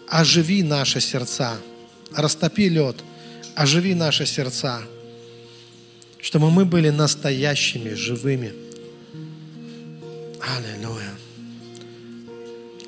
[0.08, 1.56] Оживи наши сердца–
[2.12, 2.96] растопи лед,
[3.54, 4.82] оживи наши сердца,
[6.20, 8.52] чтобы мы были настоящими, живыми.
[10.40, 11.12] Аллилуйя.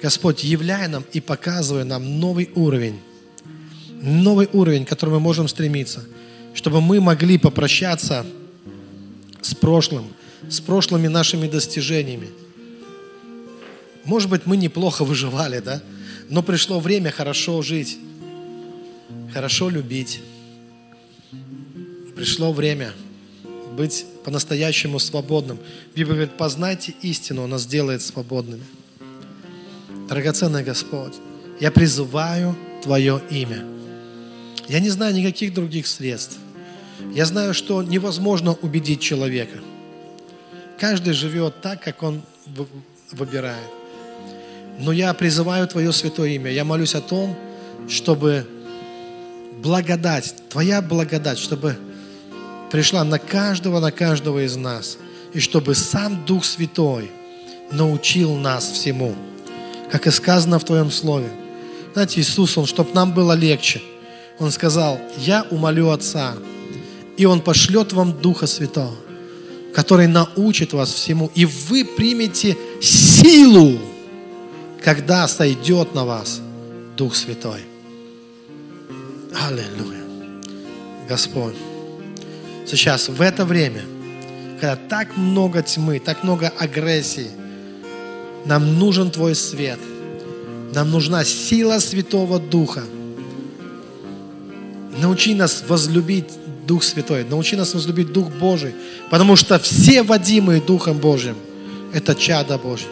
[0.03, 3.01] Господь, являй нам и показывай нам новый уровень,
[4.03, 6.05] новый уровень, к которому мы можем стремиться,
[6.55, 8.24] чтобы мы могли попрощаться
[9.43, 10.12] с прошлым,
[10.49, 12.28] с прошлыми нашими достижениями.
[14.05, 15.82] Может быть, мы неплохо выживали, да?
[16.28, 17.99] Но пришло время хорошо жить
[19.32, 20.20] хорошо любить.
[22.16, 22.92] Пришло время
[23.76, 25.59] быть по-настоящему свободным.
[25.94, 28.64] Библия говорит, познайте истину, она сделает свободными.
[30.09, 31.14] Драгоценный Господь,
[31.60, 33.64] я призываю Твое имя.
[34.68, 36.38] Я не знаю никаких других средств.
[37.14, 39.59] Я знаю, что невозможно убедить человека.
[40.78, 42.22] Каждый живет так, как он
[43.12, 43.70] выбирает.
[44.80, 46.50] Но я призываю Твое святое имя.
[46.50, 47.36] Я молюсь о том,
[47.88, 48.46] чтобы
[49.62, 51.76] благодать, Твоя благодать, чтобы
[52.70, 54.98] пришла на каждого, на каждого из нас.
[55.32, 57.10] И чтобы сам Дух Святой
[57.70, 59.14] научил нас всему.
[59.90, 61.30] Как и сказано в Твоем Слове.
[61.93, 63.82] Знаете, Иисус, Он, чтобы нам было легче,
[64.39, 66.35] Он сказал, я умолю Отца,
[67.16, 68.94] и Он пошлет вам Духа Святого,
[69.74, 73.78] который научит вас всему, и вы примете силу,
[74.82, 76.40] когда сойдет на вас
[76.97, 77.68] Дух Святой.
[79.34, 80.05] Аллилуйя.
[81.09, 81.55] Господь,
[82.66, 83.82] сейчас в это время,
[84.60, 87.28] когда так много тьмы, так много агрессии,
[88.44, 89.78] нам нужен Твой свет.
[90.74, 92.82] Нам нужна сила Святого Духа.
[95.00, 96.30] Научи нас возлюбить
[96.66, 97.24] Дух Святой.
[97.24, 98.74] Научи нас возлюбить Дух Божий.
[99.10, 101.36] Потому что все водимые Духом Божьим–
[101.94, 102.88] это чада Божье.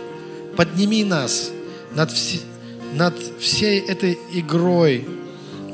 [0.56, 1.50] Подними нас
[1.94, 2.40] над, вс-
[2.94, 5.06] над всей этой игрой,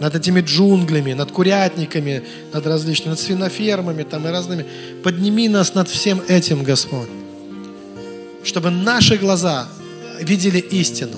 [0.00, 4.66] над этими джунглями, над курятниками, над различными, над свинофермами там и разными.
[5.02, 7.08] Подними нас над всем этим, Господь.
[8.44, 9.68] Чтобы наши глаза
[10.20, 11.16] видели истину.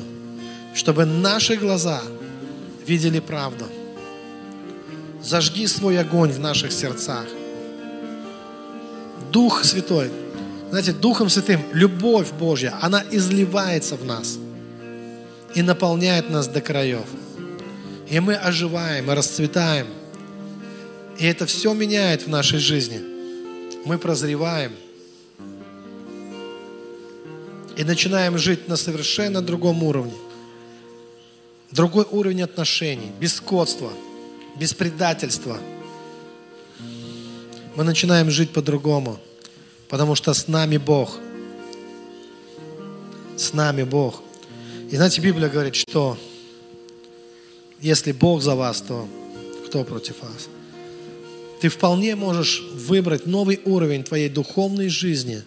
[0.74, 2.02] Чтобы наши глаза
[2.86, 3.64] видели правду.
[5.22, 7.26] Зажги свой огонь в наших сердцах.
[9.32, 10.10] Дух Святой.
[10.70, 14.38] Знаете, Духом Святым любовь Божья, она изливается в нас
[15.54, 17.06] и наполняет нас до краев.
[18.08, 19.86] И мы оживаем, мы расцветаем.
[21.18, 23.00] И это все меняет в нашей жизни.
[23.84, 24.72] Мы прозреваем.
[27.76, 30.14] И начинаем жить на совершенно другом уровне.
[31.70, 33.92] Другой уровень отношений, без скотства,
[34.56, 35.58] без предательства.
[37.74, 39.18] Мы начинаем жить по-другому,
[39.88, 41.18] потому что с нами Бог.
[43.36, 44.22] С нами Бог.
[44.90, 46.16] И знаете, Библия говорит, что
[47.84, 49.06] если Бог за вас, то
[49.66, 50.48] кто против вас?
[51.60, 55.42] Ты вполне можешь выбрать новый уровень твоей духовной жизни,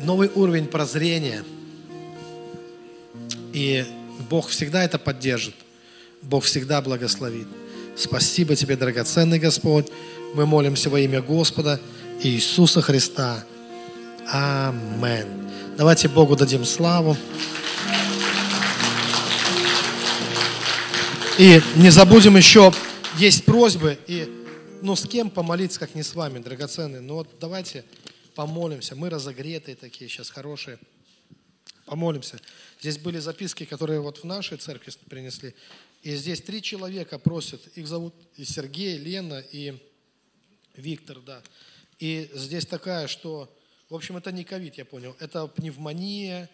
[0.00, 1.44] новый уровень прозрения.
[3.54, 3.86] И
[4.28, 5.54] Бог всегда это поддержит.
[6.20, 7.46] Бог всегда благословит.
[7.96, 9.86] Спасибо тебе, драгоценный Господь.
[10.34, 11.80] Мы молимся во имя Господа
[12.22, 13.44] Иисуса Христа.
[14.30, 15.26] Амен.
[15.78, 17.16] Давайте Богу дадим славу.
[21.38, 22.72] И не забудем еще,
[23.16, 24.26] есть просьбы, и
[24.82, 27.00] ну с кем помолиться, как не с вами, драгоценные.
[27.00, 27.84] Ну вот давайте
[28.34, 28.96] помолимся.
[28.96, 30.80] Мы разогретые такие сейчас, хорошие.
[31.84, 32.40] Помолимся.
[32.80, 35.54] Здесь были записки, которые вот в нашей церкви принесли.
[36.02, 37.60] И здесь три человека просят.
[37.76, 39.78] Их зовут и Сергей, Лена и
[40.74, 41.40] Виктор, да.
[42.00, 43.48] И здесь такая, что,
[43.88, 45.14] в общем, это не ковид, я понял.
[45.20, 46.50] Это пневмония,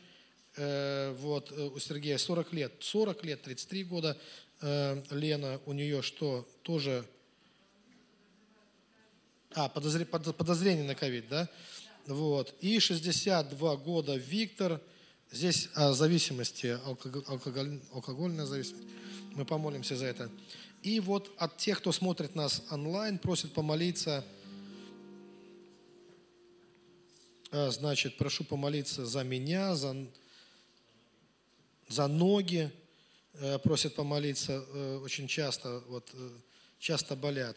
[0.56, 2.72] э, вот э, у Сергея 40 лет.
[2.80, 4.18] 40 лет, 33 года.
[4.66, 7.04] Э, Лена, у нее что, тоже...
[9.54, 10.06] А, подозр...
[10.06, 11.50] под- подозрение на ковид, да?
[12.06, 12.54] Вот.
[12.62, 14.80] И 62 года Виктор.
[15.30, 18.86] Здесь о зависимости, алкоголь, алкоголь- алкогольная зависимость.
[19.32, 20.30] Мы помолимся за это.
[20.82, 24.24] И вот от тех, кто смотрит нас онлайн, просит помолиться.
[27.50, 29.94] А, Значит, прошу помолиться за меня, за,
[31.88, 32.72] за ноги.
[33.40, 36.30] Э, Просят помолиться э, очень часто, вот, э,
[36.78, 37.56] часто болят.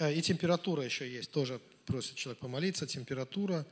[0.00, 3.66] И температура еще есть, тоже просит человек помолиться, температура.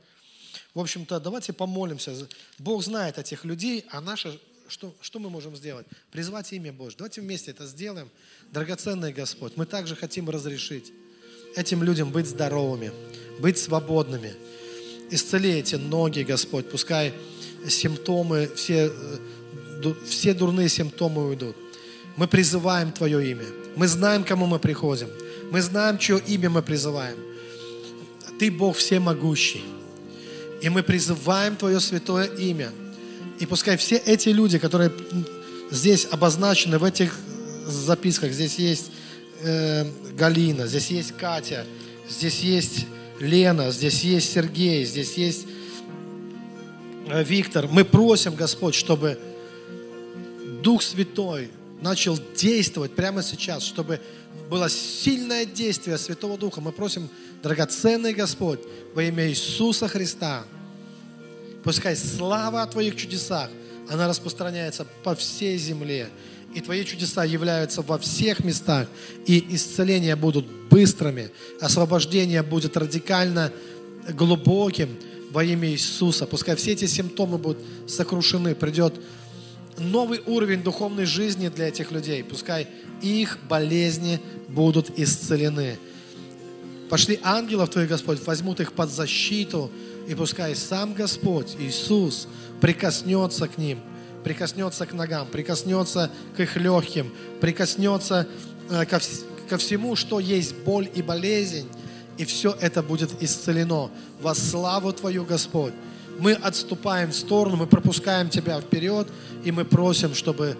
[0.73, 2.27] В общем-то, давайте помолимся.
[2.59, 4.37] Бог знает этих людей, а наше,
[4.67, 5.87] что, что мы можем сделать?
[6.11, 6.97] Призвать имя Божье.
[6.97, 8.09] Давайте вместе это сделаем.
[8.51, 10.91] Драгоценный Господь, мы также хотим разрешить
[11.55, 12.91] этим людям быть здоровыми,
[13.39, 14.35] быть свободными.
[15.09, 17.13] Исцели эти ноги, Господь, пускай
[17.69, 18.91] симптомы, все,
[19.83, 21.55] э, все дурные симптомы уйдут.
[22.15, 23.45] Мы призываем Твое имя.
[23.75, 25.09] Мы знаем, кому мы приходим.
[25.51, 27.17] Мы знаем, чье имя мы призываем.
[28.39, 29.63] Ты Бог всемогущий.
[30.61, 32.71] И мы призываем Твое святое имя.
[33.39, 34.91] И пускай все эти люди, которые
[35.69, 37.15] здесь обозначены в этих
[37.67, 38.91] записках, здесь есть
[39.41, 39.85] э,
[40.17, 41.65] Галина, здесь есть Катя,
[42.09, 42.85] здесь есть
[43.19, 45.45] Лена, здесь есть Сергей, здесь есть
[47.07, 47.67] Виктор.
[47.67, 49.19] Мы просим, Господь, чтобы
[50.61, 51.49] Дух Святой
[51.81, 54.01] начал действовать прямо сейчас, чтобы
[54.49, 56.61] было сильное действие Святого Духа.
[56.61, 57.09] Мы просим,
[57.43, 58.59] драгоценный Господь,
[58.93, 60.43] во имя Иисуса Христа,
[61.63, 63.49] пускай слава о Твоих чудесах,
[63.89, 66.09] она распространяется по всей земле.
[66.53, 68.87] И Твои чудеса являются во всех местах.
[69.25, 71.29] И исцеления будут быстрыми.
[71.61, 73.51] Освобождение будет радикально
[74.09, 74.97] глубоким
[75.31, 76.25] во имя Иисуса.
[76.25, 78.55] Пускай все эти симптомы будут сокрушены.
[78.55, 78.93] Придет
[79.77, 82.23] новый уровень духовной жизни для этих людей.
[82.23, 82.67] Пускай
[83.01, 85.77] их болезни будут исцелены.
[86.89, 89.69] Пошли ангелов Твоих, Господь, возьмут их под защиту,
[90.07, 92.29] и пускай сам Господь, Иисус,
[92.61, 93.79] прикоснется к ним,
[94.23, 98.25] прикоснется к ногам, прикоснется к их легким, прикоснется
[98.69, 99.01] э, ко,
[99.49, 101.67] ко всему, что есть боль и болезнь,
[102.17, 103.89] и все это будет исцелено
[104.21, 105.73] во славу Твою, Господь.
[106.19, 109.07] Мы отступаем в сторону, мы пропускаем Тебя вперед,
[109.43, 110.57] и мы просим, чтобы,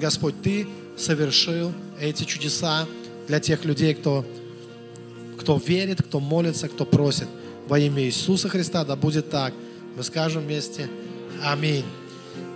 [0.00, 2.86] Господь, Ты совершил эти чудеса
[3.26, 4.24] для тех людей, кто
[5.42, 7.26] кто верит, кто молится, кто просит.
[7.66, 9.52] Во имя Иисуса Христа, да будет так.
[9.96, 10.88] Мы скажем вместе
[11.44, 11.84] Аминь.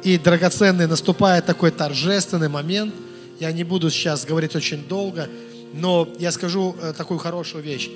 [0.04, 2.94] И, драгоценный, наступает такой торжественный момент,
[3.40, 5.28] Я не буду сейчас говорить очень долго,
[5.74, 7.90] но я скажу э, такую хорошую вещь.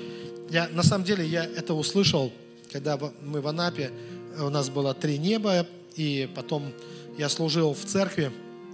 [0.51, 2.31] Я, на самом деле я это услышал,
[2.71, 3.91] когда мы в Анапе,
[4.39, 5.65] у нас было три неба,
[5.95, 6.71] и потом
[7.17, 8.31] я служил в церкви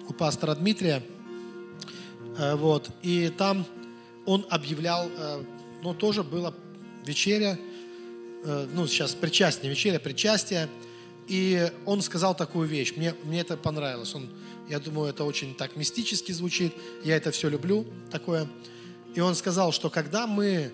[0.10, 1.04] у пастора Дмитрия,
[2.38, 3.66] Э, вот, и там
[4.26, 5.44] он объявлял, э,
[5.82, 6.54] ну, тоже была
[7.06, 7.58] вечеря,
[8.44, 10.70] э, ну, сейчас причастие, вечеря, причастие,
[11.28, 14.30] и он сказал такую вещь, мне, мне это понравилось, он,
[14.70, 16.74] я думаю, это очень так мистически звучит,
[17.04, 18.48] я это все люблю, такое,
[19.16, 20.72] и он сказал, что когда мы,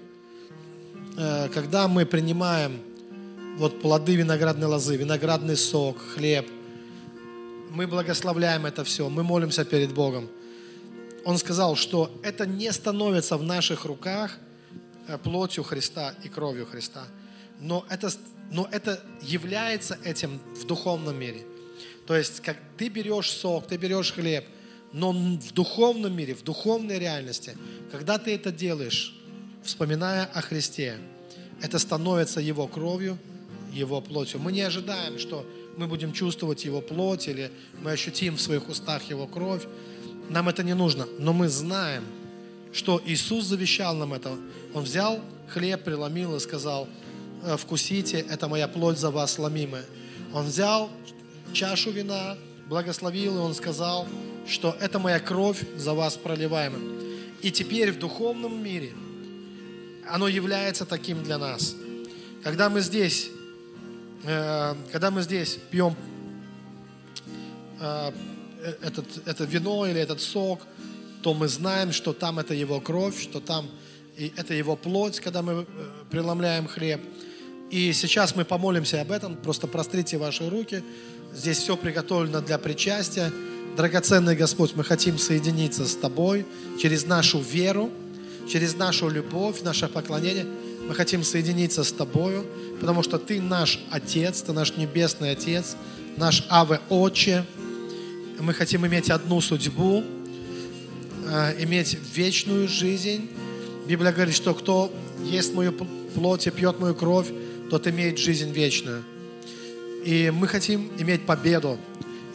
[1.15, 2.81] когда мы принимаем
[3.57, 6.49] вот плоды виноградной лозы, виноградный сок, хлеб,
[7.69, 10.30] мы благословляем это все, мы молимся перед Богом,
[11.26, 14.38] он сказал, что это не становится в наших руках
[15.07, 17.06] э, плотью Христа и кровью Христа,
[17.60, 18.11] но это,
[18.52, 21.45] но это является этим в духовном мире.
[22.06, 24.45] То есть, как ты берешь сок, ты берешь хлеб,
[24.91, 27.56] но в духовном мире, в духовной реальности,
[27.91, 29.15] когда ты это делаешь,
[29.64, 30.98] вспоминая о Христе,
[31.61, 33.18] это становится Его кровью,
[33.72, 34.40] Его плотью.
[34.40, 35.45] Мы не ожидаем, что
[35.77, 39.65] мы будем чувствовать Его плоть или мы ощутим в своих устах Его кровь.
[40.30, 42.03] Нам это не нужно, но мы знаем,
[42.72, 44.38] что Иисус завещал нам это.
[44.73, 46.88] Он взял хлеб, преломил и сказал,
[47.44, 49.85] «Э, вкусите, это моя плоть за вас ломимая.
[50.34, 50.90] Он взял
[51.53, 52.38] чашу вина,
[52.68, 54.07] благословил, и он сказал,
[54.48, 56.81] что это моя кровь за вас проливаемая.
[57.41, 58.94] И теперь в духовном мире
[60.10, 61.76] оно является таким для нас.
[62.44, 63.30] Когда мы здесь,
[64.24, 65.96] э, когда мы здесь пьем
[67.80, 68.12] э,
[68.82, 70.62] этот, это вино или этот сок,
[71.22, 73.70] то мы знаем, что там это его кровь, что там
[74.18, 75.66] и это его плоть, когда мы э,
[76.10, 77.02] преломляем хлеб.
[77.72, 80.84] И сейчас мы помолимся об этом, просто прострите ваши руки.
[81.34, 83.32] Здесь все приготовлено для причастия.
[83.76, 86.46] Драгоценный Господь, мы хотим соединиться с Тобой
[86.80, 87.90] через нашу веру,
[88.49, 90.45] через нашу любовь, наше поклонение.
[90.88, 92.45] Мы хотим соединиться с Тобою,
[92.80, 95.76] потому что Ты наш Отец, Ты наш Небесный Отец,
[96.18, 97.45] наш Аве Отче.
[98.40, 100.03] Мы хотим иметь одну судьбу,
[101.26, 103.30] э, иметь вечную жизнь.
[103.88, 104.91] Библия говорит, что кто
[105.24, 107.28] ест мою пл- плоть и пьет мою кровь,
[107.70, 109.03] тот имеет жизнь вечную.
[110.03, 111.78] И мы хотим иметь победу,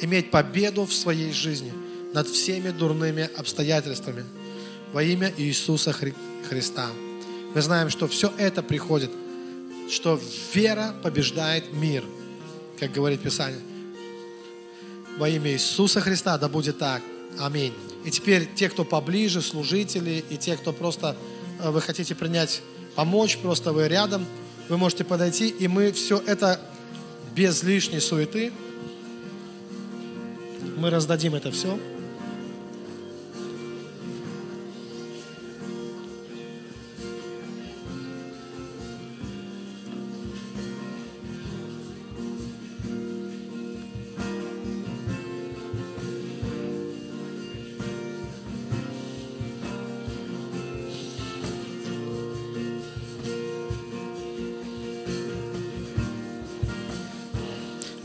[0.00, 1.72] иметь победу в своей жизни
[2.14, 4.24] над всеми дурными обстоятельствами
[4.92, 6.14] во имя Иисуса Хри-
[6.48, 6.88] Христа.
[7.54, 9.10] Мы знаем, что все это приходит,
[9.90, 10.20] что
[10.54, 12.04] вера побеждает мир,
[12.78, 13.60] как говорит Писание.
[15.18, 17.02] Во имя Иисуса Христа, да будет так.
[17.38, 17.74] Аминь.
[18.04, 21.16] И теперь те, кто поближе, служители, и те, кто просто
[21.60, 22.62] э, вы хотите принять,
[22.94, 24.24] помочь, просто вы рядом,
[24.68, 26.60] вы можете подойти, и мы все это
[27.34, 28.52] без лишней суеты,
[30.76, 31.78] мы раздадим это все.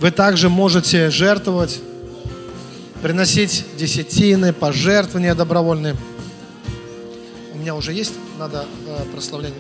[0.04, 1.80] Вы также можете жертвовать,
[3.02, 5.96] приносить десятины, пожертвования добровольные.
[7.54, 9.58] У меня уже есть, надо э, прославление,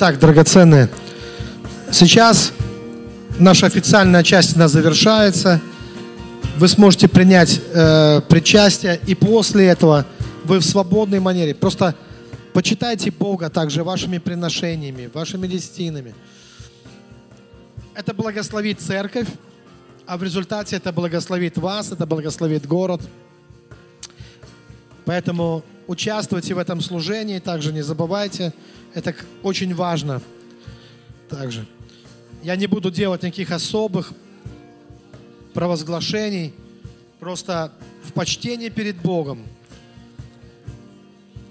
[0.00, 0.88] Итак, драгоценные,
[1.92, 2.54] сейчас
[3.38, 5.60] наша официальная часть она завершается.
[6.56, 10.06] Вы сможете принять э, причастие, и после этого
[10.44, 11.94] вы в свободной манере просто
[12.54, 16.14] почитайте Бога также вашими приношениями, вашими десятинами.
[17.94, 19.28] Это благословит церковь,
[20.06, 23.02] а в результате это благословит вас, это благословит город.
[25.04, 28.52] Поэтому участвуйте в этом служении, также не забывайте,
[28.94, 29.12] это
[29.42, 30.22] очень важно.
[31.28, 31.66] Также.
[32.44, 34.12] Я не буду делать никаких особых
[35.52, 36.54] провозглашений.
[37.18, 37.72] Просто
[38.04, 39.44] в почтении перед Богом.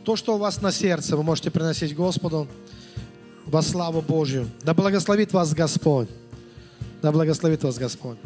[0.06, 2.48] То, что у вас на сердце, вы можете приносить Господу
[3.46, 4.50] во славу Божью.
[4.64, 6.08] Да благословит вас Господь.
[7.02, 8.18] Да благословит вас Господь.